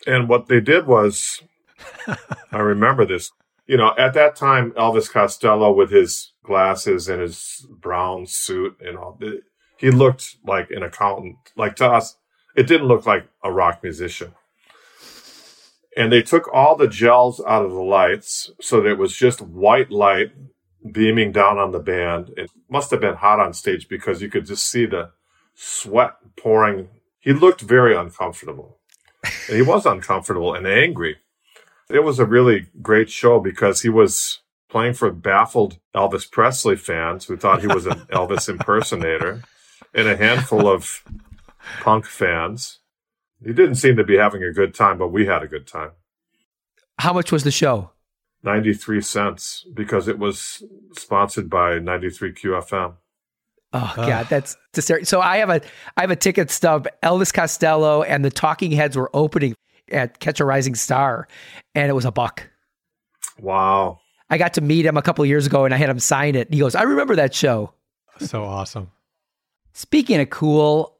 And 0.07 0.27
what 0.27 0.47
they 0.47 0.59
did 0.59 0.87
was, 0.87 1.41
I 2.51 2.59
remember 2.59 3.05
this, 3.05 3.31
you 3.67 3.77
know, 3.77 3.93
at 3.97 4.13
that 4.15 4.35
time, 4.35 4.71
Elvis 4.71 5.09
Costello 5.09 5.71
with 5.71 5.91
his 5.91 6.33
glasses 6.43 7.07
and 7.07 7.21
his 7.21 7.65
brown 7.69 8.25
suit 8.25 8.77
and 8.81 8.97
all, 8.97 9.19
he 9.77 9.91
looked 9.91 10.37
like 10.45 10.71
an 10.71 10.83
accountant. 10.83 11.37
Like 11.55 11.75
to 11.77 11.87
us, 11.87 12.17
it 12.55 12.67
didn't 12.67 12.87
look 12.87 13.05
like 13.05 13.27
a 13.43 13.51
rock 13.51 13.81
musician. 13.81 14.33
And 15.95 16.11
they 16.11 16.21
took 16.21 16.53
all 16.53 16.75
the 16.75 16.87
gels 16.87 17.41
out 17.47 17.65
of 17.65 17.71
the 17.71 17.81
lights 17.81 18.51
so 18.61 18.81
that 18.81 18.89
it 18.89 18.97
was 18.97 19.15
just 19.15 19.41
white 19.41 19.91
light 19.91 20.31
beaming 20.91 21.31
down 21.31 21.57
on 21.57 21.71
the 21.71 21.79
band. 21.79 22.31
It 22.37 22.49
must 22.69 22.91
have 22.91 23.01
been 23.01 23.15
hot 23.15 23.39
on 23.39 23.53
stage 23.53 23.87
because 23.87 24.21
you 24.21 24.29
could 24.29 24.45
just 24.45 24.69
see 24.69 24.85
the 24.85 25.11
sweat 25.53 26.15
pouring. 26.37 26.89
He 27.19 27.33
looked 27.33 27.61
very 27.61 27.95
uncomfortable. 27.95 28.79
And 29.47 29.57
he 29.57 29.61
was 29.61 29.85
uncomfortable 29.85 30.53
and 30.53 30.67
angry. 30.67 31.17
It 31.89 32.03
was 32.03 32.19
a 32.19 32.25
really 32.25 32.67
great 32.81 33.09
show 33.09 33.39
because 33.39 33.81
he 33.81 33.89
was 33.89 34.39
playing 34.69 34.93
for 34.93 35.11
baffled 35.11 35.77
Elvis 35.93 36.29
Presley 36.29 36.77
fans 36.77 37.25
who 37.25 37.35
thought 37.35 37.61
he 37.61 37.67
was 37.67 37.85
an 37.85 37.99
Elvis 38.11 38.47
impersonator 38.47 39.43
and 39.93 40.07
a 40.07 40.15
handful 40.15 40.67
of 40.67 41.03
punk 41.81 42.05
fans. 42.05 42.79
He 43.43 43.53
didn't 43.53 43.75
seem 43.75 43.97
to 43.97 44.03
be 44.03 44.17
having 44.17 44.43
a 44.43 44.53
good 44.53 44.73
time, 44.73 44.97
but 44.97 45.09
we 45.09 45.25
had 45.25 45.43
a 45.43 45.47
good 45.47 45.67
time. 45.67 45.91
How 46.99 47.13
much 47.13 47.31
was 47.31 47.43
the 47.43 47.51
show? 47.51 47.91
93 48.43 49.01
cents 49.01 49.65
because 49.73 50.07
it 50.07 50.17
was 50.17 50.63
sponsored 50.93 51.49
by 51.49 51.79
93 51.79 52.33
QFM. 52.33 52.93
Oh 53.73 53.93
god, 53.95 54.27
that's 54.29 54.57
hysterical. 54.73 55.05
So 55.05 55.21
I 55.21 55.37
have 55.37 55.49
a 55.49 55.61
I 55.95 56.01
have 56.01 56.11
a 56.11 56.15
ticket 56.15 56.51
stub. 56.51 56.87
Elvis 57.01 57.33
Costello 57.33 58.03
and 58.03 58.23
the 58.25 58.29
Talking 58.29 58.71
Heads 58.71 58.97
were 58.97 59.09
opening 59.13 59.55
at 59.89 60.19
Catch 60.19 60.39
a 60.39 60.45
Rising 60.45 60.75
Star, 60.75 61.27
and 61.73 61.89
it 61.89 61.93
was 61.93 62.05
a 62.05 62.11
buck. 62.11 62.49
Wow. 63.39 63.99
I 64.29 64.37
got 64.37 64.53
to 64.53 64.61
meet 64.61 64.85
him 64.85 64.97
a 64.97 65.01
couple 65.01 65.25
years 65.25 65.45
ago, 65.45 65.65
and 65.65 65.73
I 65.73 65.77
had 65.77 65.89
him 65.89 65.99
sign 65.99 66.35
it. 66.35 66.53
He 66.53 66.59
goes, 66.59 66.75
"I 66.75 66.83
remember 66.83 67.15
that 67.15 67.33
show." 67.33 67.73
So 68.19 68.43
awesome. 68.43 68.91
Speaking 69.73 70.19
of 70.19 70.29
cool, 70.29 70.97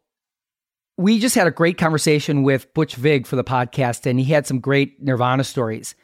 we 0.97 1.19
just 1.19 1.35
had 1.35 1.47
a 1.47 1.51
great 1.51 1.77
conversation 1.77 2.43
with 2.43 2.73
Butch 2.73 2.95
Vig 2.95 3.27
for 3.27 3.35
the 3.35 3.43
podcast, 3.43 4.05
and 4.05 4.19
he 4.19 4.31
had 4.31 4.47
some 4.47 4.59
great 4.59 5.01
Nirvana 5.01 5.43
stories. 5.43 5.95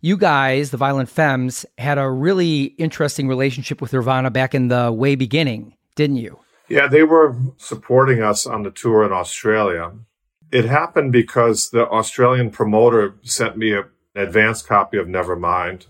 You 0.00 0.16
guys, 0.16 0.70
the 0.70 0.76
Violent 0.76 1.08
Femmes, 1.08 1.66
had 1.78 1.98
a 1.98 2.08
really 2.08 2.64
interesting 2.64 3.28
relationship 3.28 3.80
with 3.80 3.92
Nirvana 3.92 4.30
back 4.30 4.54
in 4.54 4.68
the 4.68 4.92
way 4.92 5.14
beginning, 5.14 5.74
didn't 5.96 6.16
you? 6.16 6.38
Yeah, 6.68 6.86
they 6.86 7.02
were 7.02 7.36
supporting 7.56 8.22
us 8.22 8.46
on 8.46 8.62
the 8.62 8.70
tour 8.70 9.04
in 9.04 9.12
Australia. 9.12 9.92
It 10.52 10.64
happened 10.64 11.12
because 11.12 11.70
the 11.70 11.88
Australian 11.88 12.50
promoter 12.50 13.16
sent 13.22 13.56
me 13.56 13.72
a, 13.72 13.80
an 13.80 13.88
advance 14.14 14.62
copy 14.62 14.98
of 14.98 15.06
Nevermind. 15.06 15.86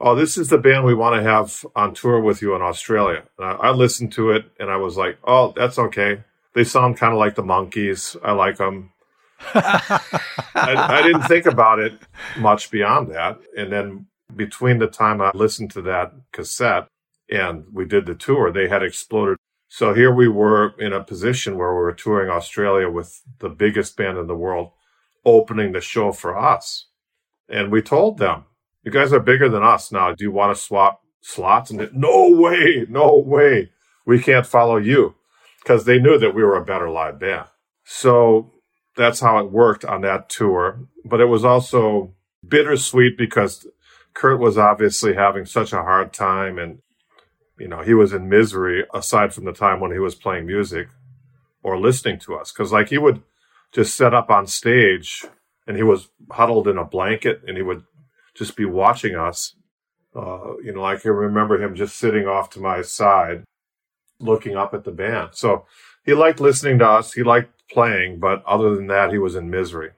Oh, 0.00 0.14
this 0.14 0.36
is 0.36 0.48
the 0.48 0.58
band 0.58 0.84
we 0.84 0.94
want 0.94 1.16
to 1.16 1.28
have 1.28 1.64
on 1.74 1.94
tour 1.94 2.20
with 2.20 2.42
you 2.42 2.54
in 2.54 2.62
Australia. 2.62 3.24
I, 3.38 3.52
I 3.52 3.70
listened 3.70 4.12
to 4.12 4.30
it 4.32 4.46
and 4.58 4.70
I 4.70 4.76
was 4.76 4.96
like, 4.96 5.18
oh, 5.24 5.52
that's 5.56 5.78
okay. 5.78 6.22
They 6.54 6.64
sound 6.64 6.96
kind 6.96 7.12
of 7.12 7.18
like 7.18 7.34
the 7.34 7.42
Monkees. 7.42 8.16
I 8.22 8.32
like 8.32 8.58
them. 8.58 8.92
I, 9.54 10.00
I 10.54 11.02
didn't 11.02 11.22
think 11.22 11.46
about 11.46 11.78
it 11.78 11.94
much 12.38 12.70
beyond 12.70 13.10
that. 13.12 13.38
And 13.56 13.72
then 13.72 14.06
between 14.34 14.78
the 14.78 14.86
time 14.86 15.20
I 15.20 15.30
listened 15.34 15.70
to 15.72 15.82
that 15.82 16.12
cassette 16.32 16.88
and 17.30 17.64
we 17.72 17.84
did 17.84 18.06
the 18.06 18.14
tour, 18.14 18.52
they 18.52 18.68
had 18.68 18.82
exploded. 18.82 19.36
So 19.68 19.92
here 19.94 20.14
we 20.14 20.28
were 20.28 20.74
in 20.78 20.92
a 20.92 21.02
position 21.02 21.56
where 21.56 21.72
we 21.72 21.80
were 21.80 21.92
touring 21.92 22.30
Australia 22.30 22.88
with 22.88 23.22
the 23.40 23.48
biggest 23.48 23.96
band 23.96 24.18
in 24.18 24.26
the 24.26 24.36
world, 24.36 24.70
opening 25.24 25.72
the 25.72 25.80
show 25.80 26.12
for 26.12 26.38
us. 26.38 26.88
And 27.48 27.72
we 27.72 27.82
told 27.82 28.18
them, 28.18 28.44
you 28.82 28.92
guys 28.92 29.12
are 29.12 29.20
bigger 29.20 29.48
than 29.48 29.62
us 29.62 29.90
now. 29.90 30.12
Do 30.12 30.24
you 30.24 30.30
want 30.30 30.56
to 30.56 30.62
swap 30.62 31.00
slots? 31.22 31.70
And 31.70 31.80
they, 31.80 31.88
no 31.92 32.28
way, 32.30 32.86
no 32.88 33.16
way. 33.16 33.70
We 34.06 34.22
can't 34.22 34.46
follow 34.46 34.76
you 34.76 35.14
because 35.62 35.86
they 35.86 35.98
knew 35.98 36.18
that 36.18 36.34
we 36.34 36.42
were 36.42 36.56
a 36.56 36.64
better 36.64 36.90
live 36.90 37.18
band. 37.18 37.46
So 37.84 38.52
that's 38.96 39.20
how 39.20 39.38
it 39.38 39.50
worked 39.50 39.84
on 39.84 40.02
that 40.02 40.28
tour. 40.28 40.86
But 41.04 41.20
it 41.20 41.26
was 41.26 41.44
also 41.44 42.14
bittersweet 42.46 43.16
because 43.16 43.66
Kurt 44.12 44.38
was 44.38 44.58
obviously 44.58 45.14
having 45.14 45.46
such 45.46 45.72
a 45.72 45.82
hard 45.82 46.12
time 46.12 46.58
and, 46.58 46.78
you 47.58 47.68
know, 47.68 47.82
he 47.82 47.94
was 47.94 48.12
in 48.12 48.28
misery 48.28 48.84
aside 48.92 49.32
from 49.32 49.44
the 49.44 49.52
time 49.52 49.80
when 49.80 49.92
he 49.92 49.98
was 49.98 50.14
playing 50.14 50.46
music 50.46 50.88
or 51.62 51.78
listening 51.78 52.18
to 52.20 52.34
us. 52.34 52.50
Cause 52.50 52.72
like 52.72 52.88
he 52.88 52.98
would 52.98 53.22
just 53.72 53.96
set 53.96 54.14
up 54.14 54.30
on 54.30 54.46
stage 54.46 55.24
and 55.66 55.76
he 55.76 55.82
was 55.82 56.08
huddled 56.30 56.68
in 56.68 56.78
a 56.78 56.84
blanket 56.84 57.42
and 57.46 57.56
he 57.56 57.62
would 57.62 57.84
just 58.34 58.56
be 58.56 58.64
watching 58.64 59.14
us. 59.14 59.54
Uh, 60.14 60.56
you 60.62 60.72
know, 60.72 60.84
I 60.84 60.96
can 60.96 61.12
remember 61.12 61.62
him 61.62 61.74
just 61.74 61.96
sitting 61.96 62.26
off 62.26 62.50
to 62.50 62.60
my 62.60 62.82
side, 62.82 63.44
looking 64.20 64.56
up 64.56 64.74
at 64.74 64.84
the 64.84 64.92
band. 64.92 65.30
So 65.32 65.66
he 66.04 66.14
liked 66.14 66.40
listening 66.40 66.78
to 66.80 66.86
us. 66.86 67.12
He 67.12 67.22
liked 67.22 67.50
playing, 67.70 68.20
but 68.20 68.44
other 68.44 68.74
than 68.76 68.86
that, 68.88 69.10
he 69.10 69.18
was 69.18 69.34
in 69.34 69.50
misery. 69.50 69.90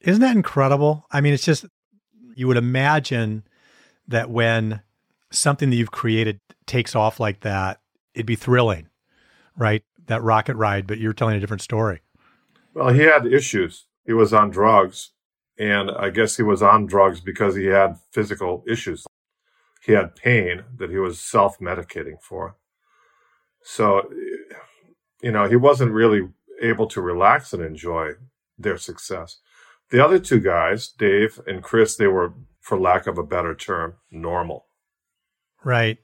Isn't 0.00 0.20
that 0.20 0.36
incredible? 0.36 1.06
I 1.10 1.20
mean, 1.20 1.34
it's 1.34 1.44
just, 1.44 1.66
you 2.36 2.46
would 2.46 2.56
imagine 2.56 3.42
that 4.06 4.30
when 4.30 4.82
something 5.30 5.70
that 5.70 5.76
you've 5.76 5.90
created 5.90 6.40
takes 6.66 6.94
off 6.94 7.20
like 7.20 7.40
that, 7.40 7.80
it'd 8.14 8.26
be 8.26 8.36
thrilling, 8.36 8.88
right? 9.56 9.82
That 10.06 10.22
rocket 10.22 10.56
ride, 10.56 10.86
but 10.86 10.98
you're 10.98 11.12
telling 11.12 11.36
a 11.36 11.40
different 11.40 11.62
story. 11.62 12.00
Well, 12.74 12.92
he 12.92 13.02
had 13.02 13.26
issues. 13.26 13.86
He 14.04 14.12
was 14.12 14.32
on 14.32 14.50
drugs, 14.50 15.10
and 15.58 15.90
I 15.90 16.10
guess 16.10 16.36
he 16.36 16.42
was 16.42 16.62
on 16.62 16.86
drugs 16.86 17.20
because 17.20 17.56
he 17.56 17.66
had 17.66 17.98
physical 18.12 18.64
issues. 18.66 19.04
He 19.84 19.92
had 19.92 20.16
pain 20.16 20.64
that 20.76 20.90
he 20.90 20.96
was 20.96 21.20
self 21.20 21.58
medicating 21.58 22.20
for. 22.22 22.56
So, 23.62 24.10
you 25.22 25.32
know, 25.32 25.48
he 25.48 25.56
wasn't 25.56 25.92
really 25.92 26.28
able 26.62 26.86
to 26.88 27.00
relax 27.00 27.52
and 27.52 27.62
enjoy 27.62 28.12
their 28.56 28.78
success. 28.78 29.38
The 29.90 30.04
other 30.04 30.18
two 30.18 30.40
guys, 30.40 30.88
Dave 30.88 31.40
and 31.46 31.62
Chris, 31.62 31.96
they 31.96 32.06
were, 32.06 32.34
for 32.60 32.78
lack 32.78 33.06
of 33.06 33.18
a 33.18 33.22
better 33.22 33.54
term, 33.54 33.94
normal. 34.10 34.67
Right. 35.64 35.98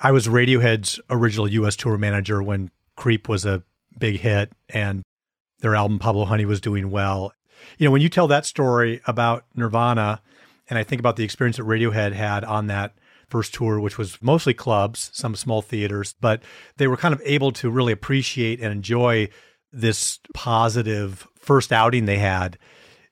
I 0.00 0.12
was 0.12 0.28
Radiohead's 0.28 1.00
original 1.10 1.48
US 1.48 1.76
tour 1.76 1.98
manager 1.98 2.42
when 2.42 2.70
Creep 2.96 3.28
was 3.28 3.44
a 3.44 3.62
big 3.98 4.20
hit 4.20 4.52
and 4.68 5.02
their 5.60 5.74
album 5.74 5.98
Pablo 5.98 6.24
Honey 6.24 6.44
was 6.44 6.60
doing 6.60 6.90
well. 6.90 7.32
You 7.78 7.86
know, 7.86 7.90
when 7.90 8.02
you 8.02 8.08
tell 8.08 8.28
that 8.28 8.46
story 8.46 9.00
about 9.06 9.44
Nirvana, 9.54 10.22
and 10.70 10.78
I 10.78 10.84
think 10.84 11.00
about 11.00 11.16
the 11.16 11.24
experience 11.24 11.56
that 11.56 11.64
Radiohead 11.64 12.12
had 12.12 12.44
on 12.44 12.68
that 12.68 12.94
first 13.28 13.54
tour, 13.54 13.80
which 13.80 13.98
was 13.98 14.20
mostly 14.22 14.54
clubs, 14.54 15.10
some 15.12 15.34
small 15.34 15.62
theaters, 15.62 16.14
but 16.20 16.42
they 16.76 16.86
were 16.86 16.96
kind 16.96 17.14
of 17.14 17.20
able 17.24 17.52
to 17.52 17.70
really 17.70 17.92
appreciate 17.92 18.60
and 18.60 18.72
enjoy 18.72 19.28
this 19.72 20.18
positive 20.34 21.26
first 21.36 21.72
outing 21.72 22.04
they 22.04 22.18
had 22.18 22.58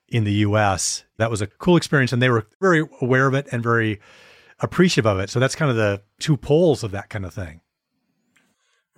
in 0.07 0.23
the 0.23 0.33
US. 0.33 1.03
That 1.17 1.29
was 1.29 1.41
a 1.41 1.47
cool 1.47 1.77
experience, 1.77 2.13
and 2.13 2.21
they 2.21 2.29
were 2.29 2.47
very 2.61 2.87
aware 3.01 3.27
of 3.27 3.33
it 3.33 3.47
and 3.51 3.61
very 3.61 3.99
appreciative 4.59 5.07
of 5.07 5.19
it. 5.19 5.29
So 5.29 5.39
that's 5.39 5.55
kind 5.55 5.71
of 5.71 5.77
the 5.77 6.01
two 6.19 6.37
poles 6.37 6.83
of 6.83 6.91
that 6.91 7.09
kind 7.09 7.25
of 7.25 7.33
thing. 7.33 7.61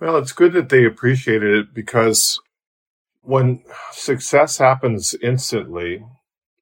Well, 0.00 0.16
it's 0.16 0.32
good 0.32 0.54
that 0.54 0.70
they 0.70 0.84
appreciated 0.84 1.54
it 1.54 1.74
because 1.74 2.40
when 3.22 3.62
success 3.92 4.58
happens 4.58 5.14
instantly, 5.22 6.04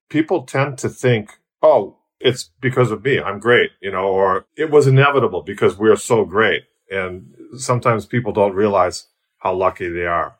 people 0.08 0.42
tend 0.42 0.78
to 0.78 0.88
think, 0.88 1.30
oh, 1.62 1.98
it's 2.20 2.50
because 2.60 2.90
of 2.90 3.04
me. 3.04 3.20
I'm 3.20 3.38
great, 3.38 3.70
you 3.80 3.92
know, 3.92 4.06
or 4.06 4.46
it 4.56 4.70
was 4.70 4.88
inevitable 4.88 5.42
because 5.42 5.78
we're 5.78 5.96
so 5.96 6.24
great. 6.24 6.64
And 6.90 7.34
sometimes 7.56 8.06
people 8.06 8.32
don't 8.32 8.54
realize 8.54 9.06
how 9.38 9.54
lucky 9.54 9.88
they 9.88 10.06
are. 10.06 10.37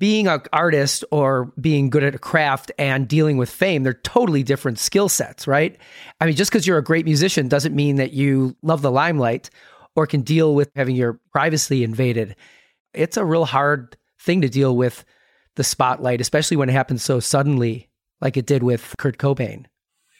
Being 0.00 0.26
an 0.28 0.40
artist 0.52 1.04
or 1.10 1.52
being 1.60 1.90
good 1.90 2.02
at 2.02 2.14
a 2.14 2.18
craft 2.18 2.72
and 2.78 3.06
dealing 3.06 3.36
with 3.36 3.50
fame, 3.50 3.82
they're 3.82 3.92
totally 3.92 4.42
different 4.42 4.78
skill 4.78 5.10
sets, 5.10 5.46
right? 5.46 5.76
I 6.20 6.26
mean, 6.26 6.36
just 6.36 6.50
because 6.50 6.66
you're 6.66 6.78
a 6.78 6.82
great 6.82 7.04
musician 7.04 7.48
doesn't 7.48 7.76
mean 7.76 7.96
that 7.96 8.14
you 8.14 8.56
love 8.62 8.80
the 8.80 8.90
limelight 8.90 9.50
or 9.94 10.06
can 10.06 10.22
deal 10.22 10.54
with 10.54 10.70
having 10.74 10.96
your 10.96 11.20
privacy 11.32 11.84
invaded. 11.84 12.34
It's 12.94 13.18
a 13.18 13.24
real 13.26 13.44
hard 13.44 13.98
thing 14.18 14.40
to 14.40 14.48
deal 14.48 14.74
with 14.74 15.04
the 15.56 15.64
spotlight, 15.64 16.22
especially 16.22 16.56
when 16.56 16.70
it 16.70 16.72
happens 16.72 17.02
so 17.02 17.20
suddenly, 17.20 17.90
like 18.22 18.38
it 18.38 18.46
did 18.46 18.62
with 18.62 18.94
Kurt 18.96 19.18
Cobain. 19.18 19.66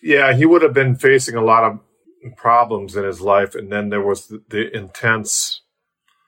Yeah, 0.02 0.34
he 0.34 0.44
would 0.44 0.60
have 0.60 0.74
been 0.74 0.94
facing 0.94 1.36
a 1.36 1.44
lot 1.44 1.64
of 1.64 1.80
problems 2.36 2.96
in 2.96 3.04
his 3.04 3.22
life. 3.22 3.54
And 3.54 3.72
then 3.72 3.88
there 3.88 4.02
was 4.02 4.26
the, 4.26 4.42
the 4.50 4.76
intense, 4.76 5.62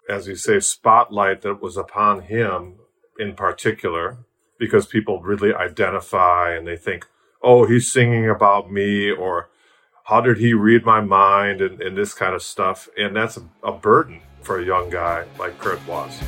as 0.09 0.26
you 0.26 0.36
say, 0.36 0.61
spotlight 0.61 1.42
that 1.42 1.61
was 1.61 1.76
upon 1.76 2.22
him 2.22 2.76
in 3.19 3.35
particular, 3.35 4.19
because 4.59 4.87
people 4.87 5.21
really 5.23 5.55
identify 5.55 6.55
and 6.55 6.67
they 6.67 6.77
think, 6.77 7.07
oh, 7.43 7.67
he's 7.67 7.93
singing 7.93 8.29
about 8.29 8.71
me, 8.71 9.11
or 9.11 9.49
how 10.05 10.21
did 10.21 10.39
he 10.39 10.55
read 10.55 10.85
my 10.85 11.01
mind, 11.01 11.61
and, 11.61 11.81
and 11.81 11.97
this 11.97 12.15
kind 12.15 12.35
of 12.35 12.43
stuff. 12.43 12.89
And 12.97 13.17
that's 13.17 13.37
a, 13.37 13.43
a 13.63 13.73
burden 13.73 14.21
for 14.43 14.61
a 14.61 14.65
young 14.65 14.91
guy 14.91 15.25
like 15.39 15.59
Kurt 15.59 15.85
was. 15.87 16.21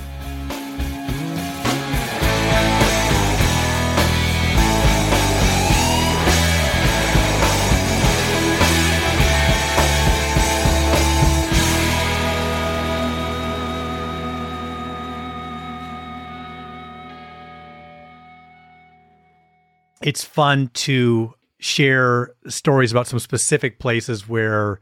It's 20.05 20.22
fun 20.22 20.68
to 20.74 21.32
share 21.59 22.34
stories 22.46 22.92
about 22.92 23.07
some 23.07 23.18
specific 23.18 23.78
places 23.78 24.28
where 24.28 24.78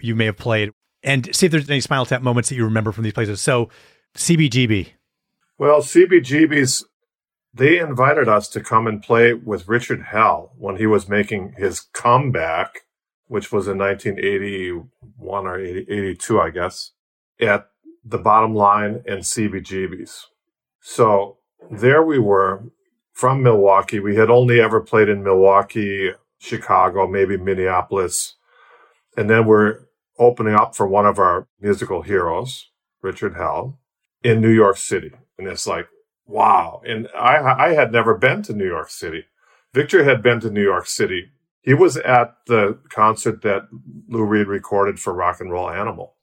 you 0.00 0.16
may 0.16 0.24
have 0.24 0.36
played 0.36 0.72
and 1.04 1.34
see 1.34 1.46
if 1.46 1.52
there's 1.52 1.70
any 1.70 1.80
Spinal 1.80 2.06
Tap 2.06 2.22
moments 2.22 2.48
that 2.48 2.56
you 2.56 2.64
remember 2.64 2.90
from 2.90 3.04
these 3.04 3.12
places. 3.12 3.40
So, 3.40 3.70
CBGB. 4.16 4.88
Well, 5.58 5.80
CBGB's, 5.80 6.84
they 7.52 7.78
invited 7.78 8.28
us 8.28 8.48
to 8.48 8.60
come 8.60 8.88
and 8.88 9.00
play 9.00 9.32
with 9.32 9.68
Richard 9.68 10.06
Hell 10.10 10.52
when 10.58 10.76
he 10.76 10.86
was 10.86 11.08
making 11.08 11.54
his 11.56 11.80
comeback, 11.92 12.80
which 13.28 13.52
was 13.52 13.68
in 13.68 13.78
1981 13.78 15.46
or 15.46 15.60
80, 15.60 15.86
82, 15.88 16.40
I 16.40 16.50
guess, 16.50 16.90
at 17.40 17.68
the 18.04 18.18
bottom 18.18 18.54
line 18.54 19.04
and 19.06 19.22
CBGB's. 19.22 20.26
So 20.80 21.38
there 21.70 22.02
we 22.02 22.18
were 22.18 22.64
from 23.14 23.42
Milwaukee. 23.42 24.00
We 24.00 24.16
had 24.16 24.28
only 24.28 24.60
ever 24.60 24.80
played 24.80 25.08
in 25.08 25.22
Milwaukee, 25.22 26.10
Chicago, 26.38 27.06
maybe 27.06 27.38
Minneapolis. 27.38 28.34
And 29.16 29.30
then 29.30 29.46
we're 29.46 29.78
opening 30.18 30.54
up 30.54 30.76
for 30.76 30.86
one 30.86 31.06
of 31.06 31.18
our 31.18 31.46
musical 31.60 32.02
heroes, 32.02 32.70
Richard 33.00 33.36
Hell, 33.36 33.78
in 34.22 34.40
New 34.40 34.50
York 34.50 34.76
City. 34.76 35.12
And 35.38 35.48
it's 35.48 35.66
like, 35.66 35.86
wow. 36.26 36.82
And 36.86 37.08
I, 37.16 37.68
I 37.68 37.74
had 37.74 37.92
never 37.92 38.16
been 38.18 38.42
to 38.42 38.52
New 38.52 38.66
York 38.66 38.90
City. 38.90 39.24
Victor 39.72 40.04
had 40.04 40.22
been 40.22 40.40
to 40.40 40.50
New 40.50 40.62
York 40.62 40.86
City. 40.86 41.30
He 41.62 41.74
was 41.74 41.96
at 41.96 42.36
the 42.46 42.78
concert 42.90 43.42
that 43.42 43.68
Lou 44.08 44.24
Reed 44.24 44.48
recorded 44.48 45.00
for 45.00 45.14
Rock 45.14 45.40
and 45.40 45.50
Roll 45.50 45.70
Animal. 45.70 46.14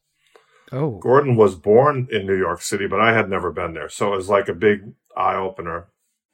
Oh. 0.71 0.99
Gordon 0.99 1.35
was 1.35 1.55
born 1.55 2.07
in 2.11 2.25
New 2.25 2.37
York 2.37 2.61
City, 2.61 2.87
but 2.87 3.01
I 3.01 3.13
had 3.13 3.29
never 3.29 3.51
been 3.51 3.73
there. 3.73 3.89
So 3.89 4.13
it 4.13 4.17
was 4.17 4.29
like 4.29 4.47
a 4.47 4.53
big 4.53 4.93
eye 5.17 5.35
opener. 5.35 5.87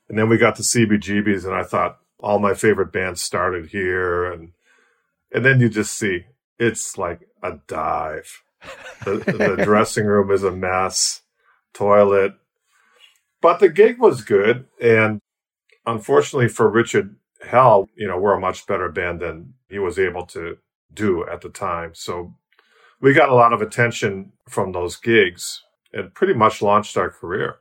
And 0.09 0.17
then 0.17 0.29
we 0.29 0.37
got 0.37 0.55
to 0.55 0.63
CBGB's 0.63 1.45
and 1.45 1.55
I 1.55 1.63
thought 1.63 1.99
all 2.19 2.39
my 2.39 2.53
favorite 2.53 2.91
bands 2.91 3.21
started 3.21 3.67
here. 3.67 4.31
And, 4.31 4.53
and 5.33 5.45
then 5.45 5.59
you 5.59 5.69
just 5.69 5.93
see 5.93 6.25
it's 6.59 6.97
like 6.97 7.27
a 7.43 7.59
dive. 7.67 8.43
The, 9.05 9.17
the 9.17 9.61
dressing 9.63 10.05
room 10.05 10.31
is 10.31 10.43
a 10.43 10.51
mess, 10.51 11.21
toilet. 11.73 12.33
But 13.41 13.59
the 13.59 13.69
gig 13.69 13.99
was 13.99 14.23
good. 14.23 14.65
And 14.81 15.19
unfortunately 15.85 16.47
for 16.47 16.69
Richard 16.69 17.15
Hell, 17.45 17.87
you 17.95 18.07
know, 18.07 18.17
we're 18.17 18.33
a 18.33 18.39
much 18.39 18.65
better 18.65 18.89
band 18.89 19.19
than 19.19 19.53
he 19.69 19.77
was 19.77 19.99
able 19.99 20.25
to 20.27 20.57
do 20.91 21.27
at 21.27 21.41
the 21.41 21.49
time. 21.49 21.91
So 21.93 22.33
we 22.99 23.13
got 23.13 23.29
a 23.29 23.35
lot 23.35 23.53
of 23.53 23.61
attention 23.61 24.31
from 24.49 24.71
those 24.71 24.95
gigs 24.95 25.63
and 25.93 26.13
pretty 26.13 26.33
much 26.33 26.61
launched 26.61 26.97
our 26.97 27.09
career. 27.09 27.57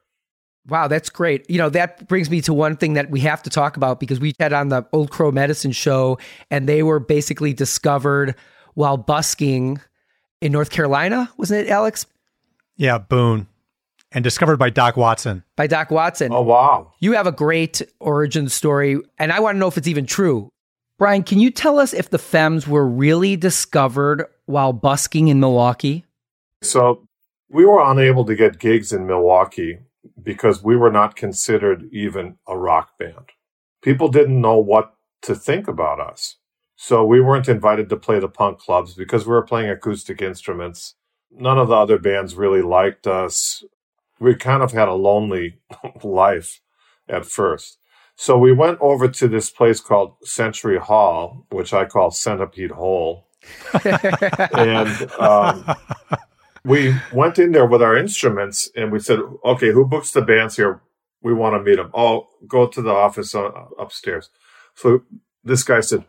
Wow, 0.69 0.89
that's 0.89 1.11
great. 1.11 1.49
You 1.49 1.59
know, 1.59 1.69
that 1.71 2.09
brings 2.09 2.29
me 2.29 2.41
to 2.43 2.53
one 2.53 2.77
thing 2.77 2.95
that 2.95 3.11
we 3.11 3.21
have 3.21 3.43
to 3.45 3.51
talk 3.51 3.77
about 3.77 4.01
because 4.01 4.19
we 4.19 4.35
had 4.41 4.53
on 4.53 4.69
the 4.69 4.85
Old 4.93 5.11
Crow 5.11 5.31
Medicine 5.31 5.73
show 5.73 6.19
and 6.51 6.69
they 6.69 6.83
were 6.83 6.99
basically 6.99 7.53
discovered 7.53 8.35
while 8.75 8.97
busking 8.97 9.81
in 10.41 10.53
North 10.53 10.71
Carolina, 10.71 11.31
wasn't 11.37 11.67
it, 11.67 11.71
Alex? 11.71 12.07
Yeah, 12.77 12.99
Boone. 12.99 13.47
And 14.13 14.23
discovered 14.23 14.59
by 14.59 14.71
Doc 14.71 14.97
Watson. 14.97 15.45
By 15.57 15.67
Doc 15.67 15.91
Watson. 15.91 16.33
Oh, 16.33 16.43
wow. 16.43 16.93
You 17.01 17.13
have 17.13 17.27
a 17.27 17.33
great 17.33 17.83
origin 18.01 18.49
story, 18.49 18.99
and 19.19 19.33
I 19.33 19.41
want 19.41 19.57
to 19.57 19.59
know 19.59 19.67
if 19.67 19.77
it's 19.77 19.89
even 19.89 20.07
true. 20.07 20.51
Brian, 20.99 21.23
can 21.23 21.39
you 21.39 21.51
tell 21.51 21.79
us 21.79 21.93
if 21.93 22.11
the 22.11 22.19
Femmes 22.19 22.67
were 22.67 22.87
really 22.87 23.37
discovered 23.37 24.25
while 24.47 24.73
busking 24.73 25.29
in 25.29 25.41
Milwaukee? 25.41 26.05
So 26.63 27.07
we 27.51 27.67
were 27.67 27.83
unable 27.85 28.25
to 28.25 28.35
get 28.35 28.59
gigs 28.59 28.93
in 28.93 29.07
Milwaukee 29.07 29.79
because 30.23 30.63
we 30.63 30.77
were 30.77 30.91
not 30.91 31.17
considered 31.17 31.89
even 31.93 32.37
a 32.47 32.57
rock 32.57 32.99
band. 32.99 33.31
People 33.83 34.09
didn't 34.09 34.41
know 34.41 34.59
what 34.59 34.95
to 35.23 35.35
think 35.35 35.69
about 35.69 36.01
us. 36.01 36.37
So 36.77 37.05
we 37.05 37.21
weren't 37.21 37.49
invited 37.49 37.89
to 37.89 37.97
play 37.97 38.19
the 38.19 38.29
punk 38.29 38.59
clubs 38.59 38.95
because 38.95 39.27
we 39.27 39.33
were 39.33 39.43
playing 39.43 39.71
acoustic 39.71 40.21
instruments. 40.21 40.95
None 41.31 41.59
of 41.59 41.69
the 41.69 41.75
other 41.75 41.99
bands 41.99 42.35
really 42.35 42.63
liked 42.63 43.07
us. 43.07 43.65
We 44.21 44.35
kind 44.35 44.63
of 44.63 44.73
had 44.73 44.89
a 44.89 44.95
lonely 44.95 45.59
life 46.05 46.61
at 47.09 47.25
first. 47.25 47.79
So 48.17 48.39
we 48.39 48.53
went 48.53 48.79
over 48.81 49.09
to 49.09 49.29
this 49.29 49.51
place 49.51 49.81
called 49.81 50.17
Century 50.25 50.79
Hall, 50.79 51.47
which 51.51 51.73
I 51.75 51.85
call 51.85 52.11
Centipede 52.11 52.71
Hole. 52.71 53.29
and 53.85 55.11
um, 55.13 55.75
we 56.67 56.95
went 57.13 57.39
in 57.39 57.53
there 57.53 57.67
with 57.67 57.83
our 57.83 57.97
instruments 57.97 58.71
and 58.77 58.93
we 58.93 58.99
said, 58.99 59.21
okay, 59.45 59.71
who 59.73 59.87
books 59.87 60.11
the 60.13 60.23
bands 60.23 60.57
here? 60.57 60.81
We 61.23 61.33
want 61.35 61.55
to 61.55 61.63
meet 61.63 61.77
them. 61.77 61.91
Oh, 61.95 62.29
go 62.47 62.67
to 62.67 62.83
the 62.83 62.91
office 62.91 63.35
uh, 63.35 63.51
upstairs. 63.79 64.31
So 64.75 65.03
this 65.45 65.63
guy 65.63 65.81
said, 65.81 66.05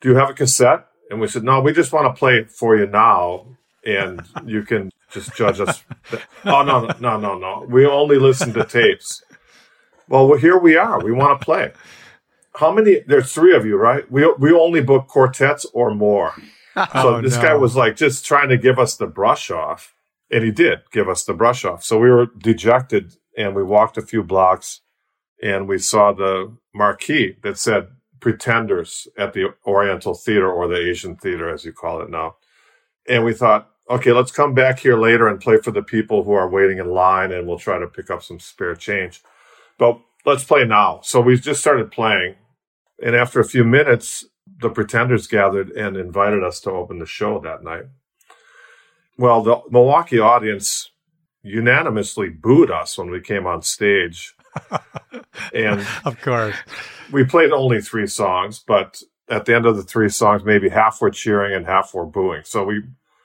do 0.00 0.10
you 0.10 0.16
have 0.16 0.30
a 0.30 0.34
cassette? 0.34 0.86
And 1.10 1.20
we 1.20 1.28
said, 1.28 1.44
no, 1.44 1.60
we 1.60 1.72
just 1.72 1.92
want 1.92 2.06
to 2.14 2.18
play 2.18 2.36
it 2.36 2.50
for 2.50 2.76
you 2.76 2.86
now. 2.86 3.46
And 3.84 4.22
you 4.46 4.62
can 4.62 4.90
just 5.10 5.34
judge 5.34 5.60
us. 5.60 5.82
oh, 6.44 6.62
no, 6.62 6.88
no, 7.00 7.18
no, 7.18 7.36
no. 7.38 7.66
We 7.68 7.84
only 7.86 8.18
listen 8.18 8.52
to 8.54 8.64
tapes. 8.64 9.22
Well, 10.08 10.34
here 10.34 10.58
we 10.58 10.76
are. 10.76 11.02
We 11.02 11.12
want 11.12 11.40
to 11.40 11.44
play. 11.44 11.72
How 12.54 12.72
many? 12.72 13.00
There's 13.06 13.32
three 13.32 13.54
of 13.56 13.64
you, 13.66 13.76
right? 13.76 14.10
We, 14.10 14.30
we 14.38 14.52
only 14.52 14.80
book 14.82 15.08
quartets 15.08 15.66
or 15.72 15.94
more. 15.94 16.34
So 16.74 17.16
Oh, 17.16 17.20
this 17.20 17.36
no. 17.36 17.42
guy 17.42 17.54
was 17.54 17.76
like 17.76 17.96
just 17.96 18.24
trying 18.24 18.48
to 18.48 18.56
give 18.56 18.78
us 18.78 18.96
the 18.96 19.06
brush 19.06 19.50
off. 19.50 19.94
And 20.32 20.42
he 20.42 20.50
did 20.50 20.80
give 20.90 21.08
us 21.10 21.24
the 21.24 21.34
brush 21.34 21.64
off. 21.64 21.84
So 21.84 21.98
we 21.98 22.10
were 22.10 22.26
dejected 22.38 23.16
and 23.36 23.54
we 23.54 23.62
walked 23.62 23.98
a 23.98 24.02
few 24.02 24.22
blocks 24.22 24.80
and 25.42 25.68
we 25.68 25.78
saw 25.78 26.12
the 26.12 26.56
marquee 26.74 27.36
that 27.42 27.58
said 27.58 27.88
Pretenders 28.18 29.08
at 29.18 29.34
the 29.34 29.52
Oriental 29.66 30.14
Theater 30.14 30.50
or 30.50 30.68
the 30.68 30.76
Asian 30.76 31.16
Theater, 31.16 31.50
as 31.52 31.64
you 31.64 31.72
call 31.72 32.00
it 32.00 32.08
now. 32.08 32.36
And 33.08 33.24
we 33.24 33.34
thought, 33.34 33.68
okay, 33.90 34.12
let's 34.12 34.32
come 34.32 34.54
back 34.54 34.78
here 34.78 34.96
later 34.96 35.28
and 35.28 35.40
play 35.40 35.58
for 35.58 35.72
the 35.72 35.82
people 35.82 36.22
who 36.22 36.32
are 36.32 36.48
waiting 36.48 36.78
in 36.78 36.88
line 36.88 37.32
and 37.32 37.46
we'll 37.46 37.58
try 37.58 37.78
to 37.78 37.86
pick 37.86 38.10
up 38.10 38.22
some 38.22 38.40
spare 38.40 38.76
change. 38.76 39.20
But 39.76 40.00
let's 40.24 40.44
play 40.44 40.64
now. 40.64 41.00
So 41.02 41.20
we 41.20 41.36
just 41.36 41.60
started 41.60 41.90
playing. 41.90 42.36
And 43.04 43.16
after 43.16 43.40
a 43.40 43.44
few 43.44 43.64
minutes, 43.64 44.24
the 44.60 44.70
Pretenders 44.70 45.26
gathered 45.26 45.70
and 45.70 45.96
invited 45.96 46.44
us 46.44 46.60
to 46.60 46.70
open 46.70 47.00
the 47.00 47.06
show 47.06 47.40
that 47.40 47.64
night. 47.64 47.86
Well, 49.18 49.42
the 49.42 49.60
Milwaukee 49.70 50.18
audience 50.18 50.90
unanimously 51.42 52.28
booed 52.30 52.70
us 52.70 52.96
when 52.96 53.10
we 53.10 53.20
came 53.20 53.46
on 53.46 53.62
stage. 53.62 54.34
and 55.54 55.86
Of 56.04 56.20
course. 56.22 56.54
we 57.10 57.24
played 57.24 57.52
only 57.52 57.80
three 57.80 58.06
songs, 58.06 58.58
but 58.58 59.02
at 59.28 59.44
the 59.44 59.54
end 59.54 59.66
of 59.66 59.76
the 59.76 59.82
three 59.82 60.08
songs, 60.08 60.44
maybe 60.44 60.68
half 60.68 61.00
were 61.00 61.10
cheering 61.10 61.54
and 61.54 61.66
half 61.66 61.94
were 61.94 62.06
booing. 62.06 62.42
So 62.44 62.64
we 62.64 62.82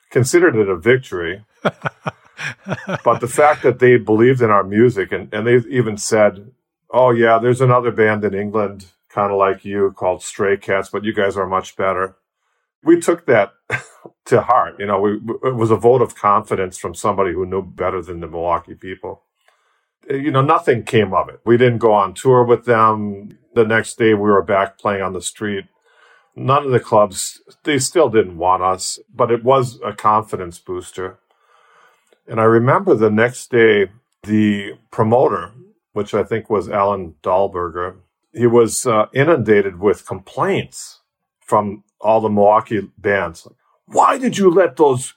considered 0.10 0.56
it 0.56 0.70
a 0.70 0.78
victory. 0.78 1.46
but 1.64 3.20
the 3.20 3.28
fact 3.28 3.64
that 3.64 3.80
they 3.80 3.98
believed 3.98 4.42
in 4.42 4.50
our 4.50 4.64
music 4.64 5.12
and, 5.12 5.34
and 5.34 5.46
they 5.46 5.58
even 5.70 5.98
said, 5.98 6.52
Oh 6.90 7.12
yeah, 7.12 7.40
there's 7.40 7.62
another 7.62 7.92
band 7.92 8.24
in 8.24 8.34
England, 8.34 8.86
kind 9.10 9.32
of 9.32 9.38
like 9.38 9.66
you 9.66 9.92
called 9.92 10.24
Stray 10.24 10.56
Cats, 10.58 10.90
but 10.90 11.04
you 11.04 11.14
guys 11.14 11.36
are 11.36 11.48
much 11.48 11.76
better. 11.76 12.16
We 12.88 13.00
took 13.00 13.28
that 13.28 13.54
to 14.26 14.42
heart. 14.42 14.78
You 14.80 14.88
know, 14.88 15.00
we, 15.00 15.14
it 15.44 15.56
was 15.56 15.72
a 15.72 15.76
vote 15.76 16.02
of 16.02 16.16
confidence 16.16 16.80
from 16.80 16.96
somebody 16.96 17.34
who 17.34 17.46
knew 17.46 17.62
better 17.62 18.02
than 18.02 18.22
the 18.22 18.28
Milwaukee 18.28 18.76
people 18.76 19.22
you 20.10 20.32
know, 20.32 20.42
nothing 20.42 20.84
came 20.84 21.14
of 21.14 21.30
it. 21.30 21.42
We 21.46 21.58
didn't 21.58 21.80
go 21.80 21.94
on 21.94 22.14
tour 22.14 22.44
with 22.44 22.66
them. 22.66 23.38
The 23.54 23.66
next 23.66 23.98
day 23.98 24.14
we 24.14 24.30
were 24.30 24.44
back 24.44 24.78
playing 24.78 25.02
on 25.02 25.14
the 25.14 25.22
street. 25.22 25.66
None 26.36 26.66
of 26.66 26.72
the 26.72 26.80
clubs, 26.80 27.42
they 27.64 27.80
still 27.80 28.10
didn't 28.10 28.38
want 28.38 28.62
us, 28.62 29.00
but 29.14 29.32
it 29.32 29.44
was 29.44 29.80
a 29.84 29.94
confidence 29.94 30.60
booster. 30.60 31.20
And 32.28 32.40
I 32.40 32.44
remember 32.44 32.94
the 32.94 33.10
next 33.10 33.50
day, 33.50 33.88
the 34.24 34.74
promoter, 34.92 35.52
which 35.94 36.14
I 36.14 36.24
think 36.24 36.50
was 36.50 36.70
Alan 36.70 37.16
Dahlberger, 37.24 37.98
he 38.34 38.46
was 38.46 38.86
uh, 38.86 39.08
inundated 39.14 39.80
with 39.80 40.06
complaints 40.06 41.02
from 41.42 41.84
all 42.02 42.22
the 42.22 42.30
Milwaukee 42.30 42.90
bands. 42.98 43.48
Why 43.86 44.18
did 44.18 44.38
you 44.38 44.50
let 44.50 44.76
those 44.76 45.14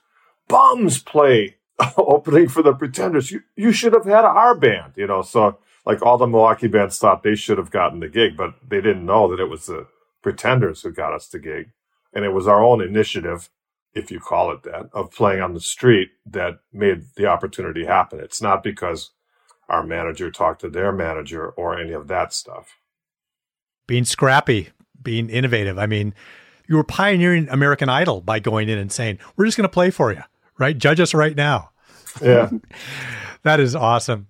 bums 0.47 1.01
play 1.01 1.57
opening 1.97 2.47
for 2.47 2.61
the 2.61 2.73
Pretenders. 2.73 3.31
You 3.31 3.41
you 3.55 3.71
should 3.71 3.93
have 3.93 4.05
had 4.05 4.25
our 4.25 4.55
band, 4.55 4.93
you 4.95 5.07
know. 5.07 5.21
So 5.21 5.57
like 5.85 6.01
all 6.01 6.17
the 6.17 6.27
Milwaukee 6.27 6.67
bands 6.67 6.97
thought 6.97 7.23
they 7.23 7.35
should 7.35 7.57
have 7.57 7.71
gotten 7.71 7.99
the 7.99 8.09
gig, 8.09 8.37
but 8.37 8.55
they 8.67 8.81
didn't 8.81 9.05
know 9.05 9.29
that 9.29 9.41
it 9.41 9.49
was 9.49 9.65
the 9.65 9.87
Pretenders 10.21 10.81
who 10.81 10.91
got 10.91 11.13
us 11.13 11.27
the 11.27 11.39
gig, 11.39 11.71
and 12.13 12.25
it 12.25 12.33
was 12.33 12.47
our 12.47 12.63
own 12.63 12.81
initiative, 12.81 13.49
if 13.93 14.11
you 14.11 14.19
call 14.19 14.51
it 14.51 14.63
that, 14.63 14.89
of 14.93 15.11
playing 15.11 15.41
on 15.41 15.53
the 15.53 15.59
street 15.59 16.09
that 16.25 16.59
made 16.71 17.05
the 17.15 17.25
opportunity 17.25 17.85
happen. 17.85 18.19
It's 18.19 18.41
not 18.41 18.63
because 18.63 19.11
our 19.67 19.83
manager 19.83 20.29
talked 20.29 20.61
to 20.61 20.69
their 20.69 20.91
manager 20.91 21.49
or 21.49 21.79
any 21.79 21.93
of 21.93 22.07
that 22.09 22.33
stuff. 22.33 22.77
Being 23.87 24.05
scrappy, 24.05 24.69
being 25.01 25.29
innovative. 25.29 25.79
I 25.79 25.87
mean, 25.87 26.13
you 26.71 26.77
were 26.77 26.85
pioneering 26.85 27.49
American 27.49 27.89
Idol 27.89 28.21
by 28.21 28.39
going 28.39 28.69
in 28.69 28.77
and 28.77 28.89
saying, 28.91 29.19
"We're 29.35 29.43
just 29.43 29.57
going 29.57 29.65
to 29.65 29.69
play 29.69 29.91
for 29.91 30.13
you." 30.13 30.21
Right? 30.57 30.77
Judge 30.77 31.01
us 31.01 31.13
right 31.13 31.35
now. 31.35 31.71
Yeah. 32.21 32.49
that 33.43 33.59
is 33.59 33.75
awesome. 33.75 34.27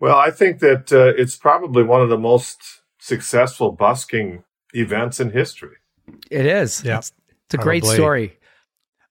Well, 0.00 0.16
I 0.16 0.30
think 0.30 0.60
that 0.60 0.90
uh, 0.90 1.12
it's 1.20 1.36
probably 1.36 1.82
one 1.82 2.00
of 2.00 2.08
the 2.08 2.16
most 2.16 2.58
successful 2.98 3.72
busking 3.72 4.44
events 4.72 5.20
in 5.20 5.32
history. 5.32 5.76
It 6.30 6.46
is. 6.46 6.82
Yeah. 6.82 6.98
It's, 6.98 7.12
it's 7.44 7.54
a 7.54 7.58
great 7.58 7.84
story. 7.84 8.38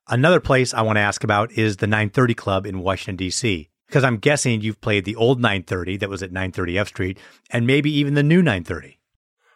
Another 0.07 0.39
place 0.39 0.73
I 0.73 0.81
want 0.81 0.95
to 0.95 1.01
ask 1.01 1.23
about 1.23 1.51
is 1.51 1.77
the 1.77 1.85
930 1.85 2.33
Club 2.33 2.65
in 2.65 2.79
Washington, 2.79 3.15
D.C. 3.15 3.69
Because 3.85 4.03
I'm 4.03 4.17
guessing 4.17 4.61
you've 4.61 4.81
played 4.81 5.05
the 5.05 5.15
old 5.15 5.39
930 5.39 5.97
that 5.97 6.09
was 6.09 6.23
at 6.23 6.31
930 6.31 6.79
F 6.79 6.87
Street 6.87 7.19
and 7.51 7.67
maybe 7.67 7.91
even 7.91 8.15
the 8.15 8.23
new 8.23 8.41
930. 8.41 8.98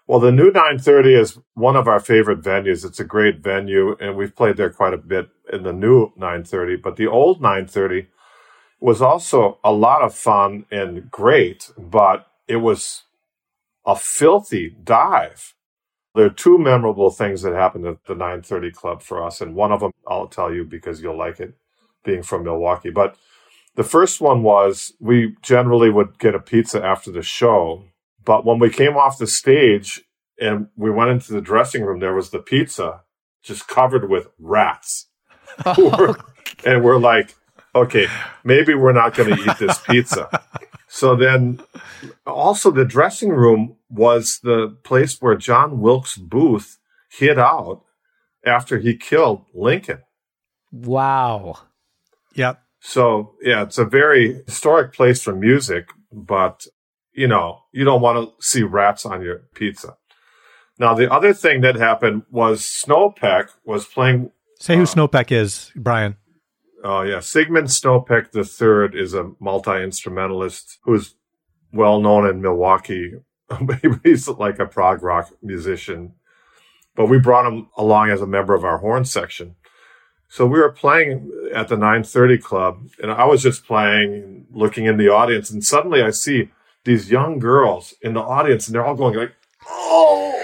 Well, 0.05 0.19
the 0.19 0.33
new 0.33 0.51
930 0.51 1.15
is 1.15 1.39
one 1.53 1.77
of 1.77 1.87
our 1.87 1.99
favorite 1.99 2.41
venues. 2.41 2.85
It's 2.85 2.99
a 2.99 3.05
great 3.05 3.39
venue, 3.39 3.95
and 4.01 4.17
we've 4.17 4.35
played 4.35 4.57
there 4.57 4.69
quite 4.69 4.93
a 4.93 4.97
bit 4.97 5.29
in 5.51 5.63
the 5.63 5.71
new 5.73 6.11
930. 6.17 6.77
But 6.77 6.97
the 6.97 7.07
old 7.07 7.41
930 7.41 8.07
was 8.81 9.01
also 9.01 9.59
a 9.63 9.71
lot 9.71 10.01
of 10.01 10.13
fun 10.13 10.65
and 10.69 11.09
great, 11.09 11.71
but 11.77 12.27
it 12.49 12.57
was 12.57 13.03
a 13.85 13.95
filthy 13.95 14.75
dive. 14.83 15.55
There 16.15 16.25
are 16.25 16.29
two 16.29 16.57
memorable 16.57 17.09
things 17.09 17.41
that 17.43 17.53
happened 17.53 17.87
at 17.87 18.05
the 18.05 18.13
930 18.13 18.71
Club 18.71 19.01
for 19.01 19.23
us, 19.23 19.41
and 19.41 19.55
one 19.55 19.71
of 19.71 19.79
them 19.79 19.91
I'll 20.07 20.27
tell 20.27 20.53
you 20.53 20.65
because 20.65 21.01
you'll 21.01 21.17
like 21.17 21.39
it, 21.39 21.55
being 22.03 22.23
from 22.23 22.43
Milwaukee. 22.43 22.91
But 22.91 23.17
the 23.75 23.83
first 23.85 24.21
one 24.21 24.43
was 24.43 24.93
we 24.99 25.35
generally 25.41 25.89
would 25.89 26.19
get 26.19 26.35
a 26.35 26.39
pizza 26.39 26.83
after 26.83 27.11
the 27.11 27.23
show, 27.23 27.85
but 28.25 28.45
when 28.45 28.59
we 28.59 28.69
came 28.69 28.95
off 28.95 29.17
the 29.17 29.27
stage 29.27 30.01
and 30.39 30.67
we 30.75 30.91
went 30.91 31.11
into 31.11 31.33
the 31.33 31.41
dressing 31.41 31.83
room, 31.83 31.99
there 31.99 32.15
was 32.15 32.29
the 32.29 32.39
pizza 32.39 33.01
just 33.43 33.67
covered 33.67 34.09
with 34.09 34.27
rats. 34.39 35.07
Oh. 35.67 36.15
and 36.65 36.83
we're 36.83 36.97
like, 36.97 37.35
okay, 37.75 38.07
maybe 38.43 38.73
we're 38.73 38.91
not 38.91 39.13
going 39.13 39.35
to 39.35 39.51
eat 39.51 39.59
this 39.59 39.77
pizza. 39.77 40.43
So 40.87 41.15
then 41.15 41.59
also 42.25 42.71
the 42.71 42.85
dressing 42.85 43.29
room 43.29 43.77
was 43.89 44.39
the 44.41 44.77
place 44.83 45.21
where 45.21 45.35
John 45.35 45.79
Wilkes 45.79 46.17
Booth 46.17 46.79
hid 47.11 47.37
out 47.37 47.83
after 48.45 48.79
he 48.79 48.95
killed 48.95 49.45
Lincoln. 49.53 49.99
Wow. 50.71 51.59
Yep. 52.35 52.61
So 52.79 53.35
yeah, 53.41 53.63
it's 53.63 53.77
a 53.77 53.85
very 53.85 54.43
historic 54.45 54.93
place 54.93 55.21
for 55.21 55.35
music, 55.35 55.89
but 56.11 56.67
you 57.13 57.27
know, 57.27 57.59
you 57.71 57.83
don't 57.83 58.01
want 58.01 58.17
to 58.17 58.45
see 58.45 58.63
rats 58.63 59.05
on 59.05 59.21
your 59.21 59.43
pizza. 59.53 59.97
Now, 60.79 60.93
the 60.93 61.11
other 61.11 61.33
thing 61.33 61.61
that 61.61 61.75
happened 61.75 62.23
was 62.31 62.61
Snopek 62.61 63.49
was 63.65 63.85
playing. 63.85 64.31
Say 64.59 64.75
who 64.75 64.83
uh, 64.83 64.85
Snopek 64.85 65.31
is, 65.31 65.71
Brian. 65.75 66.17
Oh 66.83 67.01
yeah, 67.01 67.21
Sigmund 67.21 67.67
Snopek 67.67 68.35
III 68.35 68.99
is 68.99 69.13
a 69.13 69.31
multi 69.39 69.81
instrumentalist 69.81 70.79
who's 70.83 71.15
well 71.71 72.01
known 72.01 72.27
in 72.27 72.41
Milwaukee. 72.41 73.13
He's 74.03 74.27
like 74.27 74.59
a 74.59 74.65
prog 74.65 75.01
rock 75.01 75.31
musician, 75.41 76.13
but 76.95 77.05
we 77.05 77.19
brought 77.19 77.45
him 77.45 77.67
along 77.77 78.09
as 78.09 78.21
a 78.21 78.27
member 78.27 78.53
of 78.53 78.65
our 78.65 78.79
horn 78.79 79.05
section. 79.05 79.55
So 80.27 80.45
we 80.45 80.59
were 80.59 80.71
playing 80.71 81.31
at 81.53 81.67
the 81.67 81.75
930 81.75 82.39
club 82.39 82.87
and 83.01 83.11
I 83.11 83.25
was 83.25 83.43
just 83.43 83.65
playing, 83.65 84.47
looking 84.51 84.85
in 84.85 84.97
the 84.97 85.09
audience 85.09 85.51
and 85.51 85.63
suddenly 85.63 86.01
I 86.01 86.09
see 86.09 86.49
these 86.85 87.09
young 87.09 87.39
girls 87.39 87.93
in 88.01 88.13
the 88.13 88.21
audience 88.21 88.67
and 88.67 88.75
they're 88.75 88.85
all 88.85 88.95
going 88.95 89.15
like, 89.15 89.33
oh, 89.67 90.43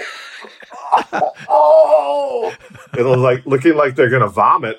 oh, 1.12 1.32
oh. 1.48 2.54
And 2.92 3.06
was 3.06 3.18
like 3.18 3.46
looking 3.46 3.74
like 3.74 3.94
they're 3.94 4.10
going 4.10 4.22
to 4.22 4.28
vomit. 4.28 4.78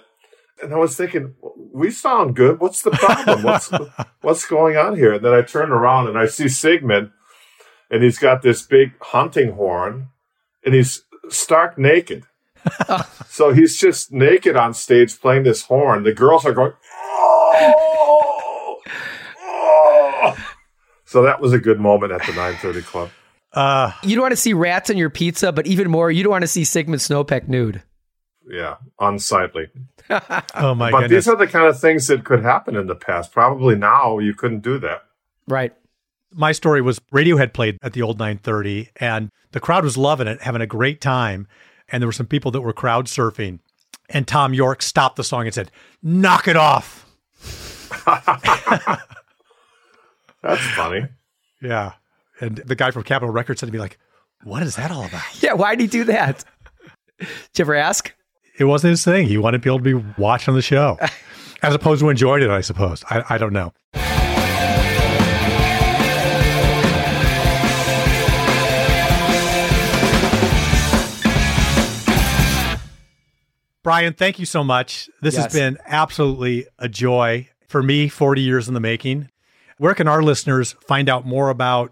And 0.62 0.74
I 0.74 0.78
was 0.78 0.96
thinking, 0.96 1.36
we 1.74 1.92
sound 1.92 2.36
good. 2.36 2.60
What's 2.60 2.82
the 2.82 2.92
problem? 2.92 3.44
What's, 3.44 3.72
what's 4.22 4.46
going 4.46 4.78
on 4.78 4.96
here? 4.96 5.14
And 5.14 5.26
then 5.26 5.34
I 5.34 5.42
turn 5.42 5.72
around 5.72 6.08
and 6.08 6.18
I 6.18 6.26
see 6.28 6.48
Sigmund 6.48 7.12
and 7.90 8.04
he's 8.04 8.20
got 8.20 8.42
this 8.42 8.62
big 8.64 8.94
hunting 9.02 9.54
horn 9.54 10.10
and 10.64 10.74
he's 10.74 11.04
stark 11.30 11.78
naked. 11.78 12.24
so 13.28 13.54
he's 13.54 13.78
just 13.78 14.12
naked 14.12 14.56
on 14.56 14.74
stage 14.74 15.20
playing 15.20 15.44
this 15.44 15.64
horn. 15.64 16.04
The 16.04 16.14
girls 16.14 16.46
are 16.46 16.54
going, 16.54 16.74
oh, 16.96 18.78
oh. 19.40 20.36
So 21.12 21.24
that 21.24 21.42
was 21.42 21.52
a 21.52 21.60
good 21.60 21.78
moment 21.78 22.14
at 22.14 22.22
the 22.22 22.32
930 22.32 22.82
Club. 22.84 23.10
Uh, 23.52 23.92
You 24.02 24.16
don't 24.16 24.22
want 24.22 24.32
to 24.32 24.38
see 24.38 24.54
rats 24.54 24.90
on 24.90 24.96
your 24.96 25.10
pizza, 25.10 25.52
but 25.52 25.68
even 25.68 25.92
more, 25.92 26.10
you 26.10 26.24
don't 26.24 26.32
want 26.32 26.44
to 26.44 26.48
see 26.48 26.64
Sigmund 26.64 27.02
Snopek 27.02 27.50
nude. 27.50 27.84
Yeah, 28.50 28.78
unsightly. 28.98 29.68
oh 30.10 30.74
my 30.74 30.90
but 30.90 31.02
goodness. 31.02 31.26
these 31.26 31.28
are 31.28 31.36
the 31.36 31.48
kind 31.48 31.66
of 31.68 31.78
things 31.78 32.08
that 32.08 32.24
could 32.24 32.42
happen 32.44 32.78
in 32.78 32.88
the 32.88 32.96
past. 32.96 33.34
Probably 33.34 33.76
now 33.76 34.20
you 34.20 34.34
couldn't 34.34 34.62
do 34.62 34.80
that. 34.80 35.04
Right. 35.50 35.74
my 36.34 36.54
story 36.54 36.82
was 36.82 37.00
Radiohead 37.14 37.52
played 37.52 37.78
at 37.82 37.92
the 37.92 38.04
old 38.04 38.18
930 38.18 38.92
and 38.96 39.32
the 39.52 39.60
crowd 39.60 39.84
was 39.84 39.98
loving 39.98 40.28
it, 40.28 40.42
having 40.42 40.62
a 40.62 40.66
great 40.66 41.02
time. 41.02 41.46
And 41.90 42.02
there 42.02 42.08
were 42.08 42.14
some 42.14 42.26
people 42.26 42.52
that 42.52 42.62
were 42.62 42.72
crowd 42.72 43.08
surfing. 43.08 43.60
And 44.10 44.26
Thom 44.26 44.54
Yorke 44.54 44.82
stopped 44.82 45.18
the 45.18 45.26
song 45.26 45.46
and 45.46 45.54
said, 45.54 45.72
Knock 46.02 46.48
it 46.48 46.56
off. 46.56 47.06
That's 50.44 50.62
funny. 50.76 51.06
Yeah. 51.64 51.92
And 52.40 52.58
the 52.58 52.74
guy 52.74 52.90
from 52.90 53.04
Capitol 53.04 53.32
Records 53.32 53.60
said 53.60 53.68
to 53.68 53.72
me, 53.72 53.78
like, 53.78 54.00
what 54.44 54.64
is 54.64 54.78
that 54.78 54.90
all 54.90 55.06
about? 55.06 55.22
Yeah. 55.44 55.54
Why'd 55.54 55.80
he 55.80 55.86
do 55.86 56.06
that? 56.06 56.44
Did 57.20 57.28
you 57.56 57.62
ever 57.66 57.76
ask? 57.76 58.12
It 58.58 58.64
wasn't 58.64 58.90
his 58.92 59.06
thing. 59.06 59.28
He 59.28 59.38
wanted 59.38 59.62
people 59.62 59.78
to 59.78 59.84
be 59.84 59.94
watching 60.18 60.56
the 60.56 60.62
show. 60.64 60.98
As 61.62 61.76
opposed 61.76 62.00
to 62.02 62.10
enjoying 62.10 62.42
it, 62.42 62.50
I 62.50 62.62
suppose. 62.62 63.04
I, 63.12 63.24
I 63.30 63.38
don't 63.38 63.54
know. 63.54 63.74
Brian, 73.84 74.14
thank 74.14 74.38
you 74.38 74.46
so 74.46 74.64
much. 74.64 75.10
This 75.22 75.34
Yes. 75.36 75.46
has 75.46 75.54
been 75.54 75.78
absolutely 75.86 76.68
a 76.78 76.88
joy 76.88 77.50
for 77.68 77.82
me, 77.82 78.08
40 78.10 78.42
years 78.42 78.68
in 78.68 78.74
the 78.74 78.80
making. 78.80 79.30
Where 79.82 79.96
can 79.96 80.08
our 80.08 80.22
listeners 80.22 80.74
find 80.86 81.10
out 81.10 81.26
more 81.26 81.50
about 81.50 81.92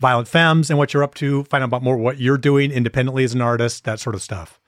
Violent 0.00 0.26
Femmes 0.26 0.68
and 0.68 0.76
what 0.80 0.92
you're 0.92 1.04
up 1.04 1.14
to, 1.14 1.44
find 1.44 1.62
out 1.62 1.68
about 1.68 1.84
more 1.84 1.96
what 1.96 2.18
you're 2.18 2.36
doing 2.36 2.72
independently 2.72 3.22
as 3.22 3.34
an 3.34 3.40
artist, 3.40 3.84
that 3.84 4.00
sort 4.00 4.16
of 4.16 4.22
stuff? 4.22 4.58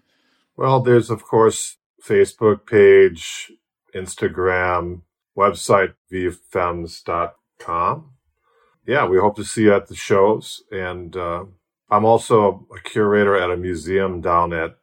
Well, 0.57 0.79
there's 0.79 1.11
of 1.11 1.25
course 1.25 1.79
Facebook 2.01 2.65
page, 2.65 3.51
Instagram, 3.93 5.03
website 5.37 5.95
vfemmes.com. 6.13 8.11
Yeah, 8.87 9.07
we 9.07 9.19
hope 9.19 9.35
to 9.39 9.45
see 9.45 9.63
you 9.63 9.75
at 9.75 9.89
the 9.89 9.97
shows. 9.97 10.63
And 10.71 11.17
uh, 11.17 11.47
I'm 11.91 12.05
also 12.05 12.69
a 12.73 12.79
curator 12.81 13.35
at 13.35 13.51
a 13.51 13.57
museum 13.57 14.21
down 14.21 14.53
at 14.53 14.79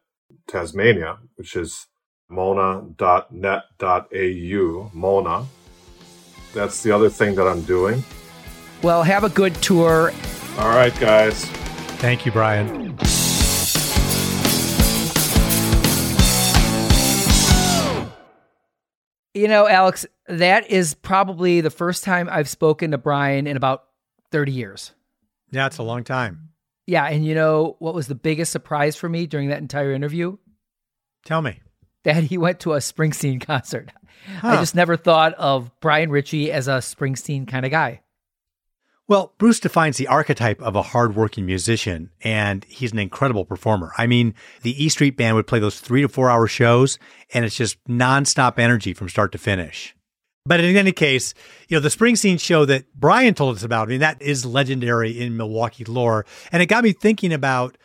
Tasmania, 0.46 1.20
which 1.36 1.56
is 1.56 1.86
mona.net.au. 2.28 2.90
Mona. 4.92 5.46
That's 6.52 6.82
the 6.82 6.92
other 6.92 7.08
thing 7.08 7.34
that 7.36 7.46
I'm 7.46 7.62
doing. 7.62 8.04
Well, 8.82 9.02
have 9.02 9.24
a 9.24 9.28
good 9.28 9.54
tour. 9.56 10.12
All 10.58 10.70
right, 10.70 10.98
guys. 10.98 11.44
Thank 11.98 12.26
you, 12.26 12.32
Brian. 12.32 12.96
You 19.32 19.46
know, 19.46 19.68
Alex, 19.68 20.06
that 20.26 20.70
is 20.70 20.94
probably 20.94 21.60
the 21.60 21.70
first 21.70 22.02
time 22.04 22.28
I've 22.30 22.48
spoken 22.48 22.90
to 22.90 22.98
Brian 22.98 23.46
in 23.46 23.56
about 23.56 23.84
30 24.32 24.52
years. 24.52 24.92
Yeah, 25.50 25.66
it's 25.66 25.78
a 25.78 25.82
long 25.82 26.04
time. 26.04 26.50
Yeah. 26.86 27.04
And 27.06 27.24
you 27.24 27.34
know 27.34 27.76
what 27.78 27.94
was 27.94 28.06
the 28.06 28.14
biggest 28.14 28.50
surprise 28.50 28.96
for 28.96 29.08
me 29.08 29.26
during 29.26 29.50
that 29.50 29.58
entire 29.58 29.92
interview? 29.92 30.36
Tell 31.24 31.42
me. 31.42 31.60
That 32.04 32.24
he 32.24 32.38
went 32.38 32.60
to 32.60 32.72
a 32.72 32.78
Springsteen 32.78 33.40
concert. 33.46 33.92
I 34.42 34.56
just 34.56 34.74
never 34.74 34.96
thought 34.96 35.34
of 35.34 35.70
Brian 35.80 36.10
Ritchie 36.10 36.52
as 36.52 36.68
a 36.68 36.78
Springsteen 36.78 37.48
kind 37.48 37.64
of 37.64 37.70
guy. 37.70 38.00
Well, 39.08 39.34
Bruce 39.38 39.58
defines 39.58 39.96
the 39.96 40.06
archetype 40.06 40.62
of 40.62 40.76
a 40.76 40.82
hardworking 40.82 41.44
musician, 41.44 42.10
and 42.22 42.64
he's 42.66 42.92
an 42.92 43.00
incredible 43.00 43.44
performer. 43.44 43.92
I 43.98 44.06
mean, 44.06 44.34
the 44.62 44.84
E 44.84 44.88
Street 44.88 45.16
Band 45.16 45.34
would 45.34 45.48
play 45.48 45.58
those 45.58 45.80
three 45.80 46.02
to 46.02 46.08
four 46.08 46.30
hour 46.30 46.46
shows, 46.46 46.96
and 47.34 47.44
it's 47.44 47.56
just 47.56 47.82
nonstop 47.88 48.58
energy 48.58 48.94
from 48.94 49.08
start 49.08 49.32
to 49.32 49.38
finish. 49.38 49.96
But 50.46 50.60
in 50.60 50.76
any 50.76 50.92
case, 50.92 51.34
you 51.68 51.76
know, 51.76 51.80
the 51.80 51.88
Springsteen 51.88 52.40
show 52.40 52.64
that 52.66 52.94
Brian 52.94 53.34
told 53.34 53.56
us 53.56 53.64
about, 53.64 53.88
I 53.88 53.90
mean, 53.90 54.00
that 54.00 54.22
is 54.22 54.46
legendary 54.46 55.20
in 55.20 55.36
Milwaukee 55.36 55.84
lore. 55.84 56.24
And 56.52 56.62
it 56.62 56.66
got 56.66 56.84
me 56.84 56.92
thinking 56.92 57.32
about 57.32 57.76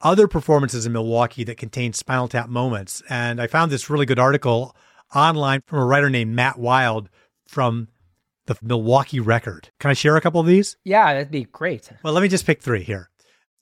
other 0.00 0.26
performances 0.26 0.86
in 0.86 0.92
Milwaukee 0.92 1.44
that 1.44 1.56
contain 1.56 1.92
Spinal 1.92 2.28
Tap 2.28 2.48
moments. 2.48 3.02
And 3.08 3.40
I 3.40 3.46
found 3.46 3.70
this 3.70 3.90
really 3.90 4.06
good 4.06 4.18
article 4.18 4.74
online 5.14 5.62
from 5.66 5.80
a 5.80 5.84
writer 5.84 6.10
named 6.10 6.34
Matt 6.34 6.58
Wild 6.58 7.08
from 7.46 7.88
the 8.46 8.56
Milwaukee 8.62 9.20
Record. 9.20 9.70
Can 9.78 9.90
I 9.90 9.94
share 9.94 10.16
a 10.16 10.20
couple 10.20 10.40
of 10.40 10.46
these? 10.46 10.76
Yeah, 10.84 11.12
that'd 11.12 11.30
be 11.30 11.44
great. 11.44 11.90
Well, 12.02 12.12
let 12.12 12.22
me 12.22 12.28
just 12.28 12.46
pick 12.46 12.62
three 12.62 12.82
here. 12.82 13.10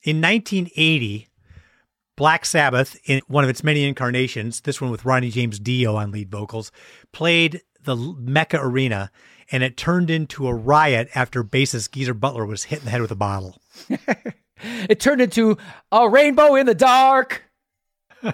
In 0.03 0.21
1980, 0.21 1.29
Black 2.17 2.45
Sabbath, 2.45 2.97
in 3.05 3.21
one 3.29 3.45
of 3.45 3.51
its 3.51 3.65
many 3.65 3.85
incarnations, 3.85 4.63
this 4.63 4.81
one 4.81 4.91
with 4.91 5.05
Ronnie 5.05 5.31
James 5.31 5.59
Dio 5.59 5.97
on 5.97 6.11
lead 6.11 6.31
vocals, 6.31 6.73
played 7.13 7.63
the 7.83 7.97
Mecca 7.97 8.59
Arena, 8.61 9.11
and 9.51 9.63
it 9.63 9.77
turned 9.77 10.11
into 10.11 10.47
a 10.47 10.55
riot 10.55 11.09
after 11.15 11.45
bassist 11.45 11.93
Geezer 11.93 12.15
Butler 12.15 12.47
was 12.47 12.65
hit 12.65 12.81
in 12.81 12.85
the 12.87 12.91
head 12.91 13.01
with 13.01 13.11
a 13.11 13.17
bottle. 13.17 13.61
It 14.89 15.01
turned 15.01 15.21
into 15.21 15.57
a 15.93 16.09
rainbow 16.09 16.55
in 16.55 16.67
the 16.67 16.75
dark. 16.75 17.45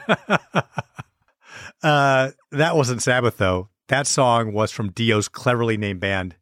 Uh, 1.83 2.31
that 2.51 2.77
wasn't 2.77 3.03
Sabbath, 3.03 3.37
though. 3.37 3.69
That 3.89 4.07
song 4.07 4.55
was 4.55 4.71
from 4.71 4.91
Dio's 4.91 5.29
cleverly 5.29 5.77
named 5.77 6.01
band, 6.01 6.35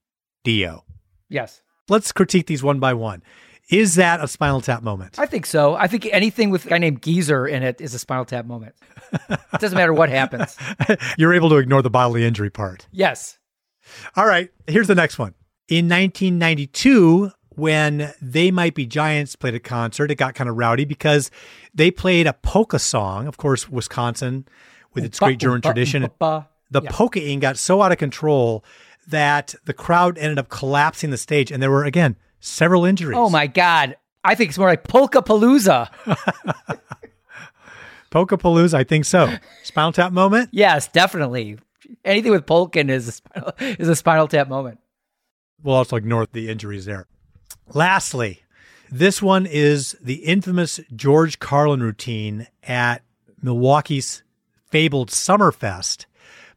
Dio. 0.45 0.85
Yes, 1.28 1.62
Let's 1.89 2.12
critique 2.12 2.47
these 2.47 2.62
one 2.62 2.78
by 2.80 2.95
one. 2.95 3.22
Is 3.70 3.97
that 3.97 4.22
a 4.22 4.28
Spinal 4.28 4.61
Tap 4.61 4.83
moment? 4.83 5.18
I 5.18 5.26
think 5.26 5.47
so. 5.47 5.74
I 5.74 5.89
think 5.89 6.09
anything 6.12 6.51
with 6.51 6.66
a 6.66 6.68
guy 6.68 6.78
named 6.78 7.03
Geezer 7.03 7.47
in 7.47 7.62
it 7.62 7.80
is 7.80 7.95
a 7.95 7.99
Spinal 7.99 8.24
Tap 8.24 8.47
moment. 8.47 8.74
it 9.28 9.41
doesn't 9.59 9.76
matter 9.76 9.93
what 9.93 10.09
happens. 10.09 10.57
You're 11.18 11.35
able 11.35 11.49
to 11.51 11.57
ignore 11.57 11.83
the 11.83 11.91
bodily 11.91 12.24
injury 12.24 12.51
part. 12.51 12.87
Yes. 12.93 13.39
All 14.16 14.26
right, 14.26 14.51
here's 14.66 14.89
the 14.89 14.95
next 14.95 15.18
one. 15.18 15.35
In 15.68 15.89
1992, 15.89 17.30
when 17.57 18.12
They 18.20 18.50
Might 18.50 18.74
Be 18.74 18.86
Giants 18.86 19.36
played 19.36 19.55
a 19.55 19.61
concert, 19.61 20.11
it 20.11 20.16
got 20.16 20.34
kind 20.34 20.48
of 20.48 20.57
rowdy 20.57 20.84
because 20.84 21.30
they 21.74 21.90
played 21.90 22.26
a 22.26 22.32
polka 22.32 22.78
song. 22.78 23.26
Of 23.26 23.36
course, 23.36 23.68
Wisconsin, 23.68 24.46
with 24.94 25.05
its 25.05 25.18
great 25.18 25.38
German 25.38 25.61
tradition. 25.61 26.03
The 26.70 26.82
polkaing 26.82 27.40
got 27.40 27.59
so 27.59 27.82
out 27.82 27.92
of 27.92 27.98
control 27.98 28.64
that 29.09 29.55
the 29.64 29.74
crowd 29.74 30.16
ended 30.18 30.38
up 30.38 30.48
collapsing 30.48 31.11
the 31.11 31.18
stage, 31.18 31.50
and 31.50 31.62
there 31.62 31.70
were, 31.70 31.84
again, 31.84 32.16
several 32.40 32.84
injuries. 32.84 33.16
Oh 33.18 33.28
my 33.28 33.46
God. 33.46 33.96
I 34.24 34.34
think 34.34 34.50
it's 34.50 34.59
more 34.59 34.68
like 34.68 34.84
Polka 34.84 35.20
Palooza. 35.20 35.88
Polka 38.11 38.36
Palooza, 38.36 38.74
I 38.74 38.84
think 38.84 39.05
so. 39.05 39.34
Spinal 39.64 39.92
Tap 39.92 40.12
moment? 40.12 40.50
Yes, 40.53 40.86
definitely. 40.88 41.59
Anything 42.05 42.30
with 42.30 42.46
Polkin 42.46 42.90
is 42.90 43.09
a 43.09 43.12
spinal, 43.12 43.53
is 43.59 43.88
a 43.88 43.96
Spinal 43.96 44.28
Tap 44.28 44.48
moment. 44.48 44.78
We'll 45.62 45.74
also 45.74 45.96
ignore 45.96 46.26
the 46.30 46.48
injuries 46.48 46.84
there. 46.84 47.07
Lastly, 47.75 48.43
this 48.91 49.23
one 49.23 49.47
is 49.47 49.97
the 50.03 50.16
infamous 50.16 50.81
George 50.95 51.39
Carlin 51.39 51.83
routine 51.83 52.47
at 52.62 53.03
Milwaukee's 53.43 54.23
fabled 54.66 55.11
Summerfest 55.11 56.07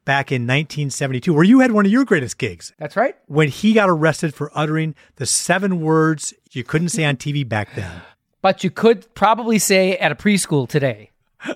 back 0.03 0.31
in 0.31 0.43
1972, 0.43 1.33
where 1.33 1.43
you 1.43 1.61
had 1.61 1.71
one 1.71 1.85
of 1.85 1.91
your 1.91 2.05
greatest 2.05 2.37
gigs 2.37 2.73
That's 2.77 2.95
right. 2.95 3.15
when 3.27 3.49
he 3.49 3.73
got 3.73 3.89
arrested 3.89 4.33
for 4.35 4.51
uttering 4.53 4.93
the 5.15 5.25
seven 5.25 5.81
words 5.81 6.33
you 6.51 6.63
couldn't 6.63 6.89
say 6.89 7.03
on 7.05 7.17
TV 7.17 7.47
back 7.47 7.73
then. 7.75 7.91
But 8.41 8.63
you 8.63 8.69
could 8.69 9.11
probably 9.15 9.57
say 9.57 9.97
at 9.97 10.11
a 10.11 10.15
preschool 10.15 10.69
today. 10.69 11.09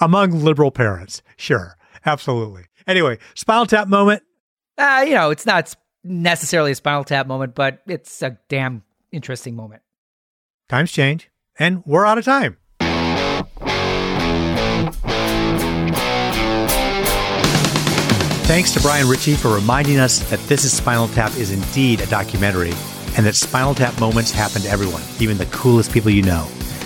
Among 0.00 0.32
liberal 0.32 0.72
parents. 0.72 1.22
Sure. 1.36 1.76
Absolutely. 2.04 2.64
Anyway, 2.84 3.18
Spinal 3.36 3.66
Tap 3.66 3.86
moment. 3.86 4.24
Uh, 4.76 5.04
you 5.06 5.14
know, 5.14 5.30
it's 5.30 5.46
not 5.46 5.72
necessarily 6.08 6.72
a 6.72 6.74
Spinal 6.74 7.04
Tap 7.04 7.26
moment, 7.26 7.54
but 7.54 7.82
it's 7.86 8.22
a 8.22 8.38
damn 8.48 8.82
interesting 9.12 9.54
moment. 9.54 9.82
Times 10.68 10.90
change, 10.92 11.30
and 11.58 11.82
we're 11.86 12.06
out 12.06 12.18
of 12.18 12.24
time. 12.24 12.56
Thanks 18.48 18.72
to 18.72 18.80
Brian 18.80 19.06
Ritchie 19.06 19.34
for 19.34 19.54
reminding 19.54 19.98
us 19.98 20.20
that 20.30 20.40
This 20.48 20.64
is 20.64 20.72
Spinal 20.72 21.08
Tap 21.08 21.36
is 21.36 21.52
indeed 21.52 22.00
a 22.00 22.06
documentary 22.06 22.72
and 23.16 23.26
that 23.26 23.34
Spinal 23.34 23.74
Tap 23.74 24.00
moments 24.00 24.30
happen 24.30 24.62
to 24.62 24.68
everyone, 24.68 25.02
even 25.20 25.36
the 25.36 25.46
coolest 25.46 25.92
people 25.92 26.10
you 26.10 26.22
know. 26.22 26.44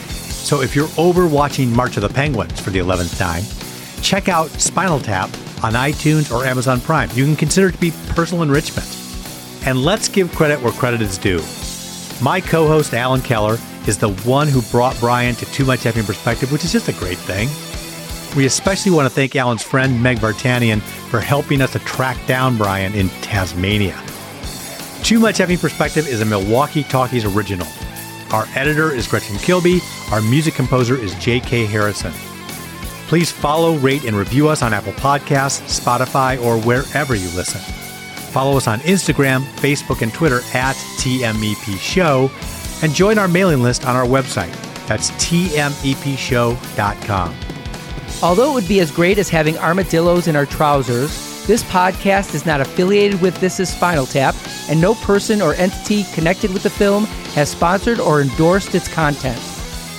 So 0.08 0.60
if 0.60 0.74
you're 0.74 0.88
over 0.98 1.28
watching 1.28 1.74
March 1.74 1.96
of 1.96 2.02
the 2.02 2.08
Penguins 2.08 2.58
for 2.58 2.70
the 2.70 2.80
11th 2.80 3.16
time, 3.16 3.44
check 4.02 4.28
out 4.28 4.50
Spinal 4.50 4.98
Tap 4.98 5.30
on 5.62 5.74
iTunes 5.74 6.34
or 6.34 6.44
Amazon 6.44 6.80
Prime. 6.80 7.08
You 7.14 7.24
can 7.24 7.36
consider 7.36 7.68
it 7.68 7.72
to 7.72 7.78
be 7.78 7.92
personal 8.08 8.42
enrichment. 8.42 9.01
And 9.64 9.82
let's 9.84 10.08
give 10.08 10.34
credit 10.34 10.60
where 10.60 10.72
credit 10.72 11.00
is 11.00 11.18
due. 11.18 11.40
My 12.22 12.40
co 12.40 12.66
host, 12.66 12.94
Alan 12.94 13.20
Keller, 13.20 13.58
is 13.86 13.98
the 13.98 14.12
one 14.24 14.48
who 14.48 14.62
brought 14.70 14.98
Brian 15.00 15.34
to 15.36 15.46
Too 15.46 15.64
Much 15.64 15.80
Effing 15.80 16.06
Perspective, 16.06 16.52
which 16.52 16.64
is 16.64 16.72
just 16.72 16.88
a 16.88 16.92
great 16.92 17.18
thing. 17.18 17.48
We 18.36 18.46
especially 18.46 18.92
want 18.92 19.06
to 19.06 19.14
thank 19.14 19.36
Alan's 19.36 19.62
friend, 19.62 20.02
Meg 20.02 20.18
Vartanian, 20.18 20.80
for 20.80 21.20
helping 21.20 21.60
us 21.60 21.72
to 21.72 21.78
track 21.80 22.16
down 22.26 22.56
Brian 22.56 22.94
in 22.94 23.08
Tasmania. 23.20 24.00
Too 25.02 25.18
Much 25.18 25.38
Effing 25.38 25.60
Perspective 25.60 26.06
is 26.06 26.20
a 26.20 26.24
Milwaukee 26.24 26.84
Talkies 26.84 27.24
original. 27.24 27.66
Our 28.32 28.46
editor 28.54 28.92
is 28.92 29.06
Gretchen 29.06 29.36
Kilby. 29.38 29.80
Our 30.10 30.22
music 30.22 30.54
composer 30.54 30.96
is 30.96 31.14
J.K. 31.16 31.66
Harrison. 31.66 32.12
Please 33.08 33.30
follow, 33.30 33.76
rate, 33.76 34.04
and 34.04 34.16
review 34.16 34.48
us 34.48 34.62
on 34.62 34.72
Apple 34.72 34.92
Podcasts, 34.92 35.80
Spotify, 35.80 36.42
or 36.42 36.58
wherever 36.58 37.14
you 37.14 37.28
listen. 37.36 37.81
Follow 38.32 38.56
us 38.56 38.66
on 38.66 38.80
Instagram, 38.80 39.42
Facebook, 39.56 40.00
and 40.00 40.12
Twitter 40.12 40.40
at 40.54 40.74
TMEP 40.98 41.78
Show, 41.78 42.30
and 42.82 42.94
join 42.94 43.18
our 43.18 43.28
mailing 43.28 43.62
list 43.62 43.86
on 43.86 43.94
our 43.94 44.06
website. 44.06 44.52
That's 44.86 45.10
tmepshow.com. 45.12 45.72
Although 48.22 48.50
it 48.52 48.54
would 48.54 48.68
be 48.68 48.80
as 48.80 48.90
great 48.90 49.18
as 49.18 49.28
having 49.28 49.58
armadillos 49.58 50.28
in 50.28 50.36
our 50.36 50.46
trousers, 50.46 51.46
this 51.46 51.62
podcast 51.64 52.34
is 52.34 52.46
not 52.46 52.60
affiliated 52.60 53.20
with 53.20 53.38
This 53.40 53.60
is 53.60 53.68
Spinal 53.68 54.06
Tap, 54.06 54.34
and 54.68 54.80
no 54.80 54.94
person 54.94 55.42
or 55.42 55.54
entity 55.54 56.04
connected 56.14 56.52
with 56.52 56.62
the 56.62 56.70
film 56.70 57.04
has 57.34 57.50
sponsored 57.50 58.00
or 58.00 58.22
endorsed 58.22 58.74
its 58.74 58.88
content. 58.88 59.40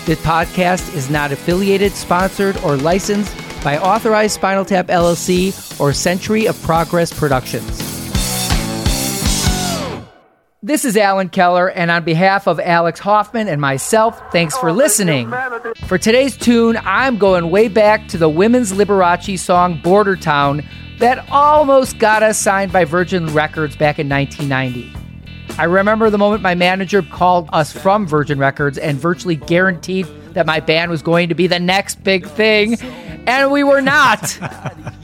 This 0.06 0.20
podcast 0.22 0.96
is 0.96 1.10
not 1.10 1.32
affiliated, 1.32 1.92
sponsored, 1.92 2.58
or 2.64 2.78
licensed 2.78 3.36
by 3.64 3.78
Authorized 3.78 4.34
Spinal 4.36 4.66
Tap 4.66 4.88
LLC 4.88 5.80
or 5.80 5.94
Century 5.94 6.48
of 6.48 6.60
Progress 6.64 7.14
Productions. 7.14 7.93
This 10.66 10.86
is 10.86 10.96
Alan 10.96 11.28
Keller, 11.28 11.70
and 11.70 11.92
on 11.92 12.06
behalf 12.06 12.48
of 12.48 12.58
Alex 12.58 12.98
Hoffman 13.02 13.50
and 13.50 13.60
myself, 13.60 14.32
thanks 14.32 14.58
for 14.58 14.72
listening. 14.72 15.30
For 15.88 15.98
today's 15.98 16.38
tune, 16.38 16.80
I'm 16.86 17.18
going 17.18 17.50
way 17.50 17.68
back 17.68 18.08
to 18.08 18.18
the 18.18 18.30
women's 18.30 18.72
Liberace 18.72 19.38
song 19.40 19.82
Border 19.82 20.16
Town 20.16 20.64
that 21.00 21.30
almost 21.30 22.00
got 22.00 22.24
us 22.24 22.40
signed 22.40 22.72
by 22.72 22.86
Virgin 22.86 23.28
Records 23.34 23.76
back 23.76 24.00
in 24.00 24.08
1990. 24.08 24.90
I 25.60 25.66
remember 25.66 26.10
the 26.10 26.18
moment 26.18 26.42
my 26.42 26.56
manager 26.56 27.02
called 27.02 27.50
us 27.52 27.74
from 27.74 28.08
Virgin 28.08 28.40
Records 28.40 28.78
and 28.78 28.98
virtually 28.98 29.36
guaranteed 29.36 30.08
that 30.32 30.46
my 30.46 30.62
band 30.62 30.90
was 30.92 31.02
going 31.02 31.28
to 31.28 31.36
be 31.36 31.46
the 31.46 31.60
next 31.60 32.06
big 32.06 32.26
thing, 32.26 32.80
and 33.28 33.52
we 33.52 33.66
were 33.66 33.82
not. 33.82 34.40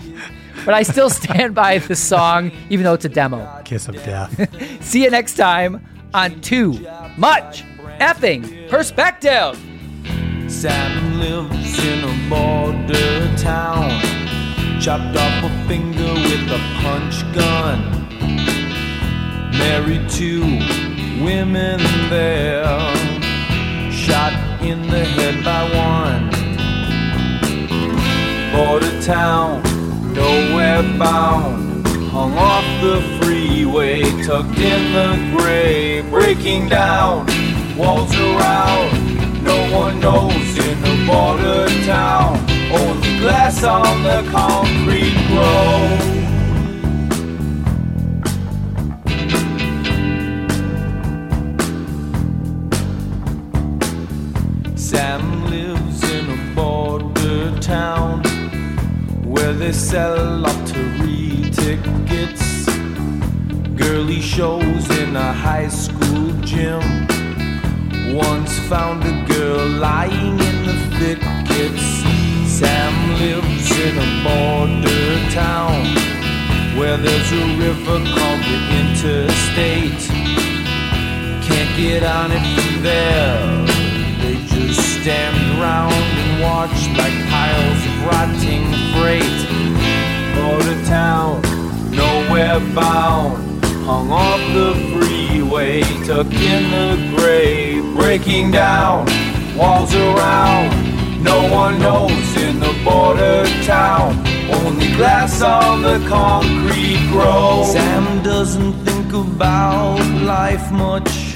but 0.66 0.74
I 0.74 0.84
still 0.84 1.10
stand 1.10 1.56
by 1.56 1.78
the 1.80 1.96
song, 1.96 2.52
even 2.70 2.84
though 2.84 2.94
it's 2.94 3.06
a 3.06 3.10
demo. 3.10 3.62
Kiss 3.66 3.88
of 3.88 3.96
death. 3.96 4.82
See 4.84 5.04
you 5.04 5.10
next 5.10 5.36
time 5.36 5.86
on 6.14 6.42
Too 6.42 6.74
Much 7.18 7.64
Effing 8.00 8.70
Perspective. 8.70 9.58
Sam 10.50 11.20
lives 11.20 11.86
in 11.86 12.04
a 12.04 12.30
border 12.30 13.36
town. 13.38 13.90
Chopped 14.82 15.16
off 15.18 15.44
a 15.44 15.68
finger 15.68 16.14
with 16.14 16.52
a 16.52 16.60
punch 16.82 17.22
gun. 17.36 17.82
Married 19.52 20.10
to 20.12 20.42
women 21.24 21.80
there. 22.10 22.66
Shot 23.92 24.34
in 24.64 24.82
the 24.88 25.04
head 25.04 25.44
by 25.44 25.64
one. 25.76 26.30
Border 28.52 29.02
town, 29.02 29.62
nowhere 30.14 30.84
bound. 30.98 31.88
Hung 32.12 32.34
off 32.38 32.66
the 32.82 33.02
freeway, 33.20 34.02
tucked 34.24 34.58
in 34.58 34.94
the 34.94 35.38
gray. 35.38 36.02
Breaking 36.02 36.68
down, 36.68 37.28
walls 37.78 38.14
around. 38.16 39.44
No 39.44 39.58
one 39.78 40.00
knows 40.00 40.58
in 40.58 40.82
the 40.82 41.06
border 41.08 41.68
town. 41.86 42.38
Only 42.72 43.20
glass 43.20 43.64
on 43.64 44.04
the 44.04 44.24
concrete 44.32 45.18
road. 45.36 46.20
Sam 54.76 55.46
lives 55.50 56.04
in 56.12 56.30
a 56.30 56.56
border 56.56 57.60
town 57.60 58.29
where 59.50 59.58
they 59.58 59.74
sell 59.74 60.38
lottery 60.42 61.50
tickets, 61.50 62.68
girly 63.76 64.22
shows 64.22 64.88
in 65.00 65.16
a 65.16 65.34
high 65.34 65.68
school 65.68 66.32
gym. 66.42 66.84
Once 68.14 68.60
found 68.70 69.04
a 69.04 69.26
girl 69.34 69.68
lying 69.70 70.38
in 70.50 70.58
the 70.68 70.78
thickets. 71.00 71.82
Sam 72.46 72.94
lives 73.18 73.72
in 73.88 73.98
a 73.98 74.10
border 74.24 75.32
town 75.32 75.82
where 76.78 76.98
there's 76.98 77.32
a 77.32 77.46
river 77.58 77.98
called 78.14 78.44
the 78.50 78.60
interstate. 78.82 80.04
Can't 81.48 81.74
get 81.76 82.04
on 82.04 82.32
it 82.32 82.46
from 82.54 82.84
there. 82.84 83.66
They 84.22 84.36
just 84.54 85.02
stand 85.02 85.38
around 85.60 85.94
and 85.94 86.44
watch 86.44 86.80
like 87.00 87.18
piles 87.34 87.82
of 87.90 88.06
rotting 88.06 88.80
freight. 88.94 89.39
Nowhere 92.50 92.76
bound. 92.76 93.66
Hung 93.86 94.12
off 94.12 94.40
the 94.54 94.74
freeway, 94.92 95.82
tucked 96.06 96.34
in 96.34 96.64
the 96.72 97.18
grave, 97.18 97.84
Breaking 97.96 98.52
down, 98.52 99.06
walls 99.58 99.94
around. 99.94 101.24
No 101.24 101.52
one 101.52 101.80
knows 101.80 102.38
in 102.38 102.60
the 102.60 102.74
border 102.84 103.46
town. 103.64 104.18
Only 104.50 104.88
glass 104.96 105.42
on 105.42 105.82
the 105.82 106.00
concrete 106.08 107.02
grows. 107.12 107.74
Sam 107.74 108.24
doesn't 108.24 108.74
think 108.86 109.14
about 109.14 110.00
life 110.24 110.72
much 110.72 111.36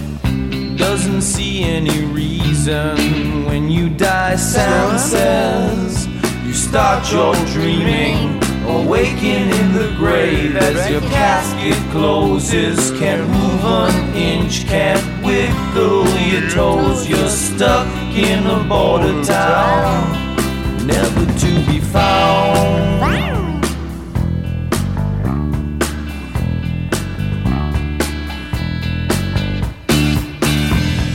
doesn't 0.78 1.22
see 1.22 1.64
any 1.64 2.06
reason 2.06 3.46
when 3.46 3.70
you 3.70 3.90
die. 3.90 4.36
Sam 4.36 4.98
says 4.98 6.08
you 6.46 6.54
start 6.54 7.12
your 7.12 7.36
dreaming, 7.54 8.40
awaken 8.66 9.52
in 9.52 9.74
the 9.74 9.94
grave 9.98 10.56
as 10.56 10.90
your 10.90 11.02
casket 11.02 11.78
closes. 11.92 12.92
Can't 13.00 13.28
move 13.30 13.66
an 13.66 14.16
inch, 14.16 14.66
can't 14.66 15.04
wiggle 15.24 16.08
your 16.20 16.50
toes. 16.50 17.08
You're 17.08 17.30
stuck 17.30 17.88
in 18.16 18.46
a 18.46 18.64
border 18.64 19.24
town, 19.24 20.88
never 20.88 21.26
to 21.26 21.72
be 21.72 21.80
found. 21.80 22.84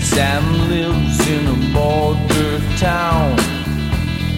Sam 0.03 0.69
lives 0.69 1.29
in 1.29 1.47
a 1.47 1.73
border 1.73 2.61
town 2.79 3.48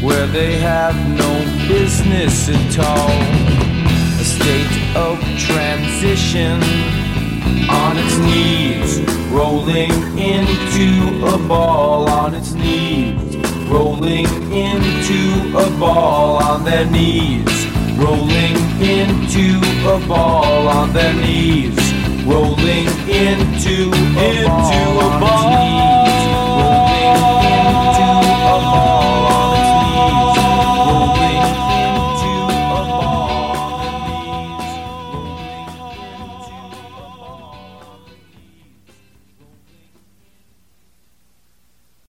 where 0.03 0.26
they 0.26 0.59
have 0.59 0.94
no 1.09 1.32
business 1.68 2.48
at 2.48 2.78
all. 2.78 3.20
A 4.20 4.24
state 4.24 4.96
of 4.96 5.18
transition 5.38 6.61
on 7.68 7.96
its 7.96 8.16
knees, 8.18 9.01
rolling 9.30 9.92
into 10.18 11.24
a 11.26 11.38
ball 11.48 12.09
on 12.09 12.34
its 12.34 12.53
knees, 12.53 13.36
rolling 13.68 14.26
into 14.53 15.57
a 15.57 15.70
ball 15.78 16.42
on 16.42 16.64
their 16.64 16.86
knees, 16.90 17.66
rolling 17.96 18.57
into 18.80 19.59
a 19.86 20.07
ball 20.09 20.68
on 20.68 20.92
their 20.92 21.14
knees 21.14 21.90
rolling 22.26 22.86
into 23.09 23.90
a 23.90 24.30
Into 24.30 24.46
ball, 24.46 25.01
a 25.01 25.20
ball. 25.20 25.99